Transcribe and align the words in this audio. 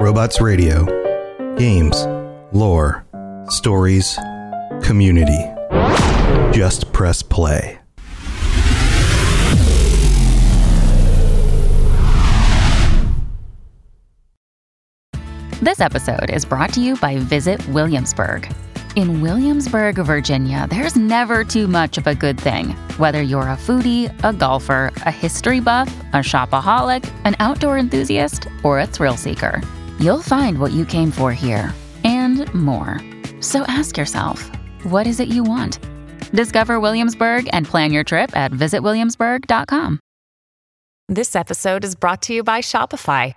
Robots 0.00 0.40
Radio. 0.40 0.86
Games, 1.58 2.06
lore, 2.52 3.04
stories, 3.50 4.18
community. 4.82 5.38
Just 6.56 6.90
press 6.94 7.22
play. 7.22 7.78
This 15.60 15.80
episode 15.80 16.30
is 16.30 16.46
brought 16.46 16.72
to 16.72 16.80
you 16.80 16.96
by 16.96 17.18
Visit 17.18 17.60
Williamsburg. 17.68 18.50
In 18.96 19.20
Williamsburg, 19.20 19.96
Virginia, 19.96 20.66
there's 20.70 20.96
never 20.96 21.44
too 21.44 21.68
much 21.68 21.98
of 21.98 22.06
a 22.06 22.14
good 22.14 22.40
thing. 22.40 22.70
Whether 22.96 23.20
you're 23.20 23.42
a 23.42 23.56
foodie, 23.56 24.08
a 24.24 24.32
golfer, 24.32 24.92
a 25.04 25.10
history 25.10 25.60
buff, 25.60 25.94
a 26.14 26.20
shopaholic, 26.22 27.06
an 27.26 27.36
outdoor 27.38 27.76
enthusiast, 27.76 28.48
or 28.64 28.80
a 28.80 28.86
thrill 28.86 29.18
seeker, 29.18 29.60
you'll 30.00 30.22
find 30.22 30.58
what 30.58 30.72
you 30.72 30.84
came 30.84 31.10
for 31.10 31.32
here 31.32 31.72
and 32.04 32.52
more. 32.54 33.00
So 33.40 33.62
ask 33.62 33.96
yourself, 33.96 34.50
what 34.84 35.06
is 35.06 35.20
it 35.20 35.28
you 35.28 35.44
want? 35.44 35.78
Discover 36.32 36.80
Williamsburg 36.80 37.48
and 37.52 37.66
plan 37.66 37.92
your 37.92 38.04
trip 38.04 38.36
at 38.36 38.50
visitwilliamsburg.com. 38.52 40.00
This 41.08 41.34
episode 41.36 41.84
is 41.84 41.94
brought 41.94 42.22
to 42.22 42.34
you 42.34 42.42
by 42.42 42.60
Shopify. 42.60 43.34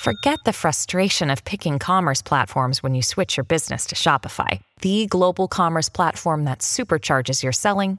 Forget 0.00 0.38
the 0.44 0.52
frustration 0.52 1.28
of 1.28 1.44
picking 1.44 1.78
commerce 1.80 2.22
platforms 2.22 2.82
when 2.82 2.94
you 2.94 3.02
switch 3.02 3.36
your 3.36 3.44
business 3.44 3.86
to 3.86 3.96
Shopify, 3.96 4.60
the 4.80 5.06
global 5.06 5.48
commerce 5.48 5.88
platform 5.88 6.44
that 6.44 6.60
supercharges 6.60 7.42
your 7.42 7.52
selling 7.52 7.98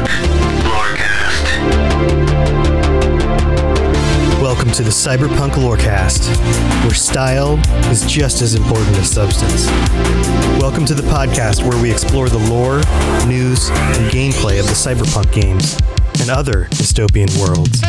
Welcome 4.51 4.71
to 4.73 4.83
the 4.83 4.89
Cyberpunk 4.89 5.51
Lorecast, 5.51 6.27
where 6.83 6.93
style 6.93 7.57
is 7.89 8.05
just 8.05 8.41
as 8.41 8.53
important 8.53 8.97
as 8.97 9.09
substance. 9.09 9.67
Welcome 10.59 10.85
to 10.87 10.93
the 10.93 11.03
podcast 11.03 11.65
where 11.65 11.81
we 11.81 11.89
explore 11.89 12.27
the 12.27 12.37
lore, 12.37 12.81
news, 13.25 13.69
and 13.69 14.11
gameplay 14.11 14.59
of 14.59 14.65
the 14.65 14.73
cyberpunk 14.73 15.31
games 15.31 15.79
and 16.19 16.29
other 16.29 16.65
dystopian 16.65 17.29
worlds. 17.39 17.79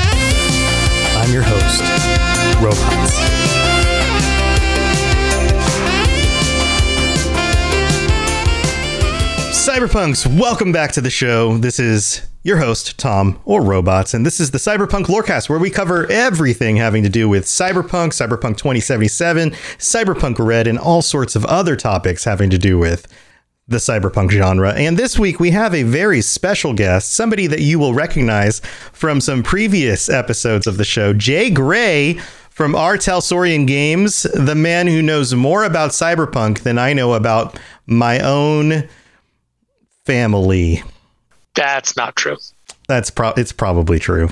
I'm 1.16 1.32
your 1.32 1.42
host, 1.42 1.82
Robots. 2.62 3.18
Cyberpunks, 9.66 10.38
welcome 10.38 10.70
back 10.70 10.92
to 10.92 11.00
the 11.00 11.10
show. 11.10 11.58
This 11.58 11.80
is 11.80 12.22
your 12.42 12.58
host, 12.58 12.98
Tom, 12.98 13.40
or 13.44 13.62
Robots, 13.62 14.14
and 14.14 14.26
this 14.26 14.40
is 14.40 14.50
the 14.50 14.58
Cyberpunk 14.58 15.04
Lorecast, 15.04 15.48
where 15.48 15.58
we 15.58 15.70
cover 15.70 16.10
everything 16.10 16.76
having 16.76 17.02
to 17.04 17.08
do 17.08 17.28
with 17.28 17.44
Cyberpunk, 17.44 18.08
Cyberpunk 18.08 18.56
2077, 18.56 19.50
Cyberpunk 19.78 20.44
Red, 20.44 20.66
and 20.66 20.78
all 20.78 21.02
sorts 21.02 21.36
of 21.36 21.44
other 21.44 21.76
topics 21.76 22.24
having 22.24 22.50
to 22.50 22.58
do 22.58 22.78
with 22.78 23.06
the 23.68 23.78
cyberpunk 23.78 24.32
genre. 24.32 24.72
And 24.74 24.96
this 24.96 25.18
week 25.18 25.38
we 25.38 25.52
have 25.52 25.72
a 25.72 25.84
very 25.84 26.20
special 26.20 26.74
guest, 26.74 27.12
somebody 27.12 27.46
that 27.46 27.60
you 27.60 27.78
will 27.78 27.94
recognize 27.94 28.60
from 28.92 29.20
some 29.20 29.44
previous 29.44 30.08
episodes 30.08 30.66
of 30.66 30.78
the 30.78 30.84
show, 30.84 31.12
Jay 31.12 31.48
Gray 31.48 32.14
from 32.50 32.74
R. 32.74 32.96
Talsorian 32.96 33.66
Games, 33.66 34.24
the 34.34 34.56
man 34.56 34.88
who 34.88 35.00
knows 35.00 35.32
more 35.32 35.64
about 35.64 35.92
cyberpunk 35.92 36.64
than 36.64 36.76
I 36.76 36.92
know 36.92 37.14
about 37.14 37.58
my 37.86 38.18
own 38.18 38.88
family. 40.04 40.82
That's 41.54 41.96
not 41.96 42.16
true. 42.16 42.36
That's 42.88 43.10
pro- 43.10 43.34
it's 43.36 43.52
probably 43.52 43.98
true. 43.98 44.30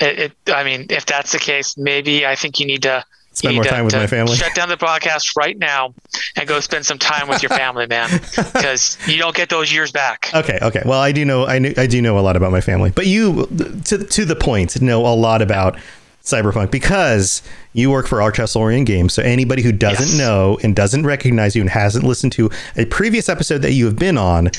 It, 0.00 0.18
it, 0.46 0.54
I 0.54 0.64
mean, 0.64 0.86
if 0.90 1.06
that's 1.06 1.32
the 1.32 1.38
case, 1.38 1.76
maybe 1.76 2.26
I 2.26 2.34
think 2.34 2.58
you 2.60 2.66
need 2.66 2.82
to 2.82 3.04
Spend 3.32 3.52
you 3.54 3.58
more 3.58 3.62
need 3.64 3.68
to- 3.68 3.74
time 3.76 3.84
with 3.84 3.94
my 3.94 4.06
family. 4.06 4.36
Shut 4.36 4.54
down 4.54 4.68
the 4.68 4.76
podcast 4.76 5.36
right 5.36 5.56
now 5.56 5.94
and 6.36 6.48
go 6.48 6.58
spend 6.60 6.84
some 6.84 6.98
time 6.98 7.28
with 7.28 7.42
your 7.42 7.50
family, 7.50 7.86
man, 7.86 8.10
because 8.36 8.98
you 9.06 9.18
don't 9.18 9.36
get 9.36 9.48
those 9.50 9.72
years 9.72 9.92
back. 9.92 10.30
Okay, 10.34 10.58
okay. 10.60 10.82
Well, 10.84 11.00
I 11.00 11.12
do 11.12 11.24
know 11.24 11.46
I, 11.46 11.58
knew, 11.60 11.72
I 11.76 11.86
do 11.86 12.02
know 12.02 12.18
a 12.18 12.20
lot 12.20 12.36
about 12.36 12.50
my 12.50 12.60
family, 12.60 12.90
but 12.90 13.06
you, 13.06 13.46
to 13.84 13.98
to 14.04 14.24
the 14.24 14.36
point, 14.36 14.80
know 14.82 15.06
a 15.06 15.14
lot 15.14 15.42
about 15.42 15.78
cyberpunk 16.24 16.70
because 16.70 17.40
you 17.72 17.90
work 17.90 18.06
for 18.06 18.20
R. 18.20 18.32
Talsorian 18.32 18.84
Games. 18.84 19.14
So 19.14 19.22
anybody 19.22 19.62
who 19.62 19.72
doesn't 19.72 20.08
Yes. 20.08 20.18
know 20.18 20.58
and 20.62 20.74
doesn't 20.76 21.06
recognize 21.06 21.54
you 21.54 21.62
and 21.62 21.70
hasn't 21.70 22.04
listened 22.04 22.32
to 22.32 22.50
a 22.76 22.84
previous 22.86 23.28
episode 23.28 23.58
that 23.62 23.72
you 23.72 23.84
have 23.86 23.96
been 23.96 24.18
on, 24.18 24.50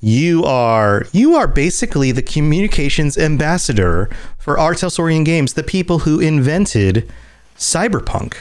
you 0.00 0.44
are 0.44 1.06
you 1.12 1.34
are 1.34 1.46
basically 1.46 2.10
the 2.12 2.22
communications 2.22 3.18
ambassador 3.18 4.08
for 4.38 4.58
R. 4.58 4.74
Talsorian 4.74 5.24
Games, 5.24 5.54
the 5.54 5.62
people 5.62 6.00
who 6.00 6.20
invented 6.20 7.10
cyberpunk. 7.58 8.34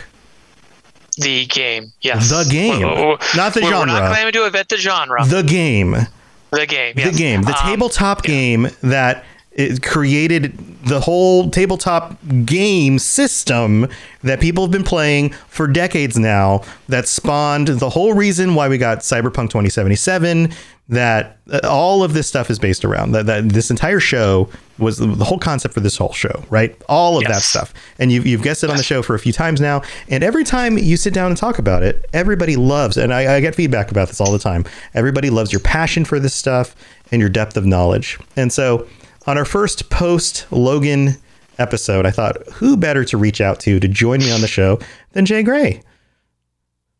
The 1.18 1.46
game, 1.48 1.92
yes, 2.02 2.30
The 2.30 2.46
game, 2.50 2.80
We're- 2.80 2.96
we're- 2.96 3.18
not 3.36 3.53
the 3.53 3.62
we're, 3.62 3.72
We're 3.72 3.86
not 3.88 4.12
claiming 4.14 4.31
to 4.34 4.46
invent 4.46 4.69
the 4.69 4.78
genre. 4.78 5.25
The 5.25 5.44
game. 5.44 6.08
The 6.52 6.66
game, 6.66 6.96
the 6.96 7.12
game, 7.12 7.42
the 7.44 7.50
Um, 7.59 7.64
tabletop 7.69 8.24
game 8.24 8.69
that 8.81 9.24
it 9.59 9.84
created 9.84 10.58
the 10.86 11.02
whole 11.02 11.50
tabletop 11.50 12.16
game 12.46 12.97
system 12.97 13.90
that 14.24 14.40
people 14.40 14.64
have 14.64 14.72
been 14.72 14.86
playing 14.86 15.31
for 15.50 15.68
decades 15.68 16.18
now. 16.18 16.64
That 16.88 17.09
spawned 17.09 17.68
the 17.68 17.90
whole 17.90 18.14
reason 18.14 18.56
why 18.56 18.69
we 18.69 18.78
got 18.78 19.00
Cyberpunk 19.00 19.50
2077. 19.50 20.53
That 20.88 21.38
uh, 21.52 21.59
all 21.66 22.03
of 22.03 22.14
this 22.14 22.28
stuff 22.28 22.50
is 22.50 22.58
based 22.58 22.86
around. 22.86 23.12
That, 23.12 23.25
that 23.25 23.50
this 23.50 23.69
entire 23.69 24.00
show 24.00 24.50
was 24.78 24.98
the, 24.98 25.08
the 25.08 25.25
whole 25.25 25.38
concept 25.38 25.74
for 25.74 25.81
this 25.81 25.98
whole 25.98 26.14
show, 26.14 26.44
right? 26.50 26.81
All 26.88 27.18
of 27.18 27.25
that 27.25 27.42
stuff. 27.42 27.74
And 28.00 28.14
you've, 28.14 28.25
you've 28.25 28.42
guessed 28.42 28.64
it 28.64 28.69
on 28.69 28.78
the 28.78 28.84
show 28.84 29.02
for 29.02 29.14
a 29.14 29.19
few 29.19 29.34
times 29.34 29.59
now. 29.59 29.81
And 30.08 30.24
every 30.24 30.46
time 30.46 30.78
you 30.78 30.96
sit 30.96 31.14
down 31.14 31.31
and 31.31 31.38
talk 31.38 31.59
about 31.59 31.84
it, 31.84 32.09
everybody 32.14 32.56
loves, 32.56 32.96
and 32.96 33.14
I, 33.14 33.36
I 33.36 33.40
get 33.42 33.56
feedback 33.56 33.92
about 33.92 34.08
this 34.08 34.22
all 34.22 34.31
the 34.31 34.40
time. 34.40 34.64
Everybody 34.94 35.30
loves 35.30 35.52
your 35.52 35.59
passion 35.59 36.06
for 36.06 36.18
this 36.18 36.34
stuff 36.34 36.75
and 37.12 37.19
your 37.19 37.30
depth 37.30 37.58
of 37.58 37.66
knowledge. 37.66 38.18
And 38.38 38.53
so 38.53 38.88
on 39.30 39.38
our 39.38 39.46
first 39.46 39.92
post 39.92 40.52
Logan 40.52 41.16
episode, 41.60 42.08
I 42.08 42.10
thought, 42.10 42.36
who 42.54 42.76
better 42.76 43.06
to 43.06 43.16
reach 43.16 43.42
out 43.42 43.60
to 43.60 43.80
to 43.80 43.88
join 43.88 44.22
me 44.22 44.32
on 44.32 44.42
the 44.42 44.48
show 44.48 44.80
than 45.12 45.28
Jay 45.28 45.44
Gray? 45.44 45.84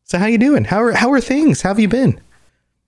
So 0.04 0.20
how 0.20 0.28
you 0.28 0.38
doing? 0.38 0.64
How 0.64 0.84
are 0.84 0.92
how 0.92 1.12
are 1.12 1.22
things? 1.22 1.64
How 1.64 1.70
have 1.70 1.80
you 1.80 1.88
been? 1.88 2.22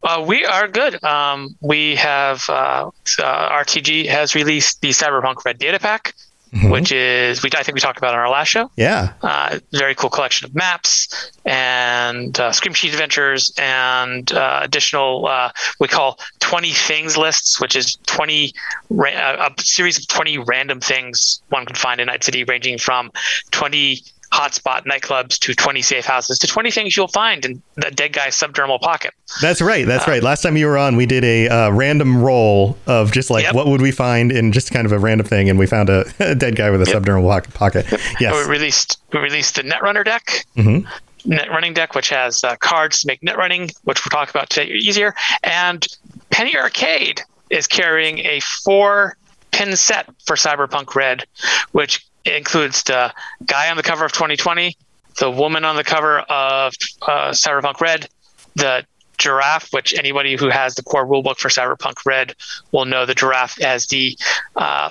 Uh, 0.03 0.24
we 0.28 0.46
are 0.46 0.68
good. 0.68 1.03
Um, 1.03 1.56
we 1.59 1.96
have 1.96 2.47
uh, 2.50 2.91
uh, 3.19 3.63
RTG 3.63 4.06
has 4.07 4.35
released 4.35 4.81
the 4.81 4.90
Cyberpunk 4.90 5.44
Red 5.44 5.58
Data 5.58 5.79
Pack, 5.79 6.13
Mm-hmm. 6.53 6.69
which 6.69 6.91
is 6.91 7.41
we 7.41 7.50
I 7.56 7.63
think 7.63 7.75
we 7.75 7.79
talked 7.79 7.97
about 7.97 8.13
on 8.13 8.19
our 8.19 8.29
last 8.29 8.50
show. 8.50 8.69
Yeah. 8.75 9.13
uh, 9.22 9.59
very 9.72 9.95
cool 9.95 10.09
collection 10.09 10.45
of 10.45 10.53
maps 10.53 11.31
and 11.45 12.38
uh, 12.38 12.51
Scream 12.51 12.73
Sheet 12.73 12.91
adventures 12.91 13.53
and 13.57 14.29
uh, 14.34 14.59
additional 14.61 15.28
uh, 15.28 15.51
we 15.79 15.88
call 15.88 16.19
20 16.40 16.72
things 16.72 17.16
lists, 17.17 17.61
which 17.61 17.78
is 17.78 17.97
20 18.06 18.53
ra- 18.90 19.11
uh, 19.11 19.50
a 19.57 19.61
series 19.61 19.97
of 19.97 20.07
20 20.07 20.40
random 20.40 20.81
things 20.81 21.41
one 21.50 21.66
can 21.66 21.75
find 21.78 22.01
in 22.01 22.07
Night 22.07 22.23
City, 22.23 22.44
ranging 22.44 22.78
from 22.78 23.11
20 23.51 24.03
hotspot 24.31 24.85
nightclubs 24.85 25.37
to 25.39 25.53
20 25.53 25.81
safe 25.81 26.05
houses 26.05 26.39
to 26.39 26.47
20 26.47 26.71
things 26.71 26.95
you'll 26.95 27.07
find 27.09 27.43
in 27.45 27.61
the 27.75 27.91
dead 27.91 28.13
guy's 28.13 28.35
subdermal 28.35 28.79
pocket. 28.79 29.13
That's 29.41 29.61
right. 29.61 29.85
That's 29.85 30.07
right. 30.07 30.23
Last 30.23 30.41
time 30.41 30.55
you 30.57 30.67
were 30.67 30.77
on, 30.77 30.95
we 30.95 31.05
did 31.05 31.23
a 31.23 31.47
uh, 31.49 31.72
random 31.72 32.22
roll 32.23 32.78
of 32.87 33.11
just 33.11 33.29
like 33.29 33.43
Yep. 33.43 33.55
what 33.55 33.67
would 33.67 33.81
we 33.81 33.91
find 33.91 34.31
in 34.31 34.51
just 34.51 34.72
kind 34.72 34.85
of 34.85 34.91
a 34.93 34.99
random 34.99 35.28
thing, 35.28 35.49
and 35.49 35.59
we 35.59 35.66
found 35.67 35.89
a, 35.89 36.05
a 36.19 36.33
dead 36.35 36.55
guy 36.55 36.69
with 36.69 36.81
a 36.81 36.85
subdermal 36.85 37.28
pocket. 37.53 37.85
pocket. 37.87 38.01
We 38.19 38.28
released 38.49 39.01
we 39.11 39.19
released 39.19 39.55
the 39.55 39.63
Netrunner 39.63 40.05
deck, 40.05 40.45
Mhm. 40.55 40.85
net 41.25 41.49
running 41.49 41.73
deck, 41.73 41.93
which 41.95 42.09
has 42.09 42.43
uh, 42.43 42.55
cards 42.57 43.01
to 43.01 43.07
make 43.07 43.22
net 43.22 43.37
running, 43.37 43.69
which 43.84 44.03
we'll 44.05 44.11
talk 44.11 44.29
about 44.29 44.49
today 44.49 44.72
easier. 44.72 45.13
And 45.43 45.85
Penny 46.29 46.55
Arcade 46.57 47.22
is 47.49 47.67
carrying 47.67 48.19
a 48.19 48.39
four 48.39 49.17
pin 49.51 49.75
set 49.75 50.05
for 50.25 50.37
Cyberpunk 50.37 50.95
Red, 50.95 51.25
which 51.73 52.05
includes 52.26 52.84
the 52.84 53.14
guy 53.46 53.70
on 53.70 53.78
the 53.78 53.84
cover 53.84 54.06
of 54.06 54.12
2020, 54.12 54.76
the 55.20 55.29
woman 55.32 55.66
on 55.66 55.76
the 55.76 55.84
cover 55.84 56.20
of 56.20 56.73
uh, 57.02 57.29
Cyberpunk 57.32 57.82
Red, 57.82 58.08
the 58.56 58.85
giraffe, 59.18 59.70
which 59.72 59.94
anybody 59.94 60.35
who 60.35 60.50
has 60.50 60.76
the 60.76 60.84
core 60.84 61.06
rulebook 61.06 61.38
for 61.38 61.50
Cyberpunk 61.50 62.06
Red 62.06 62.35
will 62.72 62.85
know 62.85 63.06
the 63.06 63.14
giraffe 63.16 63.62
as 63.62 63.88
the 63.88 64.18
uh, 64.56 64.90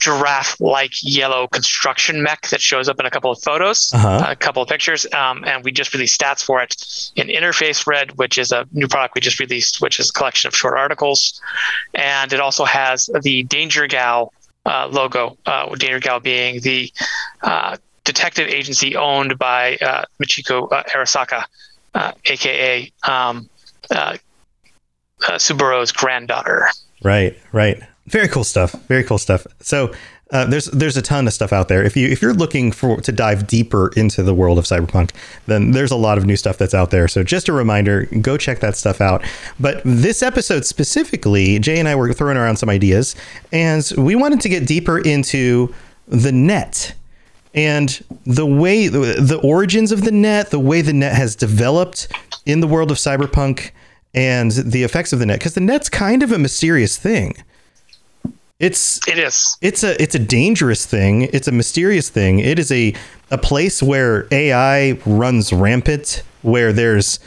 giraffe-like 0.00 0.92
yellow 1.02 1.46
construction 1.46 2.22
mech 2.22 2.48
that 2.50 2.60
shows 2.60 2.88
up 2.88 3.00
in 3.00 3.06
a 3.06 3.10
couple 3.10 3.30
of 3.30 3.40
photos, 3.42 3.90
Uh-huh. 3.94 4.26
a 4.28 4.36
couple 4.36 4.62
of 4.62 4.68
pictures, 4.68 5.06
um, 5.14 5.44
and 5.46 5.64
we 5.64 5.72
just 5.72 5.94
released 5.94 6.20
stats 6.20 6.44
for 6.44 6.60
it 6.62 6.74
in 7.16 7.28
Interface 7.28 7.86
Red, 7.86 8.18
which 8.18 8.36
is 8.38 8.52
a 8.52 8.66
new 8.72 8.88
product 8.88 9.14
we 9.14 9.20
just 9.20 9.40
released, 9.40 9.80
which 9.80 9.98
is 10.00 10.10
a 10.10 10.12
collection 10.12 10.48
of 10.48 10.56
short 10.56 10.76
articles, 10.76 11.40
and 11.94 12.32
it 12.32 12.40
also 12.40 12.64
has 12.64 13.08
the 13.22 13.44
Danger 13.44 13.86
Gal 13.86 14.32
uh, 14.64 14.88
logo. 14.90 15.36
Uh, 15.46 15.68
with 15.70 15.80
Danger 15.80 16.00
Gal 16.00 16.20
being 16.20 16.60
the 16.60 16.92
uh, 17.42 17.76
detective 18.04 18.48
agency 18.48 18.96
owned 18.96 19.38
by 19.38 19.76
uh, 19.76 20.04
Michiko 20.22 20.70
uh, 20.72 20.82
Arasaka, 20.84 21.44
aka 22.26 22.92
um, 23.06 23.48
uh, 23.90 24.16
uh, 25.28 25.32
Saburo's 25.32 25.92
granddaughter. 25.92 26.68
Right, 27.02 27.38
right. 27.52 27.82
Very 28.06 28.28
cool 28.28 28.44
stuff. 28.44 28.72
Very 28.88 29.04
cool 29.04 29.18
stuff. 29.18 29.46
So 29.60 29.92
uh, 30.34 30.44
there's 30.44 30.66
there's 30.66 30.96
a 30.96 31.02
ton 31.02 31.28
of 31.28 31.32
stuff 31.32 31.52
out 31.52 31.68
there. 31.68 31.84
If 31.84 31.96
you 31.96 32.08
if 32.08 32.20
you're 32.20 32.34
looking 32.34 32.72
for 32.72 33.00
to 33.00 33.12
dive 33.12 33.46
deeper 33.46 33.92
into 33.96 34.24
the 34.24 34.34
world 34.34 34.58
of 34.58 34.64
cyberpunk, 34.64 35.12
then 35.46 35.70
there's 35.70 35.92
a 35.92 35.96
lot 35.96 36.18
of 36.18 36.26
new 36.26 36.34
stuff 36.34 36.58
that's 36.58 36.74
out 36.74 36.90
there. 36.90 37.06
So 37.06 37.22
just 37.22 37.48
a 37.48 37.52
reminder, 37.52 38.06
go 38.20 38.36
check 38.36 38.58
that 38.58 38.76
stuff 38.76 39.00
out. 39.00 39.24
But 39.60 39.80
this 39.84 40.24
episode 40.24 40.66
specifically, 40.66 41.60
Jay 41.60 41.78
and 41.78 41.86
I 41.86 41.94
were 41.94 42.12
throwing 42.12 42.36
around 42.36 42.56
some 42.56 42.68
ideas, 42.68 43.14
and 43.52 43.88
we 43.96 44.16
wanted 44.16 44.40
to 44.40 44.48
get 44.48 44.66
deeper 44.66 44.98
into 44.98 45.72
the 46.08 46.32
net 46.32 46.94
and 47.54 48.04
the 48.26 48.44
way 48.44 48.88
the 48.88 49.40
origins 49.44 49.92
of 49.92 50.02
the 50.02 50.10
net, 50.10 50.50
the 50.50 50.58
way 50.58 50.80
the 50.82 50.92
net 50.92 51.14
has 51.14 51.36
developed 51.36 52.08
in 52.44 52.58
the 52.58 52.66
world 52.66 52.90
of 52.90 52.96
cyberpunk, 52.96 53.70
and 54.14 54.50
the 54.50 54.82
effects 54.82 55.12
of 55.12 55.20
the 55.20 55.26
net, 55.26 55.38
because 55.38 55.54
the 55.54 55.60
net's 55.60 55.88
kind 55.88 56.24
of 56.24 56.32
a 56.32 56.38
mysterious 56.40 56.96
thing. 56.96 57.36
It's 58.60 59.06
It 59.08 59.18
is. 59.18 59.56
it's 59.60 59.82
a 59.82 60.00
it's 60.00 60.14
a 60.14 60.18
dangerous 60.18 60.86
thing. 60.86 61.22
It's 61.32 61.48
a 61.48 61.52
mysterious 61.52 62.08
thing. 62.08 62.38
It 62.38 62.58
is 62.58 62.70
a 62.70 62.94
a 63.30 63.38
place 63.38 63.82
where 63.82 64.26
AI 64.30 64.92
runs 65.06 65.52
rampant. 65.52 66.22
Where 66.42 66.72
there's 66.72 67.18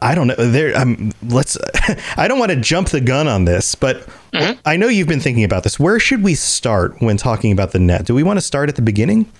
I 0.00 0.14
don't 0.14 0.28
know. 0.28 0.34
There, 0.36 0.76
um, 0.76 1.12
let's. 1.22 1.58
I 2.16 2.28
don't 2.28 2.38
want 2.38 2.50
to 2.50 2.56
jump 2.56 2.88
the 2.88 3.00
gun 3.00 3.28
on 3.28 3.44
this, 3.44 3.74
but 3.74 4.06
I 4.64 4.76
know 4.76 4.88
you've 4.88 5.08
been 5.08 5.20
thinking 5.20 5.44
about 5.44 5.64
this. 5.64 5.78
Where 5.78 5.98
should 5.98 6.22
we 6.22 6.34
start 6.34 7.00
when 7.00 7.16
talking 7.16 7.52
about 7.52 7.72
the 7.72 7.78
net? 7.78 8.06
Do 8.06 8.14
we 8.14 8.22
want 8.22 8.38
to 8.38 8.42
start 8.42 8.68
at 8.68 8.76
the 8.76 8.82
beginning? 8.82 9.30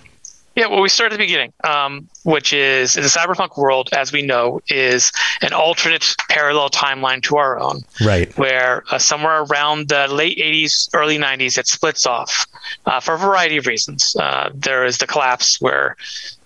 Yeah, 0.56 0.68
well, 0.68 0.80
we 0.80 0.88
start 0.88 1.12
at 1.12 1.18
the 1.18 1.22
beginning, 1.22 1.52
um, 1.64 2.08
which 2.24 2.54
is 2.54 2.94
the 2.94 3.02
cyberpunk 3.02 3.58
world, 3.58 3.90
as 3.92 4.10
we 4.10 4.22
know, 4.22 4.62
is 4.68 5.12
an 5.42 5.52
alternate 5.52 6.14
parallel 6.30 6.70
timeline 6.70 7.22
to 7.24 7.36
our 7.36 7.58
own, 7.58 7.82
Right. 8.02 8.34
where 8.38 8.82
uh, 8.90 8.96
somewhere 8.98 9.42
around 9.42 9.88
the 9.90 10.08
late 10.08 10.38
80s, 10.38 10.88
early 10.94 11.18
90s, 11.18 11.58
it 11.58 11.66
splits 11.66 12.06
off 12.06 12.46
uh, 12.86 13.00
for 13.00 13.14
a 13.14 13.18
variety 13.18 13.58
of 13.58 13.66
reasons. 13.66 14.16
Uh, 14.18 14.48
there 14.54 14.86
is 14.86 14.96
the 14.96 15.06
collapse 15.06 15.60
where 15.60 15.94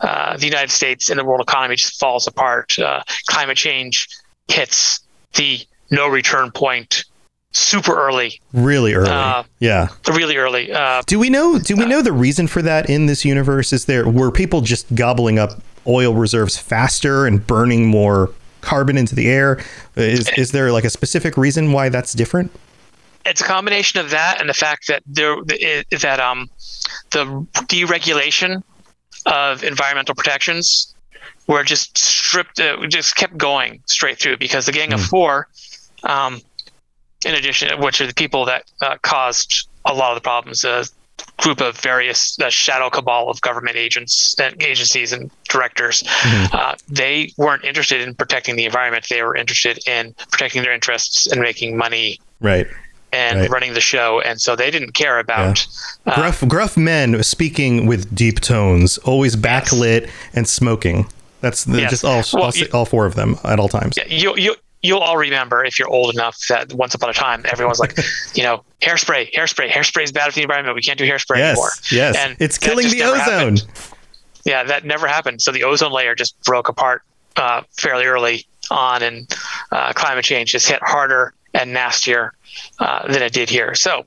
uh, 0.00 0.36
the 0.36 0.44
United 0.46 0.72
States 0.72 1.08
and 1.08 1.18
the 1.20 1.24
world 1.24 1.40
economy 1.40 1.76
just 1.76 2.00
falls 2.00 2.26
apart. 2.26 2.76
Uh, 2.80 3.04
climate 3.28 3.56
change 3.56 4.08
hits 4.48 4.98
the 5.34 5.60
no 5.92 6.08
return 6.08 6.50
point 6.50 7.04
super 7.52 7.92
early, 7.98 8.40
Really 8.52 8.94
early. 8.94 9.10
Uh, 9.10 9.42
yeah. 9.58 9.88
really 10.08 10.36
early. 10.36 10.72
Uh, 10.72 11.02
Do 11.06 11.18
we 11.18 11.30
know? 11.30 11.58
Do 11.58 11.76
we 11.76 11.84
know 11.86 12.02
the 12.02 12.12
reason 12.12 12.46
for 12.46 12.62
that 12.62 12.88
in 12.88 13.06
this 13.06 13.24
universe? 13.24 13.72
Is 13.72 13.84
there 13.86 14.08
were 14.08 14.30
people 14.30 14.60
just 14.60 14.94
gobbling 14.94 15.38
up 15.38 15.60
oil 15.86 16.14
reserves 16.14 16.56
faster 16.56 17.26
and 17.26 17.44
burning 17.46 17.86
more 17.86 18.30
carbon 18.60 18.96
into 18.96 19.14
the 19.14 19.28
air? 19.28 19.62
Is 19.96 20.28
is 20.36 20.52
there 20.52 20.70
like 20.72 20.84
a 20.84 20.90
specific 20.90 21.36
reason 21.36 21.72
why 21.72 21.88
that's 21.88 22.12
different? 22.12 22.50
it's 23.26 23.42
a 23.42 23.44
combination 23.44 24.00
of 24.00 24.08
that 24.08 24.40
and 24.40 24.48
the 24.48 24.54
fact 24.54 24.86
that 24.88 25.02
there 25.06 25.36
that 25.44 26.18
um 26.20 26.48
the 27.10 27.24
deregulation 27.68 28.62
of 29.26 29.62
environmental 29.62 30.14
protections 30.14 30.94
were 31.46 31.62
just 31.62 31.98
stripped 31.98 32.58
uh, 32.60 32.78
just 32.86 33.16
kept 33.16 33.36
going 33.36 33.82
straight 33.84 34.18
through 34.18 34.38
because 34.38 34.64
the 34.64 34.72
gang 34.72 34.94
of 34.94 35.02
four 35.02 35.46
um 36.04 36.40
in 37.26 37.34
addition 37.34 37.80
which 37.80 38.00
are 38.00 38.06
the 38.06 38.14
people 38.14 38.44
that 38.44 38.64
uh, 38.82 38.96
caused 39.02 39.68
a 39.84 39.94
lot 39.94 40.10
of 40.10 40.16
the 40.16 40.20
problems 40.20 40.64
a 40.64 40.84
group 41.36 41.60
of 41.60 41.76
various 41.78 42.38
uh, 42.40 42.48
shadow 42.48 42.88
cabal 42.88 43.28
of 43.28 43.40
government 43.42 43.76
agents 43.76 44.34
and 44.40 44.62
agencies 44.62 45.12
and 45.12 45.30
directors 45.48 46.02
uh, 46.52 46.74
they 46.88 47.30
weren't 47.36 47.64
interested 47.64 48.00
in 48.00 48.14
protecting 48.14 48.56
the 48.56 48.64
environment 48.64 49.04
they 49.10 49.22
were 49.22 49.36
interested 49.36 49.78
in 49.86 50.14
protecting 50.30 50.62
their 50.62 50.72
interests 50.72 51.26
and 51.26 51.40
making 51.40 51.76
money 51.76 52.18
Right. 52.40 52.66
and 53.12 53.40
Right. 53.40 53.50
running 53.50 53.74
the 53.74 53.80
show, 53.82 54.20
and 54.22 54.40
so 54.40 54.56
they 54.56 54.70
didn't 54.70 54.92
care 54.92 55.18
about. 55.18 55.66
Uh, 56.06 56.14
gruff 56.14 56.42
gruff 56.48 56.76
men 56.76 57.22
speaking 57.22 57.84
with 57.86 58.14
deep 58.14 58.40
tones, 58.40 58.96
always 58.98 59.36
backlit 59.36 60.08
and 60.32 60.48
smoking. 60.48 61.06
That's 61.42 61.64
the, 61.64 61.80
Yes. 61.80 61.90
just 61.90 62.04
all 62.04 62.22
Well, 62.32 62.44
all, 62.44 62.52
you- 62.54 62.68
all 62.72 62.86
four 62.86 63.04
of 63.04 63.14
them 63.16 63.36
at 63.44 63.58
all 63.60 63.68
times. 63.68 63.96
yeah, 63.98 64.04
you 64.06 64.34
you 64.36 64.54
you'll 64.82 65.00
all 65.00 65.16
remember 65.16 65.64
if 65.64 65.78
you're 65.78 65.88
old 65.88 66.14
enough 66.14 66.38
that 66.48 66.72
once 66.72 66.94
upon 66.94 67.10
a 67.10 67.12
time 67.12 67.44
everyone's 67.50 67.78
like, 67.80 67.96
you 68.34 68.42
know, 68.42 68.64
hairspray, 68.80 69.32
hairspray, 69.32 69.68
hairspray 69.68 70.04
is 70.04 70.12
bad 70.12 70.30
for 70.32 70.36
the 70.36 70.42
environment. 70.42 70.74
We 70.74 70.82
can't 70.82 70.98
do 70.98 71.04
hairspray 71.06 71.36
Yes, 71.38 71.50
anymore. 71.56 71.70
yes. 71.92 72.16
And 72.16 72.36
it's 72.40 72.58
killing 72.58 72.88
the 72.90 73.02
ozone. 73.02 73.18
happened. 73.18 73.64
Yeah, 74.44 74.64
that 74.64 74.84
never 74.84 75.06
happened. 75.06 75.42
So 75.42 75.52
the 75.52 75.64
ozone 75.64 75.92
layer 75.92 76.14
just 76.14 76.40
broke 76.44 76.68
apart 76.68 77.02
uh, 77.36 77.62
fairly 77.76 78.06
early 78.06 78.46
on, 78.70 79.02
and 79.02 79.36
uh, 79.70 79.92
climate 79.92 80.24
change 80.24 80.52
just 80.52 80.66
hit 80.68 80.80
harder 80.82 81.34
and 81.52 81.72
nastier 81.72 82.32
uh, 82.78 83.06
than 83.12 83.22
it 83.22 83.32
did 83.32 83.50
here. 83.50 83.74
So 83.74 84.06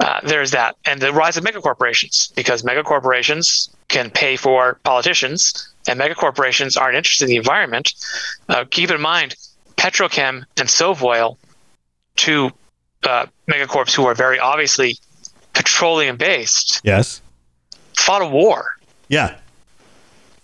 uh, 0.00 0.20
there's 0.22 0.50
that, 0.52 0.76
and 0.84 1.00
the 1.00 1.12
rise 1.12 1.36
of 1.36 1.42
megacorporations 1.44 2.32
because 2.34 2.62
megacorporations 2.62 3.70
can 3.88 4.10
pay 4.10 4.36
for 4.36 4.78
politicians, 4.84 5.68
and 5.88 5.98
megacorporations 5.98 6.80
aren't 6.80 6.96
interested 6.96 7.24
in 7.24 7.30
the 7.30 7.36
environment. 7.36 7.92
Uh, 8.48 8.64
keep 8.70 8.90
in 8.90 9.00
mind, 9.00 9.34
Petrochem 9.76 10.44
and 10.58 10.68
Sovoil, 10.70 11.38
two 12.16 12.50
uh, 13.04 13.26
megacorps 13.50 13.94
who 13.94 14.04
are 14.06 14.14
very 14.14 14.38
obviously 14.38 14.96
petroleum 15.54 16.16
based, 16.16 16.80
Yes. 16.84 17.20
fought 17.94 18.22
a 18.22 18.26
war. 18.26 18.76
Yeah. 19.08 19.36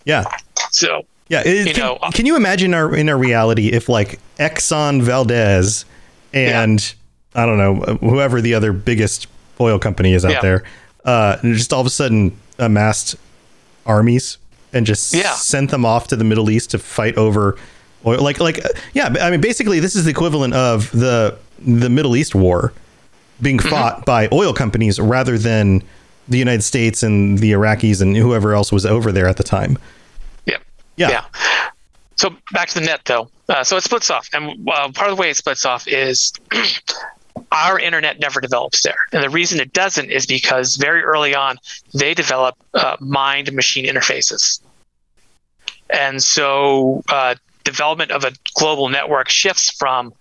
Yeah. 0.04 0.24
So 0.70 1.02
Yeah, 1.28 1.42
it- 1.44 1.66
You 1.68 1.74
can, 1.74 1.82
know, 1.84 1.96
uh, 1.96 2.10
can 2.10 2.24
you 2.26 2.36
imagine 2.36 2.72
our 2.74 2.94
in 2.96 3.08
our 3.08 3.16
reality 3.18 3.68
if 3.68 3.88
like 3.88 4.18
Exxon 4.38 5.02
Valdez 5.02 5.84
and 6.32 6.94
I 7.34 7.44
don't 7.46 7.58
know 7.58 7.98
whoever 8.00 8.40
the 8.40 8.54
other 8.54 8.72
biggest 8.72 9.26
oil 9.60 9.78
company 9.78 10.14
is 10.14 10.24
out 10.24 10.32
Yeah. 10.32 10.40
there, 10.40 10.64
uh, 11.04 11.36
just 11.42 11.72
all 11.72 11.80
of 11.80 11.86
a 11.86 11.90
sudden 11.90 12.36
amassed 12.58 13.16
armies 13.86 14.38
and 14.72 14.86
just 14.86 15.12
Yeah. 15.14 15.32
sent 15.34 15.70
them 15.70 15.84
off 15.84 16.08
to 16.08 16.16
the 16.16 16.24
Middle 16.24 16.50
East 16.50 16.70
to 16.70 16.78
fight 16.78 17.16
over 17.16 17.56
oil? 18.06 18.22
Like 18.22 18.40
like 18.40 18.64
uh, 18.64 18.68
yeah, 18.94 19.14
I 19.20 19.30
mean 19.30 19.40
basically 19.40 19.80
this 19.80 19.94
is 19.96 20.04
the 20.04 20.10
equivalent 20.10 20.54
of 20.54 20.90
the 20.92 21.36
the 21.58 21.88
Middle 21.90 22.16
East 22.16 22.34
war 22.34 22.72
being 23.42 23.58
Mm-hmm. 23.58 23.68
fought 23.68 24.04
by 24.04 24.28
oil 24.32 24.52
companies 24.52 24.98
rather 24.98 25.38
than 25.38 25.82
the 26.28 26.38
United 26.38 26.62
States 26.62 27.02
and 27.02 27.38
the 27.38 27.52
Iraqis 27.52 28.02
and 28.02 28.16
whoever 28.16 28.52
else 28.54 28.70
was 28.72 28.84
over 28.84 29.12
there 29.12 29.26
at 29.28 29.36
the 29.36 29.44
time. 29.44 29.78
yeah. 30.46 30.56
Yeah. 30.96 31.08
Yeah. 31.10 31.24
So 32.16 32.34
back 32.52 32.68
to 32.70 32.80
the 32.80 32.84
net, 32.86 33.02
though. 33.04 33.30
Uh, 33.48 33.62
so 33.64 33.76
it 33.76 33.82
splits 33.84 34.10
off, 34.10 34.28
and 34.34 34.68
uh, 34.68 34.90
part 34.92 35.08
of 35.10 35.16
the 35.16 35.20
way 35.22 35.30
it 35.30 35.36
splits 35.36 35.64
off 35.64 35.86
is 35.88 36.32
our 37.52 37.78
internet 37.78 38.18
never 38.20 38.40
develops 38.40 38.82
there, 38.82 38.98
and 39.12 39.22
the 39.22 39.30
reason 39.30 39.60
it 39.60 39.72
doesn't 39.72 40.10
is 40.10 40.26
because 40.26 40.76
very 40.76 41.00
early 41.02 41.34
on 41.34 41.56
they 41.94 42.12
develop 42.12 42.56
uh, 42.74 42.96
mind-machine 43.00 43.86
interfaces, 43.86 44.60
and 45.90 46.22
so 46.22 47.02
uh, 47.08 47.36
development 47.70 48.10
of 48.10 48.24
a 48.24 48.32
global 48.54 48.88
network 48.88 49.28
shifts 49.28 49.70
from 49.70 50.12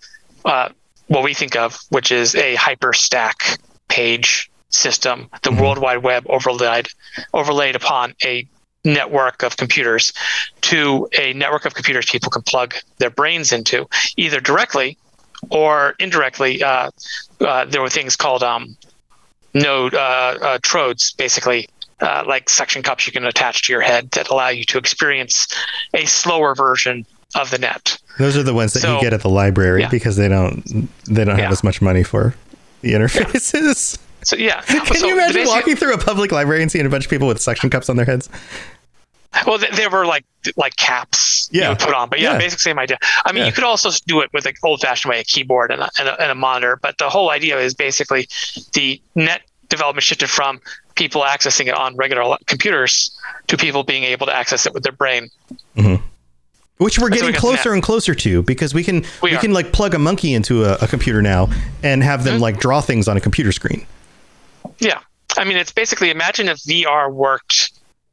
uh, 0.46 0.70
what 1.08 1.24
we 1.24 1.34
think 1.34 1.56
of, 1.56 1.78
which 1.90 2.12
is 2.12 2.36
a 2.36 2.56
hyperstack 2.56 3.60
page 3.88 4.52
system, 4.70 5.30
the 5.44 5.52
World 5.52 5.78
Wide 5.78 6.04
Web 6.04 6.26
overlaid 6.30 6.88
overlaid 7.34 7.76
upon 7.76 8.14
a 8.24 8.48
network 8.84 9.44
of 9.44 9.58
computers 9.58 10.14
to 10.62 11.08
a 11.18 11.34
network 11.34 11.66
of 11.66 11.74
computers 11.74 12.06
people 12.06 12.30
can 12.30 12.42
plug 12.42 12.76
their 13.00 13.10
brains 13.10 13.52
into, 13.52 13.88
either 14.16 14.40
directly 14.40 14.98
or 15.50 15.96
indirectly. 16.00 16.64
Uh, 16.64 16.90
uh, 17.42 17.66
there 17.66 17.82
were 17.82 17.90
things 17.90 18.16
called 18.16 18.44
um, 18.44 18.78
node 19.54 19.94
uh, 19.94 19.98
uh, 19.98 20.58
trodes, 20.60 21.16
basically. 21.16 21.70
Uh, 22.00 22.24
like 22.28 22.48
suction 22.48 22.84
cups 22.84 23.08
you 23.08 23.12
can 23.12 23.26
attach 23.26 23.64
to 23.64 23.74
your 23.74 23.82
head 23.82 24.12
that 24.12 24.30
allow 24.30 24.50
you 24.50 24.64
to 24.64 24.78
experience 24.78 25.48
a 25.96 26.06
slower 26.06 26.54
version 26.54 27.04
of 27.40 27.50
the 27.52 27.58
net. 27.58 27.98
Those 28.18 28.36
are 28.38 28.44
the 28.44 28.54
ones 28.54 28.74
that 28.74 28.84
you 28.84 29.00
get 29.02 29.14
at 29.14 29.22
the 29.22 29.30
library 29.30 29.82
Yeah. 29.82 29.90
because 29.90 30.16
they 30.16 30.28
don't 30.28 30.64
they 31.06 31.24
don't 31.24 31.38
have 31.40 31.52
as 31.52 31.64
much 31.64 31.82
money 31.82 32.04
for 32.04 32.36
the 32.82 32.94
interfaces. 32.94 33.98
So 34.24 34.36
yeah, 34.36 34.62
Can 34.68 34.86
so 34.86 35.06
you 35.08 35.14
imagine 35.14 35.42
basic- 35.44 35.54
walking 35.56 35.76
through 35.76 35.94
a 35.94 35.98
public 35.98 36.32
library 36.32 36.62
and 36.62 36.72
seeing 36.72 36.86
a 36.86 36.90
bunch 36.90 37.06
of 37.06 37.10
people 37.12 37.28
with 37.28 37.42
suction 37.42 37.70
cups 37.70 37.90
on 37.90 37.96
their 37.96 38.06
heads? 38.06 38.30
Well, 39.46 39.58
they, 39.60 39.70
they 39.72 39.88
were 39.88 40.06
like 40.06 40.26
like 40.56 40.76
caps 40.78 41.50
Yeah. 41.52 41.64
you 41.64 41.70
would 41.70 41.80
put 41.80 41.94
on, 41.94 42.10
but 42.10 42.20
yeah, 42.20 42.34
Yeah. 42.34 42.38
basic 42.40 42.60
same 42.60 42.80
idea. 42.80 42.98
I 43.26 43.32
mean, 43.32 43.42
Yeah. 43.42 43.48
you 43.48 43.52
could 43.54 43.64
also 43.66 43.90
do 44.08 44.22
it 44.22 44.30
with 44.34 44.46
an 44.46 44.54
old-fashioned 44.64 45.10
way, 45.10 45.20
a 45.20 45.24
keyboard 45.24 45.72
and 45.72 45.82
a, 45.82 45.90
and 46.00 46.08
a, 46.10 46.22
and 46.22 46.32
a 46.32 46.36
monitor. 46.36 46.80
But 46.82 46.98
the 46.98 47.10
whole 47.10 47.30
idea 47.30 47.60
is 47.60 47.74
basically 47.74 48.28
the 48.74 49.00
net 49.16 49.42
development 49.70 50.04
shifted 50.04 50.30
from 50.30 50.60
people 50.96 51.22
accessing 51.22 51.68
it 51.68 51.74
on 51.76 51.96
regular 51.98 52.38
computers 52.48 53.16
to 53.48 53.58
people 53.58 53.84
being 53.84 54.04
able 54.04 54.26
to 54.26 54.34
access 54.34 54.66
it 54.66 54.74
with 54.74 54.84
their 54.84 54.94
brain. 54.94 55.30
Mm-hmm. 55.76 56.04
Which 56.78 57.00
we're 57.00 57.10
That's 57.10 57.22
getting 57.22 57.40
closer 57.40 57.74
and 57.74 57.82
closer 57.82 58.14
to 58.14 58.44
because 58.44 58.74
we 58.74 58.84
can 58.84 59.04
we, 59.24 59.32
We 59.32 59.38
can 59.38 59.52
like 59.52 59.72
plug 59.72 59.96
a 59.96 60.00
monkey 60.00 60.34
into 60.34 60.64
a, 60.64 60.76
a 60.76 60.88
computer 60.88 61.22
now 61.24 61.50
and 61.82 62.04
have 62.04 62.24
them 62.24 62.40
like 62.40 62.60
draw 62.60 62.82
things 62.82 63.08
on 63.08 63.18
a 63.18 63.22
computer 63.22 63.52
screen. 63.52 63.86
Yeah. 64.80 65.00
I 65.38 65.44
mean, 65.44 65.58
it's 65.58 65.72
basically 65.72 66.12
imagine 66.12 66.50
if 66.50 66.58
VR 66.60 67.12
worked 67.12 67.72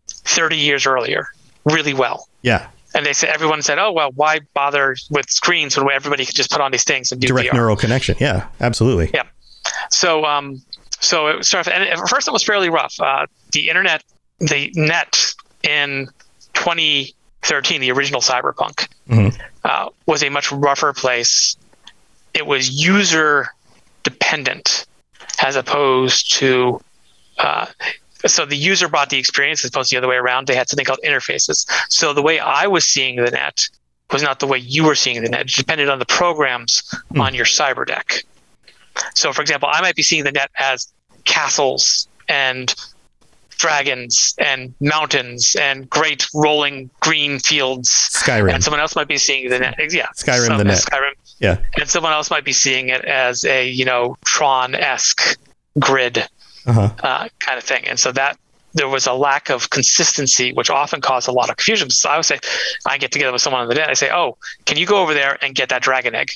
30 0.08 0.56
years 0.56 0.86
earlier 0.86 1.26
really 1.64 1.94
well. 1.94 2.28
Yeah. 2.42 2.68
And 2.94 3.04
they 3.04 3.12
said, 3.12 3.30
everyone 3.30 3.60
said, 3.60 3.78
oh, 3.78 3.92
well, 3.92 4.12
why 4.14 4.40
bother 4.54 4.96
with 5.10 5.28
screens 5.28 5.76
when 5.76 5.90
everybody 5.90 6.24
could 6.24 6.36
just 6.36 6.50
put 6.50 6.60
on 6.60 6.70
these 6.70 6.84
things 6.84 7.10
and 7.10 7.20
do 7.20 7.26
Direct 7.26 7.50
VR? 7.50 7.54
neural 7.54 7.76
connection. 7.76 8.16
Yeah, 8.20 8.46
absolutely. 8.60 9.10
Yeah. 9.12 9.24
So, 9.90 10.24
um, 10.24 10.62
so 11.00 11.26
it 11.26 11.44
started, 11.44 11.74
and 11.74 11.82
at 11.82 12.08
first 12.08 12.28
it 12.28 12.30
was 12.30 12.44
fairly 12.44 12.70
rough. 12.70 12.94
Uh, 13.00 13.26
the 13.52 13.68
internet, 13.68 14.04
the 14.38 14.72
net 14.76 15.34
in 15.64 16.08
2013, 17.44 17.80
the 17.80 17.92
original 17.92 18.20
Cyberpunk, 18.20 18.88
Mhm. 19.08 19.38
uh, 19.64 19.88
was 20.06 20.22
a 20.22 20.30
much 20.30 20.50
rougher 20.50 20.92
place. 20.92 21.56
It 22.32 22.46
was 22.46 22.70
user 22.70 23.52
dependent 24.02 24.86
as 25.40 25.56
opposed 25.56 26.32
to, 26.34 26.80
uh, 27.38 27.66
so 28.26 28.46
the 28.46 28.56
user 28.56 28.88
bought 28.88 29.10
the 29.10 29.18
experience 29.18 29.62
as 29.64 29.68
opposed 29.68 29.90
to 29.90 29.96
the 29.96 29.98
other 29.98 30.08
way 30.08 30.16
around. 30.16 30.46
They 30.46 30.54
had 30.54 30.68
something 30.68 30.86
called 30.86 31.00
interfaces. 31.04 31.66
So 31.90 32.12
the 32.14 32.22
way 32.22 32.38
I 32.38 32.66
was 32.66 32.84
seeing 32.86 33.16
the 33.16 33.30
net 33.30 33.68
was 34.10 34.22
not 34.22 34.40
the 34.40 34.46
way 34.46 34.58
you 34.58 34.84
were 34.84 34.94
seeing 34.94 35.22
the 35.22 35.28
net. 35.28 35.42
It 35.42 35.54
depended 35.54 35.88
on 35.90 35.98
the 35.98 36.06
programs 36.06 36.82
on 37.18 37.34
your 37.34 37.46
cyber 37.46 37.86
deck. 37.86 38.24
So, 39.14 39.32
for 39.32 39.42
example, 39.42 39.68
I 39.70 39.80
might 39.80 39.96
be 39.96 40.02
seeing 40.02 40.24
the 40.24 40.32
net 40.32 40.50
as 40.58 40.88
castles 41.24 42.08
and 42.28 42.74
dragons 43.58 44.34
and 44.38 44.74
mountains 44.80 45.56
and 45.58 45.88
great 45.88 46.26
rolling 46.34 46.90
green 47.00 47.38
fields. 47.38 47.88
Skyrim. 48.12 48.52
And 48.54 48.62
someone 48.64 48.80
else 48.80 48.94
might 48.96 49.08
be 49.08 49.16
seeing 49.18 49.48
the 49.50 49.58
net. 49.58 49.74
Yeah, 49.92 50.06
Skyrim 50.16 50.46
some- 50.46 50.58
the 50.58 50.64
net. 50.64 50.78
Skyrim. 50.78 51.12
Yeah. 51.40 51.58
And 51.78 51.88
someone 51.88 52.12
else 52.12 52.30
might 52.30 52.44
be 52.44 52.52
seeing 52.52 52.88
it 52.90 53.04
as 53.04 53.44
a 53.44 53.68
you 53.68 53.84
know 53.84 54.16
Tron 54.24 54.74
esque 54.74 55.36
grid 55.78 56.26
Uh-huh. 56.66 56.90
uh, 57.02 57.28
kind 57.40 57.58
of 57.58 57.64
thing. 57.64 57.86
And 57.88 57.98
so 57.98 58.12
that 58.12 58.38
there 58.72 58.88
was 58.88 59.06
a 59.06 59.12
lack 59.12 59.50
of 59.50 59.70
consistency, 59.70 60.52
which 60.52 60.68
often 60.70 61.00
caused 61.00 61.28
a 61.28 61.32
lot 61.32 61.48
of 61.50 61.56
confusion. 61.56 61.90
So 61.90 62.08
I 62.10 62.16
would 62.16 62.24
say, 62.24 62.38
I 62.86 62.98
get 62.98 63.12
together 63.12 63.32
with 63.32 63.40
someone 63.42 63.62
on 63.62 63.68
the 63.68 63.74
net. 63.74 63.88
I 63.88 63.94
say, 63.94 64.10
"Oh, 64.12 64.36
can 64.64 64.76
you 64.78 64.86
go 64.86 64.98
over 64.98 65.14
there 65.14 65.38
and 65.44 65.54
get 65.54 65.68
that 65.68 65.82
dragon 65.82 66.14
egg?" 66.14 66.30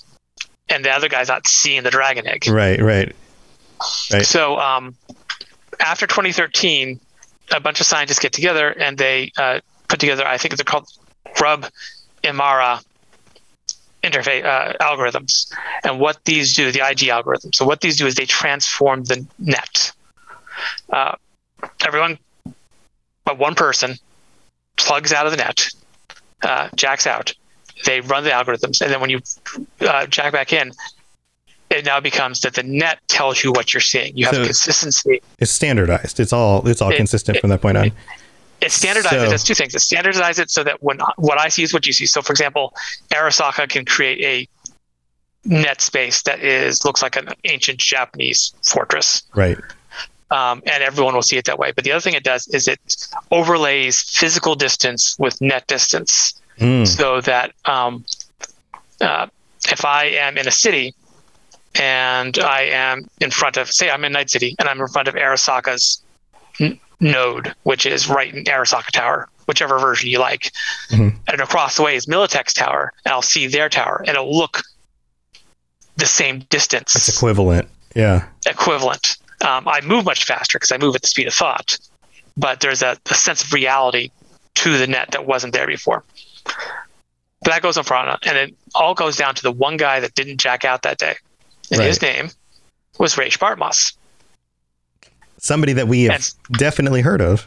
And 0.68 0.84
the 0.84 0.90
other 0.90 1.08
guy's 1.08 1.28
not 1.28 1.46
seeing 1.48 1.82
the 1.82 1.90
dragon 1.90 2.26
egg. 2.26 2.46
Right, 2.48 2.80
right. 2.80 3.14
Right. 4.12 4.26
So 4.26 4.58
um, 4.58 4.94
after 5.80 6.06
2013, 6.06 7.00
a 7.52 7.60
bunch 7.60 7.80
of 7.80 7.86
scientists 7.86 8.18
get 8.18 8.32
together 8.32 8.68
and 8.68 8.98
they 8.98 9.32
uh, 9.36 9.60
put 9.88 10.00
together, 10.00 10.26
I 10.26 10.38
think 10.38 10.56
they're 10.56 10.64
called 10.64 10.88
Grub 11.34 11.66
Imara 12.22 12.82
interface 14.02 14.44
uh, 14.44 14.74
algorithms. 14.80 15.52
And 15.84 16.00
what 16.00 16.24
these 16.24 16.54
do, 16.54 16.70
the 16.70 16.80
IG 16.80 17.08
algorithms. 17.08 17.54
So 17.54 17.64
what 17.64 17.80
these 17.80 17.96
do 17.96 18.06
is 18.06 18.14
they 18.14 18.26
transform 18.26 19.04
the 19.04 19.26
net. 19.38 19.92
Uh, 20.90 21.16
everyone, 21.86 22.18
but 23.24 23.38
one 23.38 23.54
person, 23.54 23.96
plugs 24.76 25.12
out 25.12 25.26
of 25.26 25.32
the 25.32 25.38
net, 25.38 25.68
uh, 26.42 26.68
jacks 26.74 27.06
out. 27.06 27.32
They 27.84 28.00
run 28.00 28.24
the 28.24 28.30
algorithms, 28.30 28.80
and 28.80 28.90
then 28.90 29.00
when 29.00 29.10
you 29.10 29.20
uh, 29.80 30.06
jack 30.06 30.32
back 30.32 30.52
in, 30.52 30.72
it 31.70 31.84
now 31.84 32.00
becomes 32.00 32.40
that 32.40 32.54
the 32.54 32.62
net 32.62 32.98
tells 33.08 33.44
you 33.44 33.52
what 33.52 33.72
you're 33.74 33.80
seeing. 33.80 34.16
You 34.16 34.26
have 34.26 34.34
So- 34.36 34.44
consistency. 34.44 35.20
It's 35.38 35.50
standardized. 35.50 36.18
It's 36.20 36.32
all 36.32 36.66
it's 36.66 36.80
all 36.80 36.90
It- 36.92 36.96
consistent 36.96 37.36
it- 37.36 37.40
from 37.40 37.50
that 37.50 37.60
point 37.60 37.76
on. 37.76 37.92
It 38.60 38.70
standardizes. 38.72 39.10
So- 39.10 39.24
it 39.24 39.30
does 39.30 39.44
two 39.44 39.54
things. 39.54 39.74
It 39.74 39.78
standardizes 39.82 40.38
it 40.40 40.50
so 40.50 40.64
that 40.64 40.82
when 40.82 40.98
what 41.16 41.38
I 41.38 41.48
see 41.48 41.62
is 41.62 41.72
what 41.72 41.86
you 41.86 41.92
see. 41.92 42.06
So, 42.06 42.22
for 42.22 42.32
example, 42.32 42.74
Arasaka 43.14 43.68
can 43.68 43.84
create 43.84 44.20
a 44.24 44.48
net 45.48 45.80
space 45.80 46.22
that 46.22 46.40
is 46.42 46.84
looks 46.84 47.02
like 47.02 47.16
an 47.16 47.28
ancient 47.44 47.78
Japanese 47.78 48.52
fortress, 48.66 49.22
Right. 49.34 49.56
um, 50.30 50.62
and 50.66 50.82
everyone 50.82 51.14
will 51.14 51.22
see 51.22 51.36
it 51.36 51.44
that 51.44 51.58
way. 51.58 51.70
But 51.72 51.84
the 51.84 51.92
other 51.92 52.00
thing 52.00 52.14
it 52.14 52.24
does 52.24 52.48
is 52.48 52.66
it 52.66 52.80
overlays 53.30 54.02
physical 54.02 54.54
distance 54.56 55.14
with 55.18 55.40
net 55.40 55.66
distance. 55.66 56.34
Mm. 56.58 56.88
so 56.88 57.20
that 57.20 57.52
um, 57.66 58.04
uh, 59.00 59.28
if 59.70 59.84
I 59.84 60.06
am 60.06 60.36
in 60.36 60.48
a 60.48 60.50
city 60.50 60.92
and 61.78 62.38
I 62.38 62.62
am 62.62 63.08
in 63.20 63.30
front 63.30 63.56
of, 63.56 63.70
say, 63.70 63.90
I'm 63.90 64.04
in 64.04 64.12
Night 64.12 64.30
City 64.30 64.54
and 64.58 64.68
I'm 64.68 64.80
in 64.80 64.88
front 64.88 65.08
of 65.08 65.14
Arasaka's 65.14 66.02
n- 66.60 66.78
node, 67.00 67.54
which 67.62 67.86
is 67.86 68.08
right 68.08 68.34
in 68.34 68.44
Arasaka 68.44 68.90
Tower, 68.90 69.28
whichever 69.46 69.78
version 69.78 70.08
you 70.08 70.18
like, 70.18 70.52
Mhm. 70.90 71.16
and 71.28 71.40
across 71.40 71.76
the 71.76 71.82
way 71.82 71.94
is 71.96 72.06
Militech's 72.06 72.52
tower, 72.52 72.92
and 73.04 73.12
I'll 73.12 73.22
see 73.22 73.46
their 73.46 73.68
tower, 73.68 73.98
and 74.00 74.10
it'll 74.10 74.36
look 74.36 74.62
the 75.96 76.06
same 76.06 76.40
distance 76.50 76.94
It's 76.94 77.08
equivalent. 77.08 77.68
Yeah. 77.94 78.26
equivalent. 78.46 79.16
Um, 79.40 79.66
I 79.68 79.80
move 79.82 80.04
much 80.04 80.24
faster 80.24 80.58
because 80.58 80.72
I 80.72 80.78
move 80.78 80.94
at 80.96 81.02
the 81.02 81.08
speed 81.08 81.26
of 81.28 81.34
thought, 81.34 81.78
but 82.36 82.60
there's 82.60 82.82
a, 82.82 82.96
a 83.10 83.14
sense 83.14 83.42
of 83.44 83.52
reality 83.52 84.10
to 84.56 84.76
the 84.78 84.86
net 84.86 85.12
that 85.12 85.26
wasn't 85.26 85.52
there 85.52 85.66
before. 85.66 86.02
But 86.44 87.52
that 87.52 87.62
goes 87.62 87.78
on 87.78 87.84
for 87.84 87.94
and 87.94 88.36
it 88.36 88.54
all 88.74 88.94
goes 88.94 89.16
down 89.16 89.34
to 89.36 89.42
the 89.42 89.52
one 89.52 89.76
guy 89.76 90.00
that 90.00 90.14
didn't 90.14 90.38
jack 90.38 90.64
out 90.64 90.82
that 90.82 90.98
day, 90.98 91.16
and 91.70 91.80
his 91.82 92.00
name 92.02 92.30
was 92.98 93.16
Rache 93.18 93.38
Bartmoss. 93.38 93.94
Somebody 95.38 95.72
that 95.74 95.86
we 95.88 96.04
have 96.04 96.14
And- 96.50 96.58
definitely 96.58 97.00
heard 97.02 97.20
of. 97.20 97.46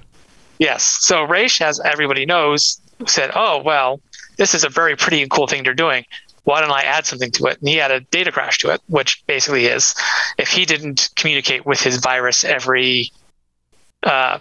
Yes. 0.59 0.83
So 1.01 1.23
Rache, 1.23 1.61
as 1.61 1.79
everybody 1.79 2.25
knows, 2.25 2.79
said, 3.07 3.31
"Oh 3.35 3.61
well, 3.63 3.99
this 4.37 4.53
is 4.53 4.63
a 4.63 4.69
very 4.69 4.95
pretty 4.95 5.21
and 5.21 5.31
cool 5.31 5.47
thing 5.47 5.63
they're 5.63 5.73
doing. 5.73 6.05
Why 6.43 6.61
don't 6.61 6.71
I 6.71 6.83
add 6.83 7.05
something 7.05 7.31
to 7.31 7.47
it?" 7.47 7.59
And 7.59 7.67
he 7.67 7.81
added 7.81 8.09
data 8.11 8.31
crash 8.31 8.59
to 8.59 8.69
it, 8.69 8.81
which 8.87 9.23
basically 9.27 9.65
is 9.65 9.95
if 10.37 10.49
he 10.49 10.65
didn't 10.65 11.09
communicate 11.15 11.65
with 11.65 11.81
his 11.81 11.97
virus 11.97 12.43
every 12.43 13.11
uh, 14.03 14.39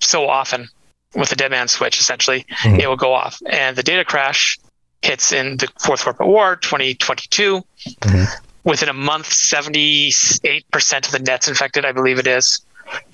so 0.00 0.28
often 0.28 0.68
with 1.14 1.28
the 1.28 1.36
dead 1.36 1.50
man 1.50 1.68
switch, 1.68 2.00
essentially, 2.00 2.46
Mhm. 2.62 2.80
it 2.80 2.86
will 2.88 2.96
go 2.96 3.12
off. 3.12 3.38
And 3.46 3.76
the 3.76 3.82
data 3.82 4.04
crash 4.04 4.58
hits 5.02 5.32
in 5.32 5.56
the 5.58 5.68
Fourth 5.80 6.04
Corporate 6.04 6.28
War, 6.28 6.56
2022. 6.56 7.62
Mhm. 8.00 8.28
Within 8.64 8.88
a 8.88 8.92
month, 8.92 9.28
78% 9.28 11.06
of 11.06 11.12
the 11.12 11.18
net's 11.18 11.48
infected, 11.48 11.84
I 11.84 11.92
believe 11.92 12.18
it 12.18 12.26
is. 12.26 12.64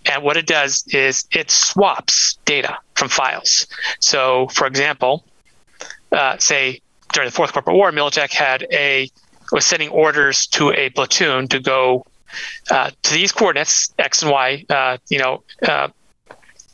And 0.07 0.23
what 0.23 0.37
it 0.37 0.47
does 0.47 0.85
is 0.89 1.27
it 1.31 1.51
swaps 1.51 2.39
data 2.45 2.79
from 2.95 3.09
files. 3.09 3.67
So, 4.01 4.49
for 4.49 4.67
example, 4.67 5.25
uh, 6.13 6.39
say 6.39 6.81
during 7.13 7.29
the 7.29 7.33
Fourth 7.33 7.53
Corporate 7.53 7.77
War, 7.77 7.91
Militech 7.93 8.33
had 8.33 8.67
a 8.73 9.11
was 9.53 9.65
sending 9.65 9.89
orders 9.89 10.47
to 10.49 10.73
a 10.73 10.91
platoon 10.91 11.49
to 11.49 11.61
go 11.61 12.05
uh, 12.71 12.91
to 13.03 13.15
these 13.15 13.33
coordinates 13.33 13.93
X 13.99 14.23
and 14.23 14.31
Y. 14.31 14.65
Uh, 14.69 14.99
you 15.09 15.19
know, 15.19 15.43
uh, 15.67 15.89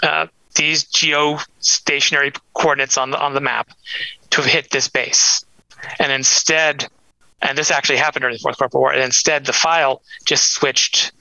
uh, 0.02 0.26
these 0.56 0.84
geostationary 0.84 2.36
coordinates 2.54 2.96
on 2.98 3.10
the 3.10 3.20
on 3.20 3.34
the 3.34 3.40
map 3.40 3.70
to 4.30 4.42
hit 4.42 4.70
this 4.70 4.88
base, 4.88 5.44
and 5.98 6.10
instead, 6.10 6.88
and 7.44 7.56
this 7.56 7.70
actually 7.70 7.98
happened 7.98 8.22
during 8.22 8.34
the 8.34 8.40
Fourth 8.40 8.58
Corporate 8.58 8.80
War. 8.80 8.92
And 8.92 9.02
instead, 9.02 9.46
the 9.46 9.52
file 9.52 10.02
just 10.24 10.52
switched 10.52 11.12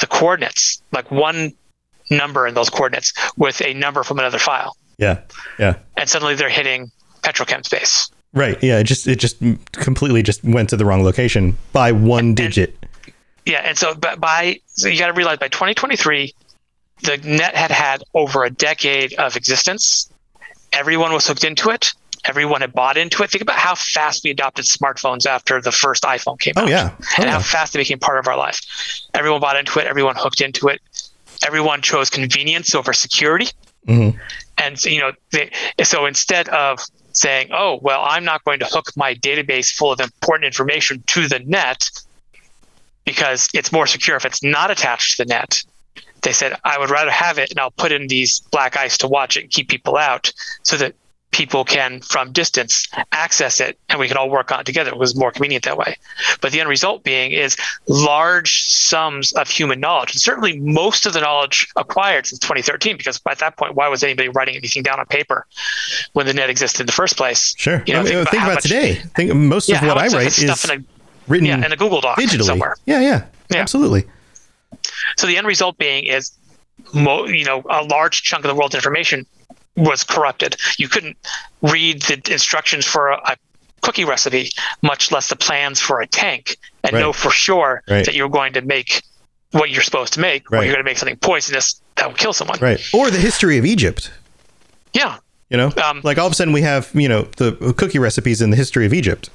the 0.00 0.06
coordinates, 0.06 0.82
like 0.92 1.10
one 1.10 1.54
number 2.10 2.46
in 2.46 2.54
those 2.54 2.68
coordinates 2.68 3.12
with 3.36 3.62
a 3.62 3.72
number 3.72 4.02
from 4.02 4.18
another 4.18 4.38
file, 4.38 4.76
Yeah. 4.98 5.20
Yeah. 5.58 5.76
and 5.96 6.08
suddenly 6.08 6.34
they're 6.34 6.48
hitting 6.50 6.90
Petrochem 7.22 7.64
space. 7.64 8.10
Right. 8.34 8.60
Yeah. 8.62 8.80
It 8.80 8.84
just 8.84 9.06
it 9.06 9.16
just 9.20 9.36
completely 9.72 10.22
just 10.22 10.42
went 10.44 10.68
to 10.70 10.76
the 10.76 10.84
wrong 10.84 11.04
location 11.04 11.56
by 11.72 11.92
one 11.92 12.34
digit. 12.34 12.76
Yeah, 13.46 13.60
and 13.64 13.78
so 13.78 13.94
but 13.94 14.20
by 14.20 14.58
so 14.66 14.88
you 14.88 14.98
got 14.98 15.06
to 15.06 15.12
realize 15.12 15.38
by 15.38 15.48
2023, 15.48 16.34
the 17.02 17.16
net 17.18 17.54
had 17.54 17.70
had 17.70 18.02
over 18.12 18.42
a 18.44 18.50
decade 18.50 19.14
of 19.14 19.36
existence. 19.36 20.10
Everyone 20.72 21.12
was 21.12 21.26
hooked 21.28 21.44
into 21.44 21.70
it. 21.70 21.92
Everyone 22.24 22.60
had 22.62 22.72
bought 22.72 22.96
into 22.96 23.22
it. 23.22 23.30
Think 23.30 23.42
about 23.42 23.58
how 23.58 23.74
fast 23.74 24.24
we 24.24 24.30
adopted 24.30 24.64
smartphones 24.64 25.26
after 25.26 25.60
the 25.60 25.72
first 25.72 26.04
iPhone 26.04 26.40
came 26.40 26.54
Oh 26.56 26.62
out. 26.62 26.68
yeah. 26.68 26.90
Oh, 27.00 27.04
and 27.18 27.30
how 27.30 27.40
fast 27.40 27.72
they 27.74 27.78
became 27.80 27.98
part 27.98 28.18
of 28.18 28.26
our 28.26 28.36
life. 28.36 28.60
Everyone 29.12 29.40
bought 29.40 29.56
into 29.56 29.78
it. 29.78 29.86
Everyone 29.86 30.16
hooked 30.16 30.40
into 30.40 30.68
it. 30.68 30.80
Everyone 31.46 31.82
chose 31.82 32.08
convenience 32.08 32.74
over 32.74 32.92
security. 32.92 33.48
Mhm. 33.86 34.18
And 34.56 34.78
so, 34.80 34.88
you 34.88 35.00
know, 35.00 35.12
they, 35.32 35.50
so 35.82 36.06
instead 36.06 36.48
of 36.48 36.80
saying, 37.12 37.48
"Oh, 37.52 37.78
well, 37.82 38.02
I'm 38.02 38.24
not 38.24 38.42
going 38.44 38.58
to 38.60 38.64
hook 38.66 38.86
my 38.96 39.14
database 39.14 39.70
full 39.72 39.92
of 39.92 40.00
important 40.00 40.46
information 40.46 41.02
to 41.08 41.28
the 41.28 41.40
net 41.40 41.88
because 43.04 43.48
it's 43.52 43.70
more 43.72 43.86
secure 43.86 44.16
if 44.16 44.24
it's 44.24 44.42
not 44.42 44.70
attached 44.70 45.16
to 45.16 45.24
the 45.24 45.28
net," 45.28 45.62
they 46.22 46.32
said, 46.32 46.56
"I 46.64 46.78
would 46.78 46.90
rather 46.90 47.10
have 47.10 47.38
it, 47.38 47.50
and 47.50 47.60
I'll 47.60 47.70
put 47.72 47.92
in 47.92 48.06
these 48.06 48.40
black 48.50 48.76
ice 48.76 48.96
to 48.98 49.08
watch 49.08 49.36
it 49.36 49.42
and 49.42 49.50
keep 49.50 49.68
people 49.68 49.96
out, 49.98 50.32
so 50.62 50.76
that 50.78 50.94
people 51.34 51.64
can 51.64 52.00
from 52.00 52.30
distance 52.30 52.86
access 53.10 53.58
it 53.60 53.76
and 53.88 53.98
we 53.98 54.06
can 54.06 54.16
all 54.16 54.30
work 54.30 54.52
on 54.52 54.60
it 54.60 54.66
together. 54.66 54.90
It 54.90 54.96
was 54.98 55.16
more 55.16 55.32
convenient 55.32 55.64
that 55.64 55.76
way. 55.76 55.96
But 56.40 56.52
the 56.52 56.60
end 56.60 56.68
result 56.68 57.02
being 57.02 57.32
is 57.32 57.56
large 57.88 58.62
sums 58.62 59.32
of 59.32 59.48
human 59.50 59.80
knowledge, 59.80 60.12
and 60.12 60.20
certainly 60.20 60.60
most 60.60 61.06
of 61.06 61.12
the 61.12 61.20
knowledge 61.20 61.66
acquired 61.74 62.26
since 62.28 62.38
2013, 62.38 62.96
because 62.96 63.20
at 63.28 63.38
that 63.40 63.56
point, 63.56 63.74
why 63.74 63.88
was 63.88 64.04
anybody 64.04 64.28
writing 64.28 64.54
anything 64.54 64.84
down 64.84 65.00
on 65.00 65.06
paper 65.06 65.44
when 66.12 66.24
the 66.26 66.32
net 66.32 66.48
existed 66.50 66.80
in 66.82 66.86
the 66.86 66.92
first 66.92 67.16
place? 67.16 67.52
Sure. 67.58 67.82
You 67.84 67.94
know, 67.94 68.00
I 68.00 68.02
mean, 68.04 68.12
think 68.12 68.28
think, 68.28 68.28
about 68.28 68.38
how 68.38 68.46
about, 68.46 68.54
much- 68.54 68.62
today. 68.62 68.94
Think 69.16 69.34
most 69.34 69.68
Yeah, 69.68 69.80
of 69.82 69.88
what 69.88 69.98
I 69.98 70.06
write 70.06 70.26
is 70.28 70.36
stuff 70.36 70.64
in 70.70 70.80
a 70.80 70.84
written 71.26 71.46
yeah, 71.48 71.66
in 71.66 71.72
a 71.72 71.76
Google 71.76 72.00
Doc 72.00 72.16
digitally. 72.18 72.44
somewhere. 72.44 72.76
Yeah, 72.86 73.00
yeah, 73.00 73.24
Yeah. 73.50 73.58
absolutely. 73.58 74.04
So 75.16 75.26
the 75.26 75.36
end 75.36 75.46
result 75.48 75.78
being 75.78 76.04
is, 76.04 76.30
mo- 76.92 77.26
you 77.26 77.44
know, 77.44 77.64
a 77.68 77.82
large 77.82 78.22
chunk 78.22 78.44
of 78.44 78.48
the 78.50 78.54
world's 78.54 78.74
information 78.76 79.26
was 79.76 80.04
corrupted. 80.04 80.56
You 80.78 80.88
couldn't 80.88 81.16
read 81.62 82.02
the 82.02 82.20
instructions 82.32 82.84
for 82.86 83.08
a, 83.08 83.16
a 83.32 83.36
cookie 83.82 84.04
recipe, 84.04 84.50
much 84.82 85.10
less 85.12 85.28
the 85.28 85.36
plans 85.36 85.80
for 85.80 86.00
a 86.00 86.06
tank, 86.06 86.56
and 86.82 86.92
Right. 86.92 87.00
know 87.00 87.12
for 87.12 87.30
sure 87.30 87.82
Right. 87.88 88.04
that 88.06 88.14
you're 88.14 88.28
going 88.28 88.52
to 88.54 88.62
make 88.62 89.02
what 89.50 89.70
you're 89.70 89.82
supposed 89.82 90.12
to 90.14 90.20
make, 90.20 90.50
or 90.50 90.56
you're 90.64 90.72
going 90.74 90.84
to 90.84 90.90
make 90.90 90.98
something 90.98 91.16
poisonous 91.18 91.80
that 91.96 92.06
will 92.08 92.14
kill 92.16 92.32
someone. 92.32 92.58
Right. 92.60 92.80
Or 92.92 93.10
the 93.10 93.18
history 93.18 93.56
of 93.58 93.64
Egypt. 93.64 94.10
Yeah. 94.92 95.18
You 95.50 95.56
know, 95.58 95.70
Um, 95.84 96.00
like 96.02 96.18
all 96.18 96.26
of 96.26 96.32
a 96.32 96.34
sudden 96.34 96.52
we 96.52 96.62
have 96.62 96.90
you 96.94 97.08
know 97.08 97.22
the 97.36 97.74
cookie 97.76 97.98
recipes 97.98 98.40
in 98.40 98.50
the 98.50 98.56
history 98.56 98.86
of 98.86 98.94
Egypt. 98.94 99.30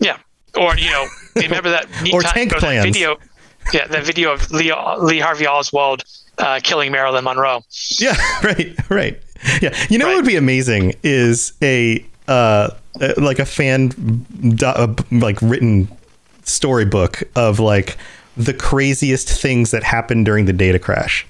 Yeah. 0.00 0.16
Or 0.56 0.76
you 0.76 0.90
know, 0.90 1.06
remember 1.36 1.70
that 1.70 1.86
Or 2.12 2.22
time- 2.22 2.32
tank 2.32 2.50
that 2.52 2.58
plans. 2.60 2.84
video? 2.84 3.18
Yeah, 3.72 3.86
that 3.88 4.04
video 4.04 4.32
of 4.32 4.50
Lee, 4.50 4.72
Lee 4.98 5.18
Harvey 5.18 5.46
Oswald 5.46 6.02
uh, 6.38 6.58
killing 6.62 6.90
Marilyn 6.90 7.22
Monroe. 7.24 7.62
Yeah, 7.98 8.16
right, 8.42 8.74
right. 8.88 9.20
Yeah, 9.62 9.76
you 9.88 9.98
know 9.98 10.06
what 10.06 10.16
would 10.16 10.26
be 10.26 10.36
amazing 10.36 10.94
is 11.02 11.52
a 11.62 12.04
uh, 12.26 12.70
uh, 13.00 13.14
like 13.16 13.38
a 13.38 13.46
fan 13.46 14.24
uh, 14.62 14.94
like 15.10 15.40
written 15.42 15.88
storybook 16.44 17.22
of 17.36 17.60
like 17.60 17.96
the 18.36 18.54
craziest 18.54 19.28
things 19.28 19.70
that 19.70 19.82
happened 19.82 20.24
during 20.24 20.46
the 20.46 20.52
data 20.52 20.78
crash. 20.78 21.26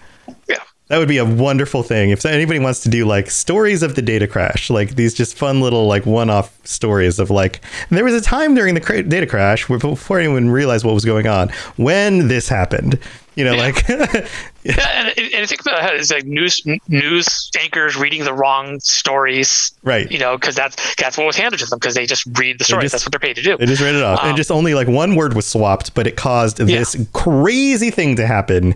Yeah. 0.90 0.94
That 0.96 0.98
would 0.98 1.08
be 1.08 1.18
a 1.18 1.24
wonderful 1.24 1.82
thing. 1.82 2.10
If 2.10 2.24
anybody 2.24 2.58
wants 2.58 2.80
to 2.80 2.88
do 2.88 3.04
like 3.04 3.30
stories 3.30 3.82
of 3.82 3.94
the 3.94 4.02
data 4.02 4.26
crash, 4.26 4.70
like 4.70 4.94
these 4.96 5.14
just 5.14 5.36
fun 5.36 5.60
little 5.60 5.86
like 5.86 6.06
one-off 6.06 6.56
stories 6.66 7.18
of 7.18 7.30
like 7.30 7.60
there 7.90 8.04
was 8.04 8.14
a 8.14 8.20
time 8.20 8.54
during 8.54 8.74
the 8.74 8.80
cra- 8.80 9.02
data 9.02 9.26
crash 9.26 9.68
where 9.68 9.78
before 9.78 10.18
anyone 10.18 10.48
realized 10.50 10.84
what 10.84 10.94
was 10.94 11.04
going 11.04 11.26
on 11.26 11.50
when 11.76 12.28
this 12.28 12.48
happened. 12.48 12.98
You 13.36 13.44
know, 13.44 13.54
like 13.54 13.86
Yeah, 13.88 14.74
and, 15.06 15.16
and 15.16 15.42
I 15.42 15.46
think 15.46 15.60
about 15.60 15.94
it, 15.94 16.00
it's 16.00 16.10
like 16.10 16.24
news 16.24 16.60
news 16.88 17.50
anchors 17.60 17.96
reading 17.96 18.24
the 18.24 18.32
wrong 18.34 18.80
stories, 18.80 19.70
right. 19.84 20.10
you 20.10 20.18
know, 20.18 20.36
because 20.36 20.56
that's 20.56 20.94
that's 20.96 21.16
what 21.16 21.26
was 21.26 21.36
handed 21.36 21.60
to 21.60 21.66
them 21.66 21.78
because 21.78 21.94
they 21.94 22.04
just 22.04 22.26
read 22.36 22.58
the 22.58 22.64
stories. 22.64 22.84
just- 22.90 22.92
that's 22.92 23.06
what 23.06 23.12
they're 23.12 23.20
paid 23.20 23.36
to 23.36 23.42
do. 23.42 23.56
They 23.56 23.66
just 23.66 23.80
read 23.80 23.94
it 23.94 24.02
off, 24.02 24.20
and 24.22 24.30
Um, 24.30 24.36
just 24.36 24.50
only 24.50 24.74
like 24.74 24.88
one 24.88 25.14
word 25.14 25.34
was 25.34 25.46
swapped, 25.46 25.94
but 25.94 26.06
it 26.06 26.16
caused 26.16 26.56
this 26.56 26.96
crazy 27.12 27.90
thing 27.90 28.16
to 28.16 28.26
happen 28.26 28.74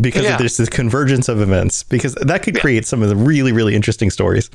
because 0.00 0.24
Yeah. 0.24 0.34
of 0.34 0.38
this, 0.38 0.56
this 0.56 0.68
convergence 0.68 1.28
of 1.28 1.40
events. 1.40 1.82
Because 1.82 2.14
that 2.14 2.42
could 2.42 2.58
create 2.60 2.86
some 2.86 3.02
of 3.02 3.08
the 3.08 3.16
really, 3.16 3.52
really 3.52 3.74
interesting 3.74 4.10
stories. 4.10 4.50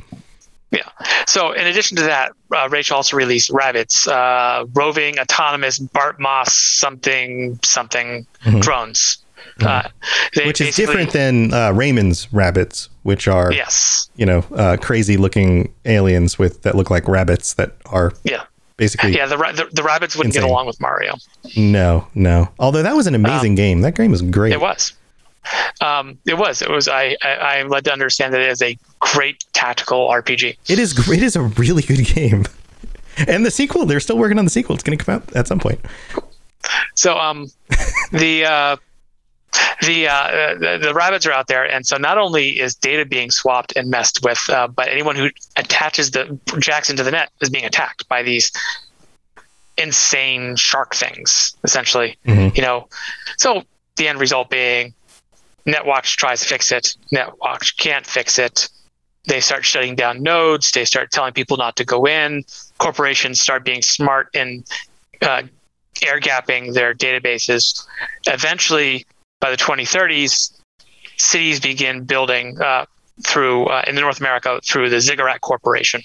Yeah. 0.71 0.81
So 1.25 1.51
in 1.53 1.65
addition 1.67 1.95
to 1.97 2.03
that, 2.03 2.33
uh, 2.53 2.67
Rache 2.69 2.91
also 2.91 3.15
released 3.15 3.49
RABIDS, 3.51 4.07
uh, 4.07 4.65
roving 4.73 5.17
autonomous 5.17 5.79
Bartmoss 5.79 6.49
something 6.49 7.57
something 7.63 8.25
drones. 8.59 9.19
Uh, 9.61 9.83
they 10.35 10.41
Mm-hmm. 10.41 10.47
Which 10.47 10.61
is 10.61 10.75
different 10.75 11.11
than 11.13 11.53
uh, 11.53 11.71
Rayman's 11.71 12.25
Rabbids, 12.27 12.89
which 13.03 13.27
are 13.29 13.51
Yes. 13.53 14.09
you 14.17 14.25
know 14.25 14.43
uh, 14.55 14.75
crazy 14.81 15.15
looking 15.15 15.71
aliens 15.85 16.37
with 16.37 16.63
that 16.63 16.75
look 16.75 16.89
like 16.91 17.05
Rabbids 17.05 17.55
that 17.55 17.71
are 17.85 18.11
Yeah. 18.23 18.43
basically 18.75 19.15
Yeah. 19.15 19.25
The, 19.27 19.37
the 19.37 19.69
the 19.71 19.83
rabbits 19.83 20.15
wouldn't 20.17 20.35
Insane. 20.35 20.47
get 20.47 20.51
along 20.51 20.67
with 20.67 20.81
Mario. 20.81 21.15
no, 21.55 22.07
no. 22.13 22.49
Although 22.59 22.83
that 22.83 22.95
was 22.95 23.07
an 23.07 23.15
amazing 23.15 23.55
game. 23.55 23.81
That 23.81 23.95
game 23.95 24.11
was 24.11 24.21
great. 24.21 24.53
Um, 24.53 24.59
It 24.59 24.61
was. 24.61 24.93
Um, 25.81 26.17
it 26.25 26.37
was. 26.37 26.61
It 26.61 26.69
was. 26.69 26.87
I, 26.87 27.15
I 27.21 27.57
I'm 27.59 27.69
led 27.69 27.85
to 27.85 27.93
understand 27.93 28.33
that 28.33 28.41
it 28.41 28.49
is 28.49 28.61
a 28.61 28.77
great 28.99 29.43
tactical 29.53 30.09
RPG. 30.09 30.57
It 30.67 30.79
is. 30.79 30.97
It 31.09 31.23
is 31.23 31.35
a 31.35 31.41
really 31.41 31.83
good 31.83 32.03
game. 32.05 32.45
And 33.27 33.43
the 33.43 33.49
sequel, 33.49 33.87
they're 33.87 33.99
still 33.99 34.19
working 34.19 34.37
on 34.37 34.45
the 34.45 34.51
sequel. 34.51 34.75
It's 34.75 34.83
going 34.83 34.95
to 34.95 35.03
come 35.03 35.15
out 35.15 35.35
at 35.35 35.47
some 35.47 35.57
point. 35.57 35.79
So 36.93 37.17
um, 37.17 37.47
the 38.11 38.45
uh, 38.45 38.77
the, 39.81 40.07
uh, 40.07 40.53
the 40.59 40.77
the 40.81 40.93
RABIDS 40.93 41.25
are 41.25 41.31
out 41.31 41.47
there, 41.47 41.63
and 41.63 41.83
so 41.85 41.97
not 41.97 42.17
only 42.19 42.59
is 42.59 42.75
data 42.75 43.05
being 43.05 43.31
swapped 43.31 43.73
and 43.75 43.89
messed 43.89 44.23
with, 44.23 44.47
uh, 44.49 44.67
but 44.67 44.89
anyone 44.89 45.15
who 45.15 45.29
attaches 45.55 46.11
the 46.11 46.37
jacks 46.59 46.91
into 46.91 47.03
the 47.03 47.09
net 47.09 47.31
is 47.41 47.49
being 47.49 47.65
attacked 47.65 48.07
by 48.07 48.21
these 48.21 48.51
insane 49.77 50.55
shark 50.55 50.95
things, 50.95 51.55
essentially. 51.63 52.17
Mhm. 52.25 52.55
You 52.55 52.61
know, 52.61 52.87
so 53.37 53.63
the 53.95 54.07
end 54.07 54.19
result 54.19 54.49
being, 54.49 54.93
NetWatch 55.67 56.15
tries 56.15 56.41
to 56.41 56.47
fix 56.47 56.71
it. 56.71 56.95
NetWatch 57.13 57.77
can't 57.77 58.05
fix 58.05 58.39
it. 58.39 58.69
They 59.25 59.41
start 59.41 59.65
shutting 59.65 59.95
down 59.95 60.23
nodes. 60.23 60.71
They 60.71 60.85
start 60.85 61.11
telling 61.11 61.33
people 61.33 61.57
not 61.57 61.75
to 61.75 61.85
go 61.85 62.07
in. 62.07 62.45
Corporations 62.77 63.41
start 63.41 63.65
being 63.65 63.81
smart 63.81 64.29
and 64.33 64.65
uh, 65.21 65.43
air 66.01 66.19
gapping 66.19 66.73
their 66.73 66.93
databases. 66.93 67.85
Eventually, 68.25 69.05
by 69.41 69.51
the 69.51 69.57
2030s, 69.57 70.53
cities 71.17 71.59
begin 71.59 72.05
building 72.05 72.59
uh, 72.61 72.85
through 73.25 73.65
uh, 73.65 73.83
in 73.87 73.95
North 73.95 74.19
America 74.19 74.61
through 74.65 74.89
the 74.89 75.01
Ziggurat 75.01 75.41
Corporation. 75.41 76.01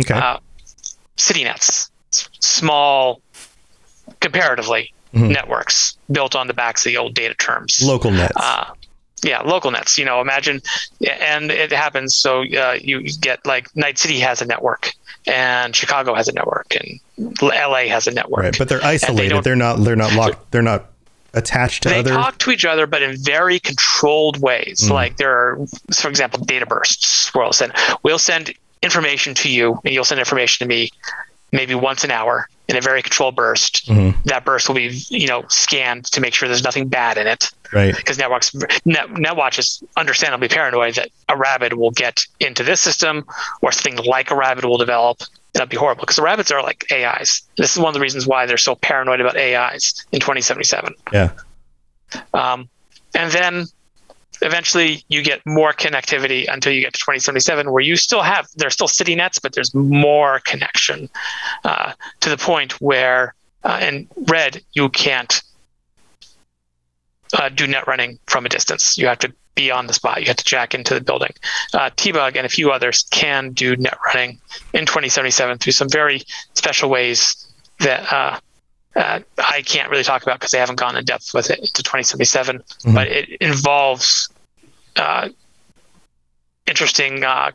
Okay. 0.00 0.14
Uh, 0.14 0.38
city 1.16 1.44
nets, 1.44 1.90
small, 2.10 3.20
comparatively, 4.20 4.92
Mhm. 5.14 5.30
networks 5.30 5.96
built 6.10 6.34
on 6.34 6.46
the 6.46 6.54
backs 6.54 6.84
of 6.84 6.90
the 6.90 6.96
old 6.96 7.14
data 7.14 7.34
terms. 7.34 7.80
Local 7.82 8.10
nets. 8.10 8.32
Uh, 8.36 8.66
yeah, 9.22 9.40
local 9.42 9.70
nets. 9.70 9.96
You 9.96 10.04
know, 10.04 10.20
imagine, 10.20 10.60
and 11.20 11.50
it 11.50 11.72
happens. 11.72 12.14
So 12.14 12.42
uh, 12.42 12.78
you 12.80 13.02
get 13.20 13.44
like 13.46 13.74
Night 13.76 13.98
City 13.98 14.20
has 14.20 14.42
a 14.42 14.46
network, 14.46 14.92
and 15.26 15.74
Chicago 15.74 16.14
has 16.14 16.28
a 16.28 16.32
network, 16.32 16.74
and 16.76 17.00
LA 17.42 17.86
has 17.88 18.06
a 18.06 18.10
network. 18.10 18.42
right. 18.42 18.58
But 18.58 18.68
they're 18.68 18.84
isolated. 18.84 19.42
They 19.44 19.50
are 19.50 19.56
not. 19.56 19.76
They're 19.76 19.96
not 19.96 20.14
locked. 20.14 20.50
They're 20.50 20.62
not 20.62 20.86
attached 21.32 21.82
to 21.84 21.88
they 21.88 21.98
other. 22.00 22.10
They 22.10 22.16
talk 22.16 22.38
to 22.38 22.50
each 22.50 22.64
other, 22.64 22.86
but 22.86 23.02
in 23.02 23.16
very 23.16 23.58
controlled 23.58 24.40
ways. 24.40 24.80
Mm. 24.84 24.90
Like 24.90 25.16
there 25.16 25.32
are, 25.32 25.66
for 25.92 26.08
example, 26.08 26.44
data 26.44 26.66
bursts. 26.66 27.32
Where 27.34 27.44
we'll 27.44 27.52
send, 27.52 27.72
we'll 28.02 28.18
send 28.18 28.54
information 28.82 29.34
to 29.34 29.48
you, 29.50 29.80
and 29.84 29.94
you'll 29.94 30.04
send 30.04 30.18
information 30.18 30.66
to 30.66 30.68
me, 30.68 30.90
maybe 31.52 31.74
once 31.74 32.04
an 32.04 32.10
hour 32.10 32.48
in 32.68 32.76
a 32.76 32.80
very 32.80 33.02
controlled 33.02 33.36
burst. 33.36 33.86
Mhm. 33.88 34.14
That 34.24 34.44
burst 34.44 34.68
will 34.68 34.74
be, 34.76 34.88
you 35.08 35.26
know, 35.26 35.44
scanned 35.48 36.06
to 36.06 36.20
make 36.20 36.32
sure 36.32 36.48
there's 36.48 36.64
nothing 36.64 36.88
bad 36.88 37.18
in 37.18 37.26
it. 37.26 37.50
Right. 37.72 37.94
because 37.96 38.18
networks 38.18 38.54
net, 38.84 39.08
netwatch 39.08 39.58
is 39.58 39.82
understandably 39.96 40.46
paranoid 40.46 40.94
that 40.94 41.08
a 41.28 41.36
RABID 41.36 41.72
will 41.72 41.90
get 41.90 42.24
into 42.38 42.62
this 42.62 42.80
system 42.80 43.24
or 43.62 43.72
something 43.72 43.96
like 44.04 44.30
a 44.30 44.36
RABID 44.36 44.64
will 44.64 44.78
develop 44.78 45.22
that'd 45.54 45.68
be 45.70 45.76
horrible 45.76 46.02
because 46.02 46.14
the 46.14 46.22
RABIDS 46.22 46.52
are 46.52 46.62
like 46.62 46.84
ais 46.92 47.42
this 47.56 47.72
is 47.72 47.78
one 47.78 47.88
of 47.88 47.94
the 47.94 48.00
reasons 48.00 48.28
why 48.28 48.46
they're 48.46 48.56
so 48.58 48.76
paranoid 48.76 49.20
about 49.20 49.36
ais 49.36 50.04
in 50.12 50.20
2077 50.20 50.94
Yeah. 51.12 51.30
um, 52.32 52.68
and 53.14 53.32
then 53.32 53.66
eventually 54.44 55.04
you 55.08 55.22
get 55.22 55.40
more 55.46 55.72
connectivity 55.72 56.46
until 56.52 56.72
you 56.72 56.80
get 56.82 56.92
to 56.92 56.98
2077 57.00 57.70
where 57.72 57.82
you 57.82 57.96
still 57.96 58.22
have 58.22 58.46
there's 58.56 58.74
still 58.74 58.88
city 58.88 59.14
nets 59.14 59.38
but 59.38 59.52
there's 59.54 59.74
more 59.74 60.40
connection 60.44 61.08
uh, 61.64 61.92
to 62.20 62.28
the 62.30 62.36
point 62.36 62.72
where 62.80 63.34
uh, 63.64 63.78
in 63.82 64.06
red 64.28 64.62
you 64.74 64.88
can't 64.90 65.42
uh, 67.32 67.48
do 67.48 67.66
net 67.66 67.86
running 67.88 68.18
from 68.26 68.46
a 68.46 68.48
distance. 68.48 68.96
You 68.96 69.06
have 69.08 69.18
to 69.20 69.32
be 69.54 69.70
on 69.70 69.86
the 69.86 69.92
spot. 69.92 70.20
You 70.20 70.26
have 70.26 70.36
to 70.36 70.44
jack 70.44 70.74
into 70.74 70.94
the 70.94 71.00
building. 71.00 71.32
Uh, 71.72 71.90
t-bug 71.96 72.36
and 72.36 72.46
a 72.46 72.48
few 72.48 72.70
others 72.70 73.04
can 73.10 73.50
do 73.52 73.74
net 73.76 73.96
running 74.06 74.38
in 74.72 74.86
2077 74.86 75.58
through 75.58 75.72
some 75.72 75.88
very 75.88 76.22
special 76.54 76.90
ways 76.90 77.46
that 77.80 78.12
uh, 78.12 78.38
uh, 78.96 79.20
I 79.38 79.62
can't 79.62 79.90
really 79.90 80.04
talk 80.04 80.22
about 80.22 80.38
because 80.38 80.52
they 80.52 80.58
haven't 80.58 80.78
gone 80.78 80.96
in 80.96 81.04
depth 81.04 81.32
with 81.34 81.50
it 81.50 81.58
into 81.58 81.82
2077, 81.82 82.62
Mhm. 82.84 82.94
but 82.94 83.08
it 83.08 83.28
involves 83.40 84.28
uh, 84.96 85.28
interesting 86.66 87.24
uh, 87.24 87.50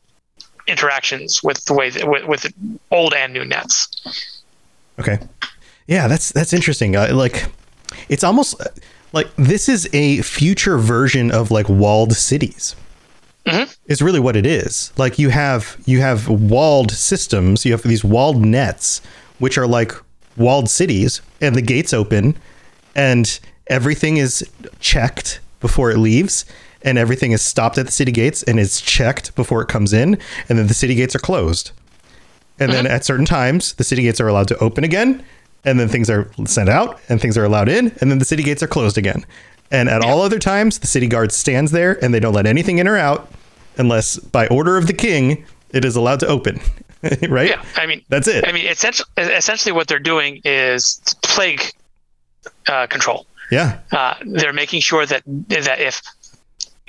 interactions 0.68 1.42
with 1.44 1.64
the 1.66 1.74
way 1.74 1.90
that, 1.90 2.08
with, 2.08 2.26
with 2.26 2.54
old 2.92 3.14
and 3.14 3.34
new 3.34 3.46
nets. 3.46 4.44
Okay. 5.00 5.20
Yeah, 5.88 6.08
that's 6.08 6.32
that's 6.32 6.54
interesting. 6.54 6.96
Uh, 6.96 7.10
like, 7.14 7.46
it's 8.10 8.24
almost 8.24 8.60
uh, 8.62 8.66
like 9.12 9.28
this 9.38 9.68
is 9.68 9.90
a 9.94 10.22
future 10.22 10.78
version 10.78 11.32
of 11.32 11.52
like 11.52 11.68
walled 11.68 12.14
cities. 12.14 12.76
Mhm. 13.46 13.76
Is 13.88 14.02
really 14.02 14.20
what 14.20 14.36
it 14.36 14.46
is. 14.46 14.92
Like 14.98 15.18
you 15.18 15.30
have 15.30 15.78
you 15.86 16.02
have 16.02 16.28
walled 16.28 16.92
systems. 16.92 17.66
You 17.66 17.72
have 17.72 17.82
these 17.82 18.04
walled 18.04 18.46
nets, 18.46 19.02
which 19.40 19.58
are 19.58 19.66
like 19.66 19.94
walled 20.38 20.70
cities, 20.70 21.22
and 21.42 21.56
the 21.56 21.62
gates 21.62 21.94
open, 21.94 22.38
and 22.96 23.40
everything 23.68 24.18
is 24.18 24.48
checked 24.80 25.40
before 25.60 25.90
it 25.90 25.98
leaves. 25.98 26.46
And 26.84 26.98
everything 26.98 27.32
is 27.32 27.42
stopped 27.42 27.78
at 27.78 27.86
the 27.86 27.92
city 27.92 28.12
gates 28.12 28.44
and 28.44 28.60
is 28.60 28.82
checked 28.82 29.36
before 29.36 29.62
it 29.62 29.68
comes 29.68 29.94
in, 29.94 30.18
and 30.48 30.58
then 30.58 30.68
the 30.68 30.74
city 30.74 30.96
gates 30.96 31.16
are 31.16 31.20
closed. 31.20 31.72
And 32.60 32.74
then 32.74 32.88
at 32.88 33.06
certain 33.06 33.26
times, 33.26 33.74
the 33.74 33.86
city 33.86 34.04
gates 34.04 34.20
are 34.20 34.28
allowed 34.28 34.50
to 34.50 34.58
open 34.58 34.84
again, 34.84 35.24
and 35.64 35.80
then 35.80 35.88
things 35.88 36.10
are 36.10 36.30
sent 36.46 36.70
out, 36.70 37.00
and 37.10 37.22
things 37.22 37.38
are 37.38 37.46
allowed 37.46 37.70
in, 37.70 37.94
and 38.02 38.12
then 38.12 38.20
the 38.20 38.26
city 38.26 38.44
gates 38.44 38.62
are 38.62 38.68
closed 38.68 38.98
again. 38.98 39.26
And 39.72 39.88
at 39.88 40.02
all 40.02 40.22
other 40.22 40.40
times, 40.40 40.80
the 40.80 40.88
city 40.88 41.08
guard 41.08 41.32
stands 41.32 41.72
there, 41.72 42.04
and 42.04 42.14
they 42.14 42.20
don't 42.20 42.34
let 42.34 42.46
anything 42.46 42.80
in 42.80 42.88
or 42.88 42.98
out 42.98 43.32
unless, 43.78 44.18
by 44.18 44.48
order 44.48 44.78
of 44.78 44.88
the 44.88 44.94
king, 44.94 45.46
it 45.72 45.86
is 45.86 45.96
allowed 45.96 46.20
to 46.20 46.28
open. 46.28 46.60
right? 47.30 47.50
Yeah, 47.50 47.64
I 47.76 47.86
mean 47.86 48.04
That's 48.10 48.28
it. 48.28 48.46
I 48.48 48.52
mean, 48.52 48.68
essentially, 48.68 49.08
essentially 49.18 49.72
what 49.72 49.88
they're 49.88 50.00
doing 50.00 50.42
is 50.44 51.00
plague 51.24 51.64
uh, 52.68 52.88
control. 52.88 53.26
Yeah. 53.52 53.80
Uh, 53.92 54.16
they're 54.26 54.54
making 54.54 54.82
sure 54.82 55.06
that 55.06 55.24
that 55.26 55.80
if 55.80 56.02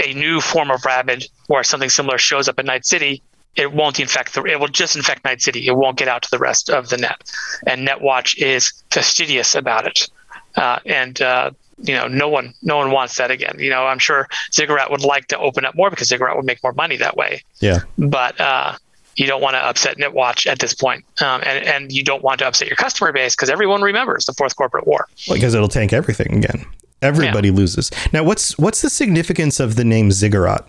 a 0.02 0.14
new 0.14 0.40
form 0.40 0.70
of 0.70 0.84
rabid 0.84 1.28
or 1.48 1.62
something 1.64 1.90
similar 1.90 2.18
shows 2.18 2.48
up 2.48 2.58
in 2.58 2.66
Night 2.66 2.86
City, 2.86 3.22
it 3.56 3.72
won't 3.72 4.00
infect 4.00 4.34
the. 4.34 4.44
It 4.44 4.60
will 4.60 4.68
just 4.68 4.96
infect 4.96 5.24
Night 5.24 5.42
City. 5.42 5.66
It 5.66 5.76
won't 5.76 5.98
get 5.98 6.08
out 6.08 6.22
to 6.22 6.30
the 6.30 6.38
rest 6.38 6.70
of 6.70 6.88
the 6.88 6.96
net. 6.96 7.30
And 7.66 7.86
NetWatch 7.86 8.38
is 8.38 8.72
fastidious 8.90 9.54
about 9.54 9.86
it. 9.86 10.08
Uh, 10.56 10.78
and 10.86 11.20
uh, 11.20 11.50
you 11.82 11.94
know, 11.94 12.06
no 12.08 12.28
one, 12.28 12.54
no 12.62 12.76
one 12.76 12.90
wants 12.90 13.16
that 13.16 13.30
again. 13.30 13.56
You 13.58 13.70
know, 13.70 13.86
I'm 13.86 13.98
sure 13.98 14.28
Ziggurat 14.52 14.90
would 14.90 15.02
like 15.02 15.28
to 15.28 15.38
open 15.38 15.64
up 15.64 15.74
more 15.74 15.90
because 15.90 16.08
Ziggurat 16.08 16.36
would 16.36 16.44
make 16.44 16.62
more 16.62 16.72
money 16.72 16.96
that 16.98 17.16
way. 17.16 17.42
Yeah. 17.60 17.80
But 17.98 18.40
uh, 18.40 18.76
you 19.16 19.26
don't 19.26 19.40
want 19.42 19.54
to 19.54 19.58
upset 19.58 19.96
NetWatch 19.98 20.46
at 20.46 20.58
this 20.58 20.74
point. 20.74 21.04
um, 21.20 21.42
and 21.44 21.66
and 21.66 21.92
you 21.92 22.04
don't 22.04 22.22
want 22.22 22.38
to 22.40 22.46
upset 22.46 22.68
your 22.68 22.76
customer 22.76 23.12
base 23.12 23.34
because 23.34 23.50
everyone 23.50 23.82
remembers 23.82 24.26
the 24.26 24.32
Fourth 24.34 24.56
Corporate 24.56 24.86
War. 24.86 25.08
because 25.30 25.54
it'll 25.54 25.68
tank 25.68 25.92
everything 25.92 26.36
again. 26.44 26.66
Everybody 27.02 27.50
loses. 27.50 27.90
Now, 28.12 28.22
what's 28.24 28.56
what's 28.58 28.82
the 28.82 28.90
significance 28.90 29.58
of 29.60 29.76
the 29.76 29.84
name 29.84 30.10
Ziggurat? 30.12 30.68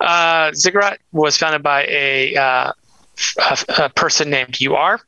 Uh, 0.00 0.52
Ziggurat 0.54 0.98
was 1.12 1.36
founded 1.36 1.62
by 1.62 1.84
a, 1.86 2.34
uh, 2.36 2.72
a, 3.38 3.58
a 3.84 3.88
person 3.90 4.30
named 4.30 4.56
UR. 4.60 5.00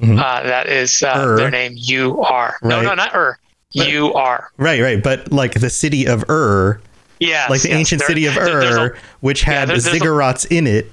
Mhm. 0.00 0.18
Uh, 0.20 0.42
that 0.44 0.68
is 0.68 1.02
uh, 1.02 1.36
their 1.36 1.50
name 1.50 1.72
UR. 1.76 2.56
No, 2.62 2.76
Right. 2.76 2.84
no, 2.84 2.94
not 2.94 3.14
Ur. 3.14 3.38
UR. 3.76 4.50
Right, 4.56 4.80
right. 4.80 5.02
But 5.02 5.32
like 5.32 5.54
the 5.54 5.70
city 5.70 6.06
of 6.06 6.28
Ur, 6.30 6.80
Yeah. 7.18 7.46
like 7.50 7.62
the 7.62 7.72
ancient 7.72 8.02
city 8.02 8.26
of 8.26 8.36
Ur, 8.38 8.96
which 9.20 9.42
had 9.42 9.68
there- 9.68 9.76
there's 9.78 9.86
a- 9.86 9.90
ziggurats 9.98 10.46
in 10.50 10.66
it. 10.66 10.90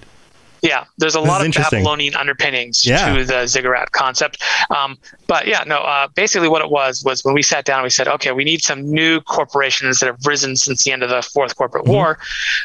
Yeah, 0.64 0.86
there's 0.98 1.16
a 1.16 1.20
This 1.20 1.28
lot 1.28 1.46
of. 1.46 1.54
Babylonian 1.54 2.16
underpinnings 2.16 2.86
Yeah. 2.86 3.14
to 3.14 3.26
the 3.26 3.46
ziggurat 3.48 3.92
concept. 3.92 4.42
Um, 4.70 4.98
but 5.28 5.46
yeah, 5.46 5.64
no, 5.68 5.80
uh, 5.80 6.08
basically 6.16 6.48
what 6.48 6.62
it 6.62 6.70
was 6.72 7.04
was 7.04 7.24
when 7.26 7.36
we 7.36 7.42
sat 7.44 7.66
down, 7.66 7.84
we 7.84 7.90
said, 7.90 8.08
okay, 8.08 8.32
we 8.32 8.46
need 8.46 8.62
some 8.64 8.82
new 8.90 9.20
corporations 9.22 10.00
that 10.00 10.06
have 10.06 10.26
risen 10.26 10.56
since 10.56 10.86
the 10.86 10.92
end 10.94 11.04
of 11.04 11.10
the 11.10 11.22
Fourth 11.22 11.58
Corporate 11.58 11.84
Mm-hmm. 11.84 11.92
War. 11.94 12.18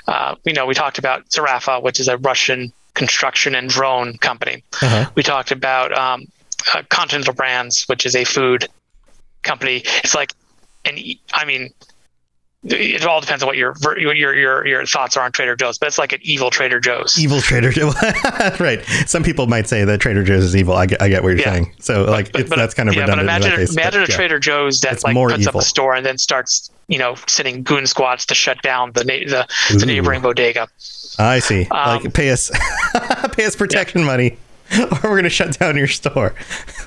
Uh, 0.07 0.37
you 0.45 0.53
know, 0.53 0.65
we 0.65 0.75
talked 0.75 0.99
about 0.99 1.29
Zhirafa, 1.31 1.83
which 1.83 1.99
is 1.99 2.07
a 2.07 2.17
Russian 2.19 2.73
construction 2.95 3.55
and 3.57 3.69
drone 3.69 4.17
company. 4.19 4.63
Uh-huh. 4.81 5.11
We 5.17 5.25
talked 5.25 5.51
about 5.51 5.93
um, 5.99 6.27
uh, 6.75 6.83
Continental 6.91 7.35
Brands, 7.35 7.83
which 7.89 8.07
is 8.07 8.15
a 8.15 8.23
food 8.25 8.69
company. 9.43 9.83
It's 10.05 10.15
like, 10.15 10.33
an, 10.85 10.99
e- 10.99 11.21
I 11.33 11.45
mean, 11.45 11.71
it 12.65 13.05
all 13.07 13.21
depends 13.21 13.43
on 13.43 13.47
what 13.47 13.57
your 13.57 13.75
your 13.99 14.35
your 14.35 14.67
your 14.67 14.85
thoughts 14.85 15.17
are 15.17 15.25
on 15.25 15.31
Trader 15.33 15.55
Joe's, 15.55 15.79
but 15.79 15.87
it's 15.87 15.99
like 15.99 16.13
an 16.13 16.19
evil 16.23 16.51
Trader 16.51 16.81
Joe's. 16.81 17.17
Evil 17.19 17.41
Trader 17.41 17.71
Joe. 17.71 17.93
right. 18.61 18.83
Some 19.07 19.23
people 19.23 19.47
might 19.47 19.69
say 19.69 19.85
that 19.85 20.01
Trader 20.01 20.25
Joe's 20.25 20.43
is 20.43 20.57
evil. 20.57 20.75
I 20.75 20.87
get, 20.87 21.01
I 21.01 21.09
get 21.09 21.23
what 21.23 21.29
you're 21.31 21.39
Yeah. 21.39 21.53
saying. 21.53 21.75
So 21.79 22.03
like 22.05 22.31
it's, 22.35 22.51
that's 22.51 22.75
kind 22.75 22.89
of 22.89 22.95
yeah, 22.97 23.03
redundant. 23.03 23.29
But 23.29 23.37
imagine, 23.43 23.59
case, 23.59 23.73
imagine 23.73 24.01
but 24.01 24.09
a 24.09 24.13
yeah. 24.13 24.17
Trader 24.17 24.39
Joe's 24.41 24.81
that 24.81 24.95
It's 24.95 25.05
like 25.05 25.15
puts 25.15 25.39
evil. 25.41 25.49
up 25.51 25.55
a 25.55 25.65
store 25.65 25.95
and 25.95 26.05
then 26.05 26.19
starts, 26.19 26.71
you 26.89 26.99
know, 26.99 27.15
sending 27.29 27.63
goon 27.63 27.87
squads 27.87 28.27
to 28.27 28.35
shut 28.35 28.61
down 28.63 28.91
the 28.93 29.05
na- 29.05 29.47
the, 29.71 29.79
the 29.79 29.87
neighboring 29.87 30.21
bodega. 30.21 30.67
I 31.21 31.39
see. 31.39 31.63
Um, 31.71 32.03
like 32.03 32.13
pay 32.15 32.31
us, 32.31 32.51
pay 33.33 33.45
us 33.45 33.55
protection 33.55 34.03
money, 34.05 34.37
or 35.03 35.11
we're 35.11 35.17
gonna 35.17 35.29
shut 35.31 35.59
down 35.59 35.77
your 35.77 35.87
store. 35.87 36.35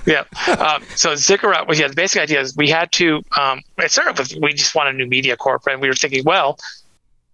Yeah. 0.06 0.24
Um, 0.58 0.84
so 0.96 1.16
Ziggurat 1.16 1.68
was 1.68 1.80
yeah. 1.80 1.88
The 1.88 1.96
basic 1.96 2.22
idea 2.22 2.40
is 2.42 2.56
we 2.56 2.70
had 2.70 2.92
to. 2.94 3.22
Um, 3.40 3.62
it 3.78 3.92
started 3.92 4.18
with 4.18 4.34
we 4.42 4.54
just 4.54 4.76
wanted 4.76 4.96
a 4.96 4.98
new 4.98 5.08
media 5.08 5.36
corp, 5.38 5.68
and 5.68 5.82
we 5.82 5.88
were 5.88 5.94
thinking, 5.96 6.24
well, 6.24 6.58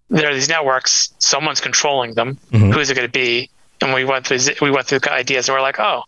there 0.10 0.30
are 0.30 0.34
these 0.34 0.50
networks. 0.50 1.14
Someone's 1.20 1.60
controlling 1.62 2.14
them. 2.14 2.38
Mhm. 2.52 2.74
Who's 2.74 2.90
it 2.90 2.96
going 2.96 3.08
to 3.08 3.12
be? 3.12 3.50
And 3.82 3.94
we 3.94 4.06
went 4.06 4.26
through 4.26 4.40
we 4.62 4.72
went 4.72 4.88
through 4.88 5.00
ideas, 5.08 5.48
and 5.50 5.56
we're 5.56 5.62
like, 5.62 5.80
oh. 5.80 6.04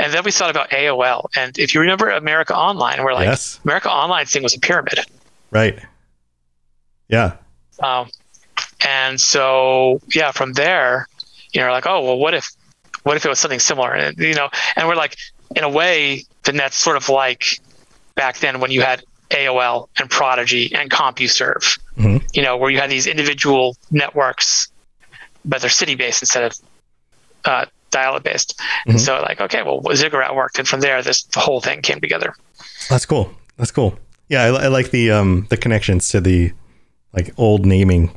And 0.00 0.12
then 0.12 0.22
we 0.24 0.30
thought 0.30 0.50
about 0.50 0.70
AOL, 0.70 1.26
and 1.36 1.58
if 1.58 1.74
you 1.74 1.80
remember 1.80 2.08
America 2.10 2.54
Online, 2.56 3.02
we're 3.02 3.14
like, 3.14 3.26
Yes. 3.26 3.58
America 3.64 3.90
Online 3.90 4.26
thing 4.26 4.44
was 4.44 4.54
a 4.54 4.60
pyramid. 4.60 5.00
Right. 5.50 5.80
Yeah. 7.08 7.32
Um, 7.82 8.08
and 8.86 9.20
so 9.20 10.00
yeah, 10.14 10.30
from 10.30 10.52
there, 10.52 11.08
you 11.52 11.60
know, 11.60 11.72
like, 11.72 11.86
oh 11.86 12.04
well, 12.04 12.16
what 12.18 12.34
if, 12.34 12.48
what 13.02 13.16
if 13.16 13.24
it 13.24 13.28
was 13.28 13.38
something 13.38 13.60
similar? 13.60 13.92
And 13.92 14.16
you 14.18 14.34
know, 14.34 14.48
and 14.76 14.88
we're 14.88 14.96
like, 14.96 15.16
in 15.56 15.64
a 15.64 15.68
way, 15.68 16.24
the 16.44 16.52
net's 16.52 16.76
sort 16.76 16.96
of 16.96 17.08
like 17.08 17.60
back 18.14 18.38
then 18.38 18.60
when 18.60 18.70
you 18.70 18.82
had 18.82 19.02
AOL 19.30 19.88
and 19.98 20.08
Prodigy 20.10 20.74
and 20.74 20.90
CompuServe, 20.90 21.78
Mhm. 21.98 22.22
you 22.34 22.42
know, 22.42 22.56
where 22.56 22.70
you 22.70 22.78
had 22.78 22.90
these 22.90 23.06
individual 23.06 23.76
networks, 23.90 24.68
but 25.44 25.60
they're 25.60 25.70
city 25.70 25.94
based 25.94 26.22
instead 26.22 26.44
of 26.44 26.52
uh, 27.44 27.66
dial-up 27.90 28.22
based. 28.24 28.58
Mhm. 28.86 28.98
So 28.98 29.20
like, 29.22 29.40
okay, 29.40 29.62
well, 29.62 29.80
Ziggurat 29.94 30.34
worked, 30.34 30.58
and 30.58 30.66
from 30.66 30.80
there, 30.80 31.02
this 31.02 31.22
the 31.24 31.40
whole 31.40 31.60
thing 31.60 31.82
came 31.82 32.00
together. 32.00 32.34
That's 32.90 33.06
cool. 33.06 33.32
That's 33.56 33.70
cool. 33.70 33.98
Yeah, 34.28 34.42
I, 34.44 34.64
I 34.64 34.66
like 34.68 34.90
the 34.90 35.10
um 35.10 35.46
the 35.50 35.56
connections 35.56 36.08
to 36.10 36.20
the 36.20 36.52
like 37.12 37.32
old 37.38 37.64
naming 37.64 38.10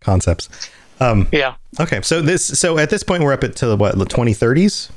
concepts. 0.00 0.48
Um, 1.02 1.28
Yeah. 1.32 1.54
okay, 1.80 2.00
so 2.02 2.20
this 2.20 2.44
so 2.58 2.78
at 2.78 2.90
this 2.90 3.02
point 3.02 3.22
we're 3.22 3.32
up 3.32 3.44
at 3.44 3.56
to 3.56 3.76
what 3.76 3.98
the 3.98 4.04
2030s. 4.06 4.90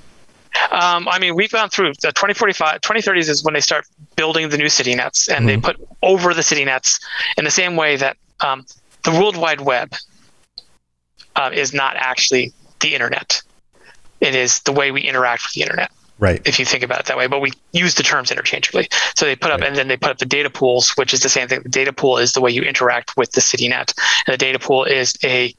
Um, 0.71 1.07
I 1.09 1.19
mean, 1.19 1.35
we've 1.35 1.51
gone 1.51 1.69
through 1.69 1.93
the 2.01 2.11
2045, 2.13 2.79
2030s 2.81 3.27
is 3.29 3.43
when 3.43 3.53
they 3.53 3.59
start 3.59 3.85
building 4.15 4.49
the 4.49 4.57
new 4.57 4.69
city 4.69 4.95
nets, 4.95 5.27
and 5.27 5.49
they 5.49 5.57
put 5.57 5.75
over 6.01 6.33
the 6.33 6.43
city 6.43 6.63
nets 6.63 6.99
in 7.37 7.43
the 7.43 7.51
same 7.51 7.75
way 7.75 7.97
that 7.97 8.15
um, 8.39 8.65
the 9.03 9.11
World 9.11 9.35
Wide 9.35 9.61
Web 9.61 9.93
uh, 11.35 11.49
is 11.53 11.73
not 11.73 11.95
actually 11.97 12.53
the 12.79 12.93
internet. 12.93 13.41
It 14.21 14.33
is 14.33 14.59
the 14.61 14.71
way 14.71 14.91
we 14.91 15.01
interact 15.01 15.43
with 15.43 15.51
the 15.53 15.61
internet, 15.61 15.91
Right. 16.19 16.41
if 16.45 16.57
you 16.57 16.63
think 16.65 16.83
about 16.83 17.01
it 17.01 17.05
that 17.07 17.17
way. 17.17 17.27
But 17.27 17.41
we 17.41 17.51
use 17.73 17.95
the 17.95 18.03
terms 18.03 18.31
interchangeably. 18.31 18.87
So 19.15 19.25
they 19.25 19.35
put 19.35 19.51
up, 19.51 19.59
Right. 19.59 19.67
and 19.67 19.75
then 19.75 19.89
they 19.89 19.97
put 19.97 20.11
up 20.11 20.19
the 20.19 20.25
data 20.25 20.49
pools, 20.49 20.91
which 20.91 21.13
is 21.13 21.19
the 21.19 21.29
same 21.29 21.49
thing. 21.49 21.61
The 21.63 21.69
data 21.69 21.91
pool 21.91 22.17
is 22.17 22.31
the 22.31 22.39
way 22.41 22.49
you 22.51 22.61
interact 22.61 23.17
with 23.17 23.33
the 23.33 23.41
city 23.41 23.67
net, 23.67 23.93
and 24.25 24.33
the 24.33 24.37
data 24.37 24.57
pool 24.57 24.85
is 24.85 25.15
a 25.23 25.53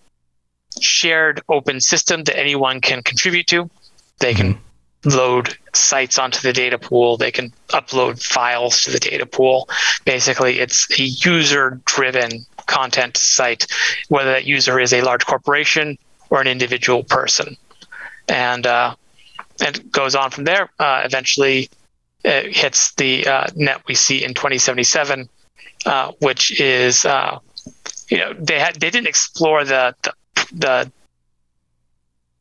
shared 0.80 1.42
open 1.48 1.80
system 1.80 2.24
that 2.24 2.38
anyone 2.38 2.80
can 2.80 3.02
contribute 3.02 3.46
to. 3.48 3.70
They 4.18 4.34
can 4.34 4.58
load 5.04 5.56
sites 5.72 6.18
onto 6.18 6.40
the 6.40 6.52
data 6.52 6.78
pool. 6.78 7.16
They 7.16 7.30
can 7.30 7.52
upload 7.68 8.22
files 8.22 8.82
to 8.82 8.90
the 8.90 8.98
data 8.98 9.26
pool. 9.26 9.68
Basically, 10.04 10.58
it's 10.58 10.88
a 10.98 11.02
user 11.02 11.80
driven 11.84 12.44
content 12.66 13.16
site, 13.16 13.66
whether 14.08 14.32
that 14.32 14.44
user 14.44 14.80
is 14.80 14.92
a 14.92 15.02
large 15.02 15.24
corporation 15.24 15.98
or 16.30 16.40
an 16.40 16.46
individual 16.46 17.04
person. 17.04 17.56
And, 18.28 18.66
uh, 18.66 18.96
and 19.60 19.90
goes 19.92 20.14
on 20.14 20.30
from 20.30 20.44
there. 20.44 20.68
Uh, 20.78 21.02
eventually, 21.04 21.70
it 22.24 22.56
hits 22.56 22.92
the 22.94 23.26
uh, 23.26 23.46
net 23.54 23.82
we 23.86 23.94
see 23.94 24.24
in 24.24 24.34
2077, 24.34 25.28
uh, 25.86 26.12
which 26.20 26.60
is, 26.60 27.04
uh, 27.04 27.38
you 28.10 28.18
know, 28.18 28.32
they 28.38 28.58
had 28.58 28.74
they 28.80 28.90
didn't 28.90 29.06
explore 29.06 29.64
the, 29.64 29.94
the 30.02 30.12
the 30.53 30.90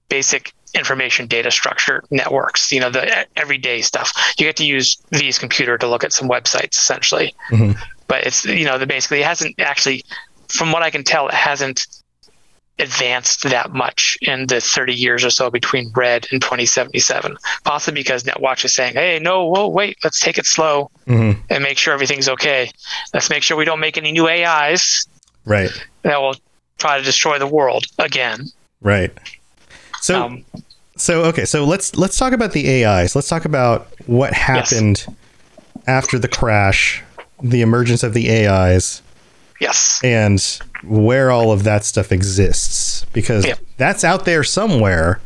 basic 0.10 0.54
information 0.74 1.26
data 1.28 1.50
structure 1.50 2.04
networks, 2.12 2.72
you 2.72 2.80
know, 2.80 2.90
the 2.90 3.26
everyday 3.38 3.82
stuff. 3.82 4.12
You 4.38 4.46
get 4.46 4.58
to 4.58 4.66
use 4.66 4.98
V's 5.12 5.40
computer 5.40 5.78
to 5.78 5.88
look 5.88 6.04
at 6.04 6.12
some 6.14 6.28
websites 6.30 6.78
essentially. 6.78 7.34
Mhm. 7.50 7.78
But 8.08 8.28
it's, 8.28 8.46
you 8.46 8.66
know, 8.66 8.78
the 8.78 8.86
basically 8.86 9.22
it 9.22 9.26
hasn't 9.26 9.60
actually, 9.60 10.04
from 10.50 10.72
what 10.72 10.84
I 10.84 10.90
can 10.90 11.04
tell, 11.04 11.28
it 11.28 11.34
hasn't 11.34 11.88
advanced 12.78 13.44
that 13.44 13.72
much 13.72 14.18
in 14.22 14.48
the 14.48 14.60
30 14.60 14.94
years 14.94 15.24
or 15.24 15.30
so 15.30 15.50
between 15.50 15.92
Red 15.96 16.28
and 16.32 16.42
2077. 16.42 17.38
Possibly 17.64 18.02
because 18.02 18.24
NetWatch 18.24 18.66
is 18.66 18.74
saying, 18.76 18.96
hey, 18.96 19.18
no, 19.18 19.46
whoa, 19.46 19.68
wait, 19.70 19.98
let's 20.04 20.20
take 20.20 20.38
it 20.38 20.46
slow 20.46 20.92
hmm 21.08 21.32
and 21.50 21.64
make 21.64 21.78
sure 21.78 21.94
everything's 21.94 22.28
okay. 22.28 22.70
Let's 23.14 23.30
make 23.30 23.44
sure 23.44 23.56
we 23.56 23.64
don't 23.66 23.80
make 23.80 23.98
any 23.98 24.12
new 24.12 24.28
AIs 24.28 25.08
Right. 25.46 25.72
that 26.02 26.20
will 26.22 26.36
try 26.78 26.98
to 26.98 27.04
destroy 27.04 27.40
the 27.40 27.48
world 27.48 27.86
again. 28.00 28.48
Right. 28.82 29.12
So 30.02 30.24
Um, 30.24 30.46
so 30.98 31.24
okay, 31.26 31.46
so 31.46 31.66
let's 31.66 31.96
let's 31.96 32.18
talk 32.18 32.34
about 32.34 32.54
the 32.54 32.86
AIs. 32.86 33.16
Let's 33.16 33.28
talk 33.28 33.46
about 33.46 33.88
what 34.06 34.34
happened 34.34 35.06
after 35.88 36.18
the 36.18 36.28
crash, 36.28 37.04
the 37.42 37.62
emergence 37.62 38.04
of 38.04 38.14
the 38.14 38.48
AIs, 38.48 39.02
yes. 39.60 40.00
and 40.04 40.40
where 40.84 41.32
all 41.32 41.52
of 41.52 41.64
that 41.64 41.84
stuff 41.84 42.12
exists 42.12 43.06
because 43.12 43.46
that's 43.78 44.04
out 44.04 44.26
there 44.26 44.44
somewhere 44.44 45.20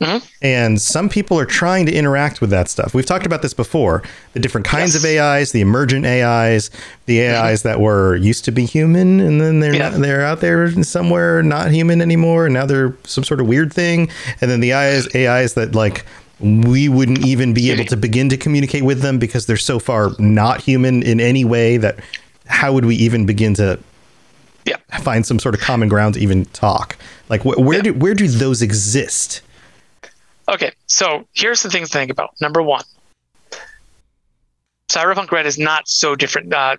Mm-hmm. 0.00 0.24
And 0.42 0.80
some 0.80 1.08
people 1.08 1.38
are 1.40 1.44
trying 1.44 1.86
to 1.86 1.92
interact 1.92 2.40
with 2.40 2.50
that 2.50 2.68
stuff. 2.68 2.94
We've 2.94 3.04
talked 3.06 3.26
about 3.26 3.42
this 3.42 3.52
before 3.52 4.02
the 4.32 4.40
different 4.40 4.66
kinds 4.66 4.94
Yes. 4.94 5.02
of 5.04 5.10
AIs, 5.10 5.52
the 5.52 5.60
emergent 5.60 6.06
AIs, 6.06 6.70
the 7.06 7.18
mm-hmm. 7.18 7.44
AIs 7.44 7.62
that 7.62 7.80
were 7.80 8.14
used 8.16 8.44
to 8.44 8.52
be 8.52 8.64
human 8.64 9.18
and 9.20 9.40
then 9.40 9.58
they're, 9.60 9.74
Yeah. 9.74 9.90
not, 9.90 10.00
they're 10.00 10.24
out 10.24 10.40
there 10.40 10.70
somewhere 10.84 11.42
not 11.42 11.70
human 11.72 12.00
anymore. 12.00 12.44
And 12.46 12.54
now 12.54 12.64
they're 12.66 12.94
some 13.04 13.24
sort 13.24 13.40
of 13.40 13.48
weird 13.48 13.72
thing. 13.72 14.08
And 14.40 14.50
then 14.50 14.60
the 14.60 14.72
AIs, 14.72 15.08
AIs 15.14 15.54
that 15.54 15.74
like 15.74 16.04
we 16.40 16.88
wouldn't 16.88 17.26
even 17.26 17.52
be 17.52 17.70
able 17.72 17.84
to 17.86 17.96
begin 17.96 18.28
to 18.28 18.36
communicate 18.36 18.84
with 18.84 19.00
them 19.00 19.18
because 19.18 19.46
they're 19.46 19.56
so 19.56 19.80
far 19.80 20.10
not 20.20 20.60
human 20.60 21.02
in 21.02 21.18
any 21.20 21.44
way 21.44 21.76
that 21.78 21.98
how 22.46 22.72
would 22.72 22.84
we 22.84 22.94
even 22.94 23.26
begin 23.26 23.54
to 23.54 23.78
Yeah. 24.64 24.76
find 25.00 25.26
some 25.26 25.40
sort 25.40 25.56
of 25.56 25.60
common 25.60 25.88
ground 25.88 26.14
to 26.14 26.20
even 26.20 26.44
talk? 26.46 26.96
Like 27.28 27.42
wh- 27.42 27.58
where 27.58 27.82
do 27.82 27.92
where 27.92 28.14
do 28.14 28.28
those 28.28 28.62
exist? 28.62 29.40
Okay, 30.48 30.72
so 30.86 31.26
here's 31.34 31.62
the 31.62 31.70
things 31.70 31.90
to 31.90 31.98
think 31.98 32.10
about. 32.10 32.30
Number 32.40 32.62
one, 32.62 32.84
Cyberpunk 34.88 35.30
Red 35.30 35.46
is 35.46 35.58
not 35.58 35.88
so 35.88 36.14
different. 36.16 36.52
Uh, 36.52 36.76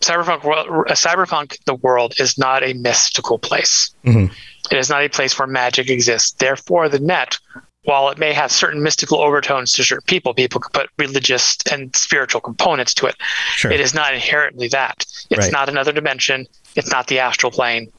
Cyberpunk, 0.00 0.44
uh, 0.44 0.92
Cyberpunk, 0.94 1.56
the 1.64 1.74
world 1.74 2.14
is 2.18 2.36
not 2.36 2.64
a 2.64 2.72
mystical 2.74 3.38
place. 3.38 3.94
Mhm. 4.04 4.32
It 4.70 4.78
is 4.78 4.88
not 4.90 5.04
a 5.04 5.08
place 5.08 5.38
where 5.38 5.46
magic 5.46 5.88
exists. 5.88 6.32
Therefore, 6.32 6.88
the 6.88 6.98
net, 6.98 7.38
while 7.84 8.08
it 8.08 8.18
may 8.18 8.32
have 8.32 8.50
certain 8.50 8.82
mystical 8.82 9.20
overtones 9.20 9.72
to 9.74 9.84
certain 9.84 10.04
people, 10.06 10.34
people 10.34 10.60
could 10.60 10.72
put 10.72 10.90
religious 10.98 11.56
and 11.70 11.94
spiritual 11.94 12.40
components 12.40 12.94
to 12.94 13.06
it. 13.06 13.14
Sure. 13.54 13.70
It 13.70 13.78
is 13.80 13.94
not 13.94 14.12
inherently 14.14 14.68
that. 14.68 15.06
It's 15.30 15.38
Right. 15.38 15.52
not 15.52 15.68
another 15.68 15.92
dimension. 15.92 16.46
It's 16.74 16.90
not 16.90 17.06
the 17.06 17.20
astral 17.20 17.52
plane. 17.52 17.92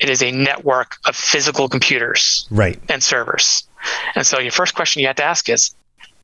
It 0.00 0.08
is 0.10 0.22
a 0.22 0.32
network 0.32 0.96
of 1.04 1.14
physical 1.14 1.68
computers 1.68 2.46
Right. 2.50 2.80
and 2.88 3.02
servers. 3.02 3.64
And 4.14 4.26
so 4.26 4.38
your 4.38 4.52
first 4.52 4.74
question 4.74 5.00
you 5.00 5.06
have 5.06 5.16
to 5.16 5.24
ask 5.24 5.48
is 5.48 5.74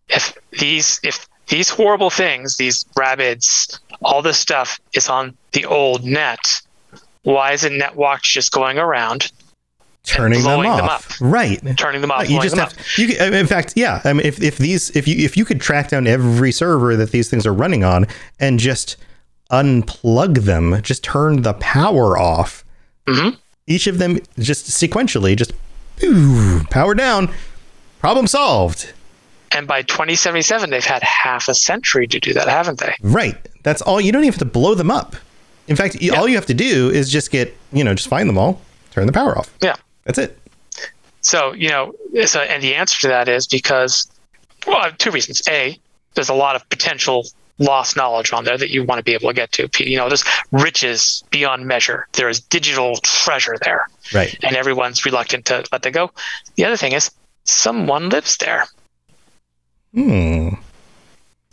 if 0.08 0.36
these 0.58 1.00
if 1.02 1.28
these 1.48 1.68
horrible 1.68 2.10
things, 2.10 2.56
these 2.56 2.84
RABIDS, 2.96 3.78
all 4.02 4.20
this 4.22 4.36
stuff 4.38 4.80
is 4.94 5.08
on 5.08 5.36
the 5.52 5.64
old 5.64 6.04
net, 6.04 6.60
why 7.22 7.52
isn't 7.52 7.72
NetWatch 7.80 8.22
just 8.22 8.50
going 8.52 8.78
around 8.78 9.30
Turning 10.04 10.42
them 10.44 10.66
off. 10.66 11.18
them. 11.18 11.30
Right. 11.30 11.60
turning 11.76 12.00
them 12.00 12.12
off, 12.12 12.28
you 12.30 12.40
just 12.40 12.56
have 12.56 12.72
you 12.96 13.08
in 13.18 13.46
fact 13.48 13.72
yeah 13.74 14.00
i 14.04 14.12
mean 14.12 14.24
if, 14.24 14.40
if 14.40 14.56
these 14.56 14.94
if 14.94 15.08
you 15.08 15.16
if 15.24 15.36
you 15.36 15.44
could 15.44 15.60
track 15.60 15.88
down 15.88 16.06
every 16.06 16.52
server 16.52 16.94
that 16.94 17.10
these 17.10 17.28
things 17.28 17.44
are 17.44 17.52
running 17.52 17.82
on 17.82 18.06
and 18.38 18.60
just 18.60 18.96
unplug 19.50 20.38
them 20.44 20.80
just 20.82 21.02
turn 21.02 21.42
the 21.42 21.54
power 21.54 22.16
off 22.18 22.64
Mhm. 23.08 23.36
each 23.66 23.86
of 23.88 23.98
them 23.98 24.18
just 24.38 24.66
sequentially 24.66 25.36
just 25.36 25.52
ooh, 26.02 26.64
power 26.70 26.94
down. 26.94 27.32
Problem 28.00 28.26
solved. 28.26 28.92
And 29.52 29.66
by 29.66 29.82
2077, 29.82 30.70
they've 30.70 30.84
had 30.84 31.02
half 31.02 31.48
a 31.48 31.54
century 31.54 32.06
to 32.08 32.20
do 32.20 32.34
that, 32.34 32.48
haven't 32.48 32.78
they? 32.80 32.94
right. 33.02 33.36
That's 33.62 33.82
all 33.82 34.00
you 34.00 34.12
don't 34.12 34.22
even 34.22 34.32
have 34.32 34.38
to 34.38 34.44
blow 34.44 34.74
them 34.74 34.92
up. 34.92 35.16
In 35.66 35.74
fact 35.74 35.96
you 35.96 36.14
all 36.14 36.28
you 36.28 36.36
have 36.36 36.46
to 36.46 36.54
do 36.54 36.88
is 36.90 37.10
just 37.10 37.32
get 37.32 37.56
you 37.72 37.82
know 37.82 37.94
just 37.94 38.08
find 38.08 38.28
them 38.28 38.38
all 38.38 38.60
turn 38.96 39.06
the 39.06 39.12
power 39.12 39.36
off. 39.36 39.52
Yeah. 39.60 39.74
that's 40.04 40.18
it. 40.18 40.38
So, 41.20 41.52
you 41.52 41.68
know, 41.68 41.92
so, 42.24 42.40
and 42.40 42.62
the 42.62 42.74
answer 42.74 43.00
to 43.00 43.08
that 43.08 43.28
is 43.28 43.46
because, 43.46 44.08
well, 44.66 44.90
two 44.96 45.10
reasons. 45.10 45.42
A, 45.48 45.78
there's 46.14 46.28
a 46.28 46.34
lot 46.34 46.54
of 46.56 46.68
potential 46.70 47.26
lost 47.58 47.96
knowledge 47.96 48.32
on 48.32 48.44
there 48.44 48.58
that 48.58 48.70
you 48.70 48.84
want 48.84 48.98
to 48.98 49.02
be 49.02 49.14
able 49.14 49.28
to 49.28 49.34
get 49.34 49.52
to. 49.52 49.68
You 49.78 49.96
know, 49.96 50.08
there's 50.08 50.24
riches 50.52 51.24
beyond 51.30 51.66
measure. 51.66 52.06
There 52.12 52.28
is 52.28 52.40
digital 52.40 52.96
treasure 52.96 53.56
there, 53.62 53.88
right 54.12 54.36
and 54.42 54.56
everyone's 54.56 55.04
reluctant 55.04 55.46
to 55.46 55.64
let 55.72 55.82
that 55.82 55.92
go. 55.92 56.10
The 56.56 56.64
other 56.64 56.76
thing 56.76 56.92
is 56.92 57.10
someone 57.44 58.10
lives 58.10 58.36
there. 58.36 58.66
hmm 59.94 60.48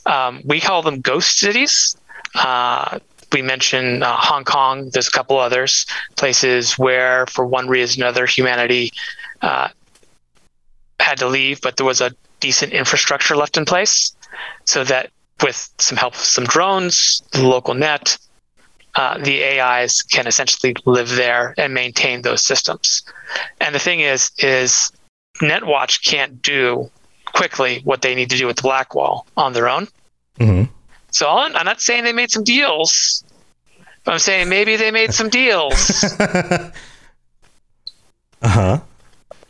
Um, 0.06 0.42
we 0.44 0.60
call 0.60 0.82
them 0.82 1.00
ghost 1.00 1.40
cities. 1.40 1.96
Uh, 2.36 3.00
we 3.32 3.42
mentioned 3.42 4.04
uh, 4.04 4.16
Hong 4.18 4.44
Kong. 4.44 4.90
There's 4.92 5.08
a 5.08 5.12
couple 5.12 5.40
others, 5.40 5.86
places 6.18 6.78
where, 6.78 7.26
for 7.28 7.46
one 7.46 7.68
reason 7.68 8.04
or 8.04 8.08
another, 8.08 8.26
humanity 8.26 8.92
uh, 9.42 9.70
had 11.00 11.18
to 11.20 11.28
leave, 11.28 11.62
but 11.62 11.78
there 11.78 11.86
was 11.86 12.02
a 12.02 12.12
decent 12.42 12.74
infrastructure 12.74 13.36
left 13.36 13.56
in 13.58 13.66
place, 13.66 14.16
so 14.66 14.84
that 14.84 15.10
with 15.42 15.70
some 15.80 15.98
help, 15.98 16.14
with 16.14 16.22
some 16.22 16.46
drones, 16.46 17.22
the 17.32 17.48
local 17.48 17.74
net, 17.74 18.18
uh, 18.96 19.18
the 19.18 19.44
AIs 19.44 20.02
can 20.02 20.28
essentially 20.28 20.76
live 20.86 21.10
there 21.10 21.56
and 21.58 21.74
maintain 21.74 22.22
those 22.22 22.44
systems. 22.44 23.04
And 23.60 23.74
the 23.74 23.80
thing 23.80 24.02
is, 24.02 24.32
is 24.38 24.92
NetWatch 25.42 26.06
can't 26.06 26.42
do 26.42 26.92
quickly 27.26 27.82
what 27.84 28.02
they 28.02 28.14
need 28.14 28.30
to 28.30 28.38
do 28.38 28.46
with 28.46 28.58
the 28.58 28.62
Blackwall 28.62 29.26
on 29.36 29.54
their 29.54 29.68
own. 29.68 29.88
hmm 30.38 30.64
So 31.12 31.28
I'm 31.30 31.56
I'm 31.56 31.66
not 31.66 31.82
saying 31.82 32.04
they 32.04 32.14
made 32.14 32.32
some 32.32 32.44
deals. 32.44 33.24
I'm 34.06 34.20
saying 34.20 34.50
maybe 34.50 34.76
they 34.76 34.92
made 34.92 35.14
some 35.14 35.30
deals. 35.30 36.04
uh-huh 38.42 38.80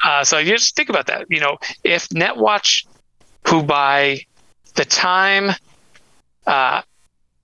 uh, 0.03 0.23
so 0.23 0.37
you 0.37 0.51
just 0.51 0.75
think 0.75 0.89
about 0.89 1.07
that. 1.07 1.25
You 1.29 1.39
know, 1.39 1.57
if 1.83 2.09
NetWatch, 2.09 2.85
who 3.47 3.63
by 3.63 4.19
the 4.75 4.85
time 4.85 5.51
uh, 6.47 6.81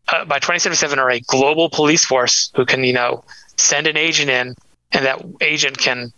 uh, 0.08 0.26
by 0.26 0.40
2077 0.40 0.98
are 1.00 1.10
a 1.10 1.20
global 1.22 1.70
police 1.70 2.04
force 2.06 2.52
who 2.56 2.66
can, 2.66 2.84
you 2.84 2.94
know, 2.94 3.24
send 3.58 3.88
an 3.88 3.98
agent 3.98 4.30
in, 4.30 4.56
and 4.92 5.06
that 5.06 5.24
agent 5.42 5.78
can, 5.78 6.12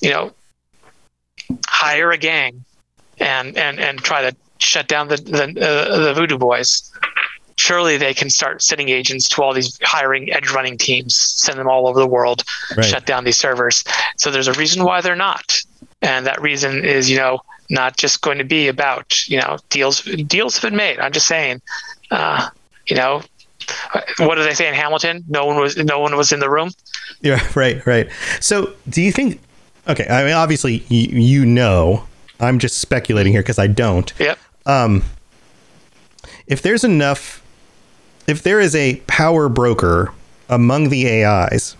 you 0.00 0.10
know, 0.10 0.32
hire 1.66 2.10
a 2.10 2.18
gang 2.18 2.64
and 3.18 3.56
and 3.56 3.78
and 3.78 3.98
try 4.02 4.28
to 4.28 4.36
shut 4.58 4.88
down 4.88 5.08
the 5.08 5.16
the, 5.16 5.44
uh, 5.66 5.98
the 6.04 6.14
voodoo 6.14 6.38
boys. 6.38 6.90
Surely 7.56 7.98
they 7.98 8.14
can 8.14 8.30
start 8.30 8.62
sending 8.62 8.88
agents 8.88 9.28
to 9.28 9.42
all 9.42 9.52
these 9.52 9.78
hiring 9.82 10.32
edge 10.32 10.50
running 10.50 10.78
teams, 10.78 11.14
send 11.14 11.58
them 11.58 11.68
all 11.68 11.86
over 11.86 12.00
the 12.00 12.06
world, 12.06 12.42
Right. 12.74 12.86
shut 12.86 13.04
down 13.04 13.24
these 13.24 13.36
servers. 13.36 13.84
So 14.16 14.30
there's 14.30 14.48
a 14.48 14.54
reason 14.54 14.82
why 14.82 15.02
they're 15.02 15.14
not, 15.14 15.60
and 16.00 16.26
that 16.26 16.40
reason 16.40 16.84
is 16.84 17.10
you 17.10 17.18
know 17.18 17.40
not 17.68 17.96
just 17.98 18.22
going 18.22 18.38
to 18.38 18.44
be 18.44 18.68
about 18.68 19.28
you 19.28 19.38
know 19.40 19.58
deals. 19.68 20.02
Deals 20.02 20.56
have 20.56 20.70
been 20.70 20.76
made. 20.76 20.98
I'm 20.98 21.12
just 21.12 21.26
saying, 21.26 21.60
uh, 22.10 22.48
you 22.86 22.96
know, 22.96 23.22
what 24.18 24.36
do 24.36 24.44
they 24.44 24.54
say 24.54 24.68
in 24.68 24.74
Hamilton? 24.74 25.24
No 25.28 25.46
one 25.46 25.56
was 25.58 25.76
no 25.76 26.00
one 26.00 26.16
was 26.16 26.32
in 26.32 26.40
the 26.40 26.50
room. 26.50 26.70
Yeah, 27.22 27.46
right, 27.54 27.84
right. 27.86 28.08
So, 28.40 28.74
do 28.88 29.02
you 29.02 29.12
think? 29.12 29.40
Okay, 29.88 30.06
I 30.08 30.24
mean, 30.24 30.34
obviously, 30.34 30.84
you, 30.88 31.20
you 31.20 31.46
know, 31.46 32.06
I'm 32.38 32.58
just 32.58 32.78
speculating 32.78 33.32
here 33.32 33.42
because 33.42 33.58
I 33.58 33.66
don't. 33.66 34.12
Yep. 34.18 34.38
If 36.46 36.62
there's 36.62 36.84
enough, 36.84 37.42
if 38.26 38.42
there 38.42 38.60
is 38.60 38.74
a 38.74 38.96
power 39.06 39.48
broker 39.48 40.12
among 40.48 40.88
the 40.88 41.24
AIs 41.24 41.76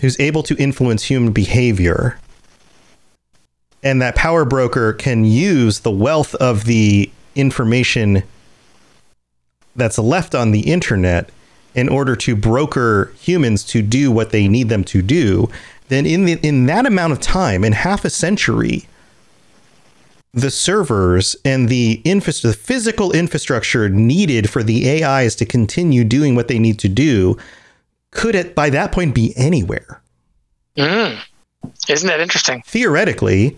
who's 0.00 0.18
able 0.18 0.42
to 0.42 0.56
influence 0.56 1.04
human 1.04 1.32
behavior, 1.32 2.18
and 3.84 4.02
that 4.02 4.16
power 4.16 4.44
broker 4.44 4.92
can 4.92 5.24
use 5.24 5.80
the 5.80 5.90
wealth 5.92 6.34
of 6.36 6.64
the 6.64 7.10
information 7.36 8.24
that's 9.76 9.98
left 9.98 10.34
on 10.34 10.52
the 10.52 10.70
internet 10.70 11.30
in 11.74 11.88
order 11.88 12.14
to 12.14 12.36
broker 12.36 13.12
humans 13.18 13.64
to 13.64 13.82
do 13.82 14.10
what 14.10 14.30
they 14.30 14.46
need 14.46 14.68
them 14.68 14.84
to 14.84 15.00
do, 15.00 15.48
then 15.88 16.06
in 16.06 16.24
the, 16.24 16.32
in 16.42 16.66
that 16.66 16.86
amount 16.86 17.12
of 17.12 17.20
time, 17.20 17.64
in 17.64 17.72
half 17.72 18.04
a 18.04 18.10
century, 18.10 18.86
the 20.34 20.50
servers 20.50 21.36
and 21.44 21.68
the 21.68 22.00
infra- 22.04 22.32
the 22.42 22.52
physical 22.52 23.12
infrastructure 23.12 23.88
needed 23.88 24.48
for 24.48 24.62
the 24.62 25.04
AIs 25.04 25.34
to 25.36 25.44
continue 25.44 26.04
doing 26.04 26.34
what 26.34 26.48
they 26.48 26.58
need 26.58 26.78
to 26.78 26.88
do 26.88 27.36
could 28.10 28.34
at 28.34 28.54
by 28.54 28.70
that 28.70 28.92
point 28.92 29.14
be 29.14 29.34
anywhere. 29.36 30.02
Mm. 30.76 31.18
Isn't 31.88 32.08
that 32.08 32.20
interesting? 32.20 32.62
Theoretically, 32.66 33.56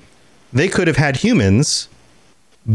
they 0.53 0.69
could 0.69 0.89
have 0.89 0.97
had 0.97 1.17
humans 1.17 1.89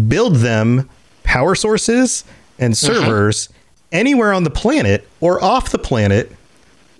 build 0.07 0.37
them 0.37 0.89
power 1.23 1.55
sources 1.55 2.23
and 2.59 2.77
servers 2.77 3.49
anywhere 3.91 4.33
on 4.33 4.43
the 4.43 4.49
planet 4.49 5.07
or 5.19 5.43
off 5.43 5.69
the 5.71 5.79
planet, 5.79 6.31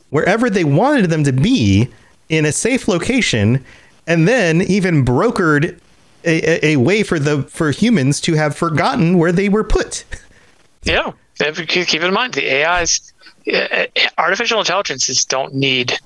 wherever 0.10 0.50
they 0.50 0.64
wanted 0.64 1.10
them 1.10 1.24
to 1.24 1.32
be 1.34 1.88
in 2.30 2.46
a 2.46 2.52
safe 2.52 2.88
location, 2.88 3.64
and 4.08 4.28
then 4.28 4.62
even 4.62 5.06
brokered 5.06 5.80
a, 6.26 6.66
a, 6.66 6.74
a 6.74 6.76
way 6.78 7.04
for 7.04 7.20
the 7.20 7.44
for 7.44 7.72
humans 7.72 8.20
to 8.22 8.34
have 8.34 8.56
forgotten 8.56 9.18
where 9.18 9.32
they 9.32 9.50
were 9.50 9.64
put. 9.64 10.04
Yeah. 10.84 11.12
Keep 11.38 12.02
in 12.02 12.14
mind 12.14 12.34
the 12.34 12.66
AIs, 12.66 13.14
uh, 13.54 13.86
artificial 14.18 14.60
intelligences 14.60 15.24
don't 15.24 15.54
need 15.54 15.98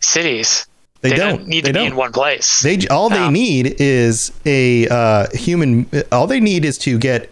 cities. 0.00 0.66
They, 1.00 1.10
They 1.10 1.16
don't, 1.16 1.38
don't 1.38 1.48
need 1.48 1.64
they 1.64 1.72
to 1.72 1.72
be 1.74 1.78
don't. 1.80 1.92
in 1.92 1.96
one 1.96 2.12
place. 2.12 2.60
They 2.60 2.86
all 2.88 3.10
they 3.10 3.28
need 3.28 3.76
is 3.78 4.32
a 4.46 4.88
uh, 4.88 5.26
human. 5.34 5.86
All 6.12 6.26
they 6.26 6.40
need 6.40 6.64
is 6.64 6.78
to 6.78 6.98
get 6.98 7.30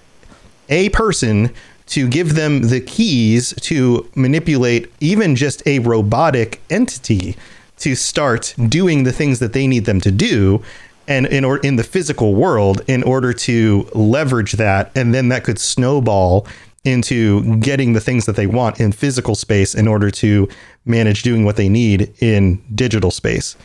a 0.73 0.89
person 0.91 1.51
to 1.87 2.09
give 2.09 2.35
them 2.35 2.63
the 2.69 2.81
keys 2.81 3.53
to 3.61 4.09
manipulate 4.15 4.91
even 5.01 5.37
just 5.37 5.63
a 5.67 5.79
robotic 5.81 6.61
entity 6.71 7.37
to 7.79 7.95
start 7.95 8.55
doing 8.69 9.05
the 9.05 9.13
things 9.13 9.39
that 9.41 9.53
they 9.53 9.67
need 9.67 9.85
them 9.85 10.01
to 10.01 10.11
do. 10.11 10.63
and 11.09 11.27
in 11.27 11.45
or 11.45 11.59
in 11.59 11.75
the 11.77 11.83
physical 11.83 12.33
world 12.35 12.81
in 12.87 13.03
order 13.03 13.33
to 13.33 13.85
leverage 13.93 14.53
that 14.53 14.89
and 14.95 15.13
then 15.13 15.29
that 15.31 15.43
could 15.43 15.59
snowball 15.59 16.47
into 16.85 17.57
getting 17.59 17.93
the 17.93 18.01
things 18.01 18.25
that 18.27 18.37
they 18.37 18.47
want 18.47 18.79
in 18.81 18.93
physical 18.93 19.35
space 19.35 19.75
in 19.75 19.89
order 19.89 20.11
to 20.13 20.49
manage 20.85 21.23
doing 21.25 21.45
what 21.45 21.57
they 21.57 21.69
need 21.69 21.99
in 22.21 22.63
digital 22.75 23.11
space 23.11 23.57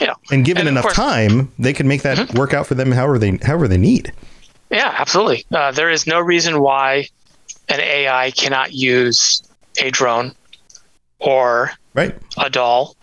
Yeah. 0.00 0.14
and 0.32 0.42
given 0.42 0.60
And 0.66 0.70
enough 0.70 0.84
course- 0.84 0.96
Mm-hmm. 0.98 1.38
time 1.38 1.52
they 1.58 1.74
can 1.74 1.86
make 1.86 2.00
that 2.02 2.32
work 2.34 2.54
out 2.54 2.66
for 2.66 2.74
them 2.74 2.92
however 2.92 3.18
they 3.18 3.32
however 3.42 3.68
they 3.68 3.78
need 3.90 4.10
Yeah, 4.70 4.94
absolutely. 4.98 5.44
Uh, 5.52 5.70
there 5.72 5.90
is 5.90 6.06
no 6.06 6.20
reason 6.20 6.60
why 6.60 7.08
an 7.68 7.80
AI 7.80 8.30
cannot 8.32 8.72
use 8.72 9.42
a 9.80 9.90
drone 9.90 10.34
or 11.18 11.70
right 11.94 12.14
a 12.38 12.50
doll. 12.50 12.96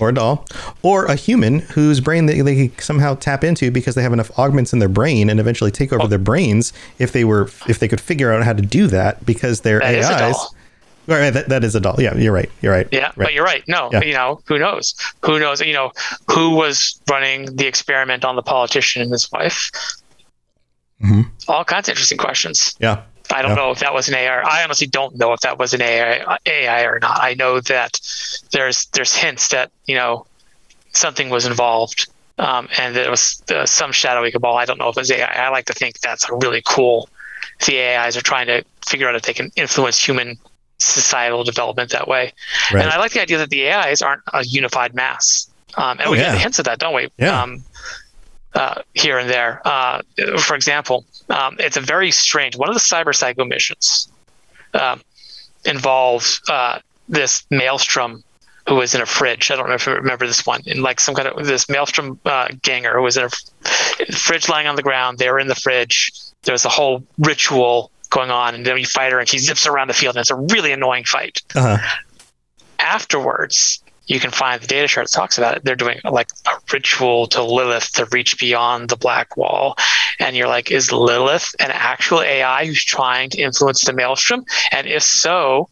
or 0.00 0.08
a 0.10 0.14
doll 0.14 0.46
or 0.82 1.04
a 1.06 1.14
human 1.16 1.58
whose 1.60 2.00
brain 2.00 2.26
they, 2.26 2.40
they 2.40 2.68
somehow 2.78 3.14
tap 3.14 3.42
into 3.44 3.70
because 3.70 3.94
they 3.94 4.02
have 4.02 4.12
enough 4.12 4.36
augments 4.38 4.72
in 4.72 4.78
their 4.78 4.88
brain 4.88 5.28
and 5.28 5.38
eventually 5.40 5.70
take 5.70 5.92
Oh. 5.92 5.96
over 5.96 6.06
their 6.08 6.18
brains 6.18 6.72
if 6.98 7.12
they 7.12 7.24
were 7.24 7.42
if 7.68 7.78
they 7.78 7.88
could 7.88 8.00
figure 8.00 8.32
out 8.32 8.42
how 8.44 8.52
to 8.52 8.62
do 8.62 8.86
that 8.88 9.24
because 9.26 9.62
their 9.62 9.80
That 9.80 9.94
AIs 10.04 10.46
right, 11.06 11.30
that, 11.30 11.48
that 11.48 11.64
is 11.64 11.74
a 11.74 11.80
doll. 11.80 11.96
Yeah, 11.98 12.14
you're 12.16 12.32
right. 12.34 12.50
You're 12.60 12.72
right. 12.72 12.86
Yeah, 12.92 13.06
right. 13.06 13.16
but 13.16 13.32
you're 13.34 13.44
right. 13.44 13.64
No, 13.66 13.88
Yeah. 13.92 14.02
you 14.02 14.12
know, 14.12 14.40
who 14.46 14.58
knows? 14.58 14.94
Who 15.24 15.38
knows? 15.38 15.60
You 15.60 15.72
know, 15.72 15.90
who 16.30 16.50
was 16.50 17.00
running 17.10 17.56
the 17.56 17.66
experiment 17.66 18.24
on 18.26 18.36
the 18.36 18.42
politician 18.42 19.00
and 19.02 19.10
his 19.10 19.30
wife? 19.32 19.70
Mhm. 21.02 21.30
All 21.48 21.64
kinds 21.64 21.88
of 21.88 21.92
interesting 21.92 22.18
questions. 22.18 22.74
yeah. 22.78 23.02
I 23.30 23.42
don't 23.42 23.50
Yeah. 23.50 23.56
know 23.56 23.70
if 23.72 23.80
that 23.80 23.92
was 23.92 24.08
an 24.08 24.14
AI. 24.14 24.40
I 24.40 24.64
honestly 24.64 24.86
don't 24.86 25.16
know 25.16 25.34
if 25.34 25.40
that 25.40 25.58
was 25.58 25.74
an 25.74 25.82
AI, 25.82 26.38
AI 26.46 26.82
or 26.84 26.98
not. 26.98 27.18
I 27.22 27.34
know 27.34 27.60
that 27.60 28.00
there's 28.52 28.86
there's 28.94 29.14
hints 29.14 29.48
that 29.48 29.70
you 29.86 29.96
know 29.96 30.24
something 30.92 31.28
was 31.28 31.44
involved, 31.44 32.08
um, 32.38 32.68
and 32.78 32.96
that 32.96 33.04
it 33.04 33.10
was 33.10 33.42
uh, 33.54 33.66
some 33.66 33.92
shadowy 33.92 34.30
cabal. 34.32 34.56
I 34.56 34.64
don't 34.64 34.78
know 34.78 34.88
if 34.88 34.96
it 34.96 35.00
was 35.00 35.10
AI. 35.10 35.26
I 35.26 35.50
like 35.50 35.66
to 35.66 35.74
think 35.74 36.00
that's 36.00 36.26
a 36.28 36.34
really 36.36 36.62
cool. 36.66 37.10
The 37.66 37.78
AIs 37.78 38.16
are 38.16 38.22
trying 38.22 38.46
to 38.46 38.64
figure 38.86 39.06
out 39.08 39.14
if 39.14 39.22
they 39.22 39.34
can 39.34 39.52
influence 39.56 39.98
human 40.02 40.38
societal 40.78 41.44
development 41.44 41.90
that 41.90 42.08
way. 42.08 42.32
Right. 42.72 42.82
And 42.82 42.90
I 42.90 42.96
like 42.98 43.12
the 43.12 43.20
idea 43.20 43.36
that 43.38 43.50
the 43.50 43.68
AIs 43.70 44.00
aren't 44.00 44.22
a 44.32 44.42
unified 44.44 44.94
mass. 44.94 45.48
Um, 45.76 45.98
and 45.98 46.08
Oh, 46.08 46.12
we 46.12 46.18
yeah. 46.18 46.32
get 46.32 46.40
hints 46.40 46.58
of 46.60 46.64
that, 46.64 46.78
don't 46.78 46.94
we? 46.94 47.08
Yeah. 47.18 47.42
Um, 47.42 47.62
uh, 48.54 48.82
here 48.94 49.18
and 49.18 49.28
there. 49.28 49.60
Uh, 49.64 50.02
for 50.38 50.54
example, 50.56 51.04
um, 51.28 51.56
it's 51.58 51.76
a 51.76 51.80
very 51.80 52.10
strange. 52.10 52.56
One 52.56 52.68
of 52.68 52.74
the 52.74 52.80
Cyber 52.80 53.14
Psycho 53.14 53.44
missions 53.44 54.08
um, 54.74 55.00
involves 55.64 56.40
uh, 56.48 56.78
this 57.08 57.44
Maelstrom 57.50 58.24
who 58.68 58.74
was 58.74 58.94
in 58.94 59.00
a 59.00 59.06
fridge. 59.06 59.50
I 59.50 59.56
don't 59.56 59.68
know 59.68 59.74
if 59.74 59.86
you 59.86 59.94
remember 59.94 60.26
this 60.26 60.44
one. 60.44 60.60
In 60.66 60.82
like 60.82 61.00
some 61.00 61.14
kind 61.14 61.26
of 61.28 61.46
this 61.46 61.68
Maelstrom 61.70 62.20
uh, 62.26 62.48
ganger 62.62 62.94
who 62.96 63.02
was 63.02 63.16
in 63.16 63.24
a 63.24 64.12
fridge 64.12 64.48
lying 64.48 64.66
on 64.66 64.76
the 64.76 64.82
ground. 64.82 65.18
They 65.18 65.30
were 65.30 65.38
in 65.40 65.48
the 65.48 65.54
fridge. 65.54 66.12
There 66.42 66.52
was 66.52 66.64
a 66.66 66.68
whole 66.68 67.02
ritual 67.18 67.90
going 68.10 68.30
on, 68.30 68.54
and 68.54 68.64
then 68.66 68.76
you 68.78 68.84
fight 68.86 69.12
her, 69.12 69.18
and 69.20 69.28
she 69.28 69.38
zips 69.38 69.66
around 69.66 69.88
the 69.88 69.94
field, 69.94 70.16
and 70.16 70.20
it's 70.20 70.30
a 70.30 70.34
really 70.34 70.72
annoying 70.72 71.04
fight 71.04 71.42
Uh-huh. 71.54 71.78
afterwards 72.78 73.82
you 74.08 74.18
can 74.18 74.30
find 74.30 74.60
the 74.60 74.66
data 74.66 74.88
shard 74.88 75.06
that 75.06 75.12
talks 75.12 75.38
about 75.38 75.56
it 75.56 75.64
they're 75.64 75.76
doing 75.76 76.00
like 76.04 76.28
a 76.46 76.58
ritual 76.72 77.26
to 77.26 77.42
lilith 77.42 77.92
to 77.92 78.06
reach 78.06 78.38
beyond 78.38 78.88
the 78.88 78.96
black 78.96 79.36
wall 79.36 79.76
and 80.18 80.36
you're 80.36 80.48
like 80.48 80.70
is 80.70 80.90
lilith 80.92 81.54
an 81.60 81.70
actual 81.70 82.20
ai 82.22 82.66
who's 82.66 82.84
trying 82.84 83.30
to 83.30 83.38
influence 83.38 83.84
the 83.84 83.92
maelstrom 83.92 84.44
and 84.72 84.86
if 84.86 85.02
so 85.02 85.68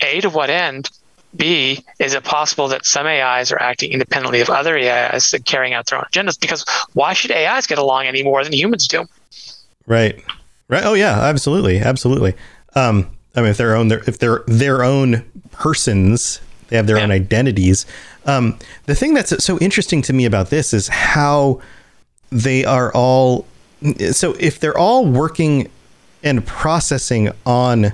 a 0.00 0.20
to 0.20 0.30
what 0.30 0.50
end 0.50 0.88
b 1.36 1.84
is 2.00 2.14
it 2.14 2.24
possible 2.24 2.66
that 2.66 2.84
some 2.84 3.06
ais 3.06 3.52
are 3.52 3.62
acting 3.62 3.92
independently 3.92 4.40
of 4.40 4.50
other 4.50 4.76
ais 4.76 5.32
and 5.32 5.44
carrying 5.44 5.74
out 5.74 5.86
their 5.86 5.98
own 5.98 6.04
agendas 6.12 6.38
because 6.40 6.64
why 6.94 7.12
should 7.12 7.30
ais 7.30 7.66
get 7.66 7.78
along 7.78 8.06
any 8.06 8.22
more 8.22 8.42
than 8.42 8.52
humans 8.52 8.88
do 8.88 9.06
Right. 9.90 10.22
Right. 10.68 10.84
Oh 10.84 10.94
yeah, 10.94 11.20
absolutely. 11.20 11.80
Absolutely. 11.80 12.34
Um, 12.76 13.10
I 13.34 13.40
mean 13.40 13.50
if 13.50 13.56
they're 13.56 13.74
own 13.74 13.88
their 13.88 14.04
if 14.06 14.18
they're 14.18 14.44
their 14.46 14.84
own 14.84 15.24
persons, 15.50 16.40
they 16.70 16.76
have 16.76 16.86
their 16.86 16.96
Yeah. 16.96 17.02
own 17.04 17.10
identities. 17.10 17.84
Um, 18.26 18.58
the 18.86 18.94
thing 18.94 19.12
that's 19.14 19.44
so 19.44 19.58
interesting 19.58 20.00
to 20.02 20.12
me 20.12 20.24
about 20.24 20.50
this 20.50 20.72
is 20.72 20.88
how 20.88 21.60
they 22.32 22.64
are 22.64 22.90
all 22.94 23.46
so 24.12 24.36
if 24.38 24.60
they're 24.60 24.76
all 24.76 25.06
working 25.06 25.68
and 26.22 26.46
processing 26.46 27.30
on 27.46 27.92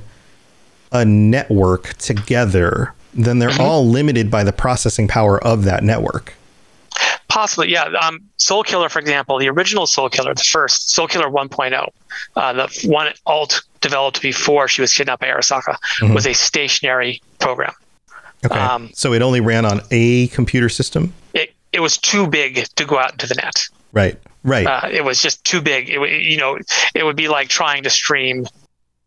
a 0.93 1.05
network 1.05 1.95
together, 1.95 2.93
then 3.15 3.39
they're 3.39 3.61
all 3.61 3.87
limited 3.87 4.31
by 4.31 4.43
the 4.43 4.53
processing 4.53 5.07
power 5.07 5.43
of 5.45 5.63
that 5.65 5.85
network. 5.85 6.35
Possibly, 7.29 7.71
yeah. 7.71 7.85
Um, 8.03 8.21
Soul 8.39 8.63
Killer, 8.63 8.89
for 8.89 8.99
example, 8.99 9.39
the 9.39 9.49
original 9.49 9.87
Soul 9.87 10.09
Killer, 10.09 10.35
the 10.35 10.43
first 10.43 10.91
Soul 10.91 11.07
Killer 11.07 11.29
1.0, 11.29 11.89
uh, 12.37 12.53
the 12.53 12.89
one 12.89 13.13
alt 13.27 13.63
developed 13.81 14.23
before 14.23 14.69
she 14.69 14.81
was 14.81 14.93
kidnapped 14.93 15.21
by 15.21 15.29
Arasaka, 15.29 15.77
was 16.15 16.27
a 16.27 16.33
stationary 16.33 17.21
program. 17.39 17.73
Okay. 18.45 18.59
Um, 18.59 18.91
so 18.95 19.13
it 19.13 19.23
only 19.23 19.41
ran 19.41 19.65
on 19.65 19.81
a 19.91 20.29
computer 20.29 20.69
system. 20.69 21.13
It 21.35 21.55
it 21.73 21.81
was 21.81 21.97
too 21.99 22.27
big 22.27 22.67
to 22.77 22.85
go 22.85 22.99
out 22.99 23.13
into 23.13 23.27
the 23.27 23.35
net. 23.35 23.69
Right. 23.93 24.19
Right. 24.45 24.67
Uh, 24.67 24.89
it 24.91 25.05
was 25.05 25.21
just 25.21 25.45
too 25.45 25.61
big. 25.61 25.89
It, 25.91 26.23
you 26.23 26.37
know, 26.37 26.59
it 26.95 27.05
would 27.05 27.17
be 27.17 27.29
like 27.29 27.49
trying 27.49 27.83
to 27.85 27.91
stream 27.91 28.47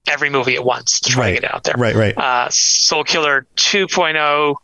every 0.08 0.30
movie 0.30 0.56
at 0.56 0.66
once 0.66 1.00
to 1.02 1.10
try 1.12 1.22
Right. 1.22 1.36
to 1.36 1.42
get 1.42 1.44
it 1.46 1.54
out 1.54 1.64
there. 1.64 1.76
right. 1.78 1.96
Right. 1.96 2.18
uh, 2.18 2.50
Soul 2.50 3.04
Killer 3.04 3.46
2.0 3.56 4.56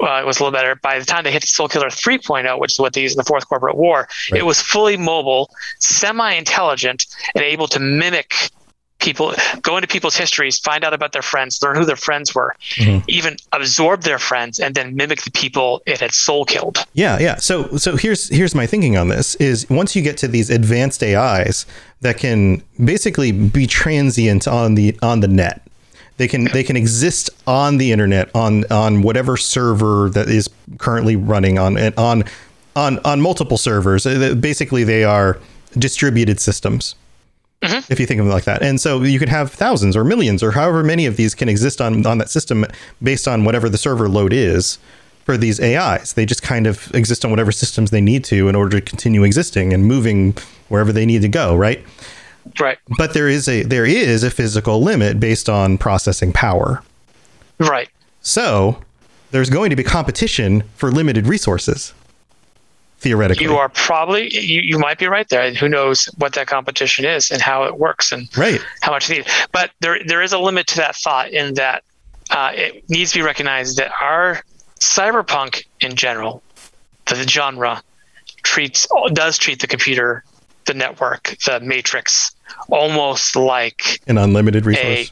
uh, 0.00 0.20
it 0.20 0.26
was 0.26 0.40
a 0.40 0.42
little 0.42 0.50
better. 0.52 0.74
By 0.76 0.98
the 0.98 1.04
time 1.04 1.22
they 1.24 1.30
hit 1.30 1.44
Soul 1.44 1.68
Killer 1.68 1.88
3.0, 1.88 2.58
which 2.58 2.72
is 2.72 2.78
what 2.80 2.92
they 2.94 3.02
used 3.02 3.14
in 3.14 3.18
the 3.18 3.24
Fourth 3.24 3.46
Corporate 3.48 3.76
War, 3.76 4.08
Right. 4.32 4.40
it 4.40 4.42
was 4.44 4.60
fully 4.60 4.96
mobile, 4.96 5.50
semi-intelligent, 5.80 7.06
and 7.34 7.44
able 7.44 7.68
to 7.68 7.78
mimic 7.78 8.34
people, 9.02 9.34
go 9.62 9.76
into 9.76 9.86
people's 9.88 10.16
histories, 10.16 10.58
find 10.58 10.84
out 10.84 10.94
about 10.94 11.12
their 11.12 11.22
friends, 11.32 11.60
learn 11.62 11.76
who 11.76 11.84
their 11.84 11.96
friends 12.08 12.34
were, 12.34 12.54
Mhm. 12.76 13.02
even 13.08 13.36
absorb 13.52 14.02
their 14.02 14.18
friends, 14.18 14.58
and 14.60 14.74
then 14.74 14.96
mimic 14.96 15.22
the 15.22 15.30
people 15.30 15.82
it 15.86 16.00
had 16.00 16.12
soul 16.14 16.44
killed. 16.44 16.78
Yeah, 16.94 17.18
yeah. 17.20 17.36
So 17.36 17.76
so 17.76 17.96
here's 17.96 18.28
here's 18.28 18.54
my 18.54 18.66
thinking 18.66 18.96
on 18.96 19.08
this 19.08 19.34
is 19.36 19.66
once 19.68 19.94
you 19.96 20.02
get 20.02 20.16
to 20.18 20.28
these 20.28 20.48
advanced 20.50 21.02
AIs 21.02 21.66
that 22.00 22.16
can 22.18 22.62
basically 22.82 23.32
be 23.32 23.66
transient 23.66 24.46
on 24.48 24.74
the 24.76 24.96
on 25.02 25.20
the 25.20 25.28
net. 25.28 25.60
They 26.18 26.28
can 26.28 26.44
they 26.52 26.62
can 26.62 26.76
exist 26.76 27.30
on 27.46 27.78
the 27.78 27.90
internet 27.90 28.28
on 28.34 28.64
on 28.70 29.02
whatever 29.02 29.36
server 29.36 30.08
that 30.10 30.28
is 30.28 30.48
currently 30.78 31.16
running 31.16 31.58
on 31.58 31.76
and 31.76 31.94
on 31.96 32.24
on 32.76 32.98
on 33.04 33.20
multiple 33.20 33.58
servers. 33.58 34.06
Uh, 34.06 34.34
Basically 34.38 34.84
they 34.84 35.04
are 35.04 35.38
distributed 35.78 36.38
systems. 36.40 36.94
Mm-hmm. 37.62 37.92
If 37.92 38.00
you 38.00 38.06
think 38.06 38.18
of 38.18 38.26
them 38.26 38.32
like 38.34 38.44
that. 38.44 38.62
And 38.62 38.80
so 38.80 39.02
you 39.02 39.18
could 39.18 39.28
have 39.28 39.52
thousands 39.52 39.96
or 39.96 40.02
millions 40.04 40.42
or 40.42 40.50
however 40.50 40.82
many 40.82 41.06
of 41.06 41.16
these 41.16 41.34
can 41.34 41.48
exist 41.48 41.80
on 41.80 42.04
on 42.06 42.18
that 42.18 42.28
system 42.28 42.66
based 43.02 43.28
on 43.28 43.44
whatever 43.44 43.68
the 43.68 43.78
server 43.78 44.08
load 44.08 44.32
is 44.32 44.78
for 45.24 45.36
these 45.36 45.60
AIs. 45.60 46.14
They 46.14 46.26
just 46.26 46.42
kind 46.42 46.66
of 46.66 46.92
exist 46.94 47.24
on 47.24 47.30
whatever 47.30 47.52
systems 47.52 47.90
they 47.90 48.00
need 48.00 48.24
to 48.24 48.48
in 48.48 48.56
order 48.56 48.80
to 48.80 48.84
continue 48.84 49.22
existing 49.22 49.72
and 49.72 49.86
moving 49.86 50.36
wherever 50.68 50.92
they 50.92 51.06
need 51.06 51.22
to 51.22 51.28
go, 51.28 51.54
right? 51.54 51.84
Right, 52.58 52.78
But 52.98 53.14
there 53.14 53.28
is 53.28 53.48
a 53.48 53.62
there 53.62 53.86
is 53.86 54.24
a 54.24 54.30
physical 54.30 54.82
limit 54.82 55.20
based 55.20 55.48
on 55.48 55.78
processing 55.78 56.32
power. 56.32 56.82
right. 57.60 57.88
So 58.20 58.80
there's 59.30 59.50
going 59.50 59.70
to 59.70 59.76
be 59.76 59.84
competition 59.84 60.64
for 60.74 60.90
limited 60.90 61.28
resources. 61.28 61.94
Theoretically. 63.02 63.44
You 63.44 63.56
are 63.56 63.68
probably 63.68 64.32
you, 64.32 64.60
you 64.60 64.78
might 64.78 64.96
be 64.96 65.08
right 65.08 65.28
there. 65.28 65.42
And 65.42 65.56
who 65.56 65.68
knows 65.68 66.06
what 66.18 66.34
that 66.34 66.46
competition 66.46 67.04
is 67.04 67.32
and 67.32 67.42
how 67.42 67.64
it 67.64 67.76
works 67.76 68.12
and 68.12 68.28
right. 68.38 68.60
how 68.80 68.92
much 68.92 69.10
need. 69.10 69.26
But 69.50 69.72
there 69.80 69.98
there 70.06 70.22
is 70.22 70.32
a 70.32 70.38
limit 70.38 70.68
to 70.68 70.76
that 70.76 70.94
thought 70.94 71.30
in 71.30 71.54
that 71.54 71.82
uh, 72.30 72.52
it 72.54 72.88
needs 72.88 73.10
to 73.12 73.18
be 73.18 73.22
recognized 73.22 73.76
that 73.78 73.90
our 74.00 74.42
cyberpunk 74.78 75.64
in 75.80 75.96
general, 75.96 76.42
the 77.06 77.26
genre, 77.26 77.82
treats 78.44 78.86
does 79.12 79.36
treat 79.36 79.60
the 79.60 79.66
computer, 79.66 80.22
the 80.66 80.74
network, 80.74 81.36
the 81.44 81.58
matrix, 81.60 82.34
almost 82.68 83.34
like 83.34 84.00
An 84.06 84.16
unlimited 84.16 84.64
resource. 84.64 85.10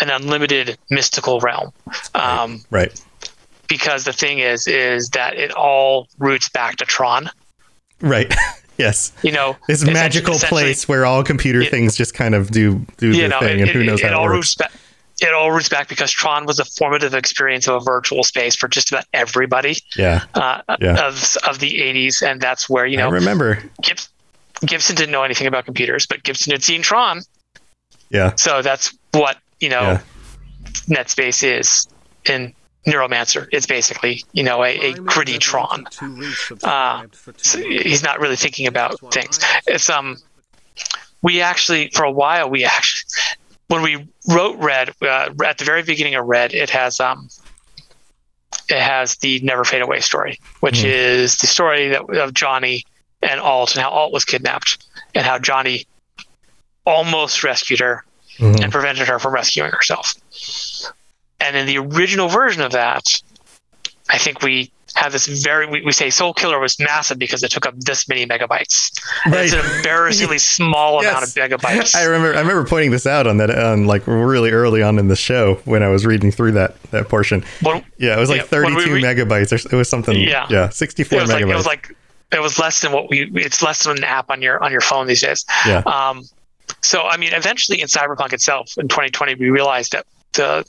an 0.00 0.08
unlimited 0.10 0.78
mystical 0.90 1.40
realm. 1.40 1.72
Um, 2.14 2.64
right. 2.70 2.98
Because 3.72 4.04
the 4.04 4.12
thing 4.12 4.38
is, 4.38 4.66
is 4.66 5.08
that 5.10 5.34
it 5.36 5.50
all 5.52 6.06
roots 6.18 6.48
back 6.50 6.76
to 6.76 6.84
Tron. 6.84 7.30
Right. 8.00 8.32
yes. 8.78 9.12
You 9.22 9.32
know, 9.32 9.56
This 9.68 9.84
magical 9.84 10.34
place 10.34 10.86
where 10.88 11.06
all 11.06 11.22
computer 11.24 11.62
it- 11.62 11.70
things 11.70 11.96
just 11.96 12.12
kind 12.14 12.34
of 12.34 12.50
do 12.50 12.84
do 12.98 13.12
their 13.14 13.28
know, 13.28 13.40
thing 13.40 13.60
it, 13.60 13.62
and 13.62 13.70
who 13.70 13.84
knows 13.84 14.00
it 14.00 14.06
how 14.06 14.10
it, 14.10 14.14
all 14.14 14.26
it 14.30 14.34
roots 14.34 14.54
back. 14.56 14.72
It 15.20 15.32
all 15.32 15.52
roots 15.52 15.68
back 15.68 15.88
because 15.88 16.10
Tron 16.10 16.46
was 16.46 16.58
a 16.58 16.64
formative 16.64 17.14
experience 17.14 17.68
of 17.68 17.76
a 17.76 17.80
virtual 17.84 18.24
space 18.24 18.56
for 18.56 18.66
just 18.68 18.90
about 18.90 19.04
everybody 19.12 19.76
Yeah. 19.96 20.24
uh, 20.34 20.62
Yeah. 20.80 21.06
of 21.06 21.36
of 21.48 21.58
the 21.60 21.80
'80s, 21.80 22.22
and 22.28 22.40
that's 22.40 22.68
where 22.68 22.84
you 22.86 22.96
know. 22.96 23.06
I 23.08 23.10
remember. 23.12 23.62
Gibson, 23.82 24.10
Gibson 24.66 24.96
didn't 24.96 25.12
know 25.12 25.22
anything 25.22 25.46
about 25.46 25.64
computers, 25.64 26.06
but 26.06 26.22
Gibson 26.24 26.50
had 26.52 26.62
seen 26.64 26.82
Tron, 26.82 27.22
Yeah. 28.10 28.34
so 28.36 28.62
that's 28.62 28.92
what 29.12 29.38
you 29.60 29.68
know 29.68 29.82
Yeah. 29.82 30.00
NetSpace 30.88 31.44
is 31.44 31.86
in 32.28 32.52
Neuromancer. 32.86 33.46
It's 33.52 33.66
basically 33.66 34.24
you 34.32 34.42
know 34.42 34.62
a, 34.64 34.76
a 34.78 34.94
gritty 34.94 35.38
Tron. 35.38 35.84
Uh, 36.64 37.02
so 37.36 37.58
he's 37.60 38.02
not 38.02 38.20
really 38.20 38.36
thinking 38.36 38.66
about 38.66 38.98
things. 39.12 39.38
It's 39.66 39.88
um, 39.88 40.16
we 41.22 41.40
actually 41.40 41.90
for 41.90 42.04
a 42.04 42.10
while 42.10 42.50
we 42.50 42.64
actually 42.64 43.04
when 43.68 43.82
we 43.82 44.08
wrote 44.28 44.58
Red 44.58 44.90
uh, 45.02 45.30
at 45.44 45.58
the 45.58 45.64
very 45.64 45.82
beginning 45.82 46.14
of 46.16 46.26
Red, 46.26 46.52
it 46.54 46.70
has 46.70 46.98
um, 47.00 47.28
it 48.68 48.80
has 48.80 49.16
the 49.16 49.40
Never 49.40 49.64
Fade 49.64 49.82
Away 49.82 50.00
story, 50.00 50.38
which 50.60 50.80
Mhm. 50.80 50.84
is 50.90 51.36
the 51.36 51.46
story 51.46 51.88
that 51.88 52.02
of 52.02 52.34
Johnny 52.34 52.84
and 53.22 53.40
Alt 53.40 53.74
and 53.76 53.82
how 53.82 53.90
Alt 53.90 54.12
was 54.12 54.24
kidnapped 54.24 54.84
and 55.14 55.24
how 55.24 55.38
Johnny 55.38 55.86
almost 56.84 57.44
rescued 57.44 57.78
her 57.80 58.04
Mhm. 58.38 58.60
and 58.62 58.72
prevented 58.72 59.06
her 59.08 59.18
from 59.20 59.32
rescuing 59.34 59.70
herself. 59.70 60.14
And 61.42 61.56
in 61.56 61.66
the 61.66 61.78
original 61.78 62.28
version 62.28 62.62
of 62.62 62.72
that, 62.72 63.20
I 64.08 64.18
think 64.18 64.42
we 64.42 64.70
have 64.94 65.10
this 65.10 65.26
very 65.26 65.66
we, 65.66 65.80
we 65.82 65.92
say 65.92 66.10
Soul 66.10 66.34
Killer 66.34 66.58
was 66.60 66.78
massive 66.78 67.18
because 67.18 67.42
it 67.42 67.50
took 67.50 67.64
up 67.66 67.74
this 67.80 68.06
many 68.08 68.26
megabytes. 68.26 68.90
And 69.24 69.34
It's 69.34 69.54
an 69.54 69.64
embarrassingly 69.76 70.38
small 70.56 71.00
amount 71.00 71.24
of 71.24 71.30
megabytes. 71.30 71.94
I 71.94 72.04
remember 72.04 72.36
I 72.36 72.40
remember 72.40 72.64
pointing 72.64 72.90
this 72.90 73.06
out 73.06 73.26
on 73.26 73.38
that 73.38 73.50
on 73.50 73.86
like 73.86 74.06
really 74.06 74.50
early 74.50 74.82
on 74.82 74.98
in 74.98 75.08
the 75.08 75.16
show 75.16 75.54
when 75.64 75.82
I 75.82 75.88
was 75.88 76.04
reading 76.04 76.30
through 76.30 76.52
that 76.52 76.80
that 76.90 77.08
portion. 77.08 77.42
When- 77.62 77.84
Yeah, 77.96 78.16
it 78.16 78.20
was 78.20 78.28
like 78.28 78.50
Yeah, 78.52 78.60
when 78.62 78.74
we 78.74 78.84
32 78.84 78.94
re- 78.94 79.02
megabytes. 79.02 79.52
Or, 79.52 79.74
it 79.74 79.76
was 79.78 79.88
something. 79.88 80.18
Yeah. 80.18 80.46
yeah, 80.50 80.68
64 80.68 81.18
it 81.18 81.22
was 81.22 81.30
like 81.30 81.42
megabytes. 81.44 81.50
it 81.50 81.56
was 81.56 81.66
like 81.66 81.96
it 82.32 82.40
was 82.40 82.58
less 82.58 82.80
than 82.82 82.92
what 82.92 83.08
we 83.08 83.30
it's 83.34 83.62
less 83.62 83.84
than 83.84 83.96
an 83.96 84.04
app 84.04 84.30
on 84.30 84.42
your 84.42 84.62
on 84.62 84.70
your 84.72 84.80
phone 84.82 85.06
these 85.06 85.22
days. 85.22 85.44
yeah, 85.66 85.78
Um, 85.86 86.22
so 86.82 87.02
I 87.02 87.16
mean, 87.16 87.32
eventually 87.32 87.80
in 87.80 87.88
Cyberpunk 87.88 88.32
itself 88.34 88.76
in 88.76 88.88
2020, 88.88 89.34
we 89.36 89.48
realized 89.50 89.92
that 89.92 90.04
the 90.34 90.64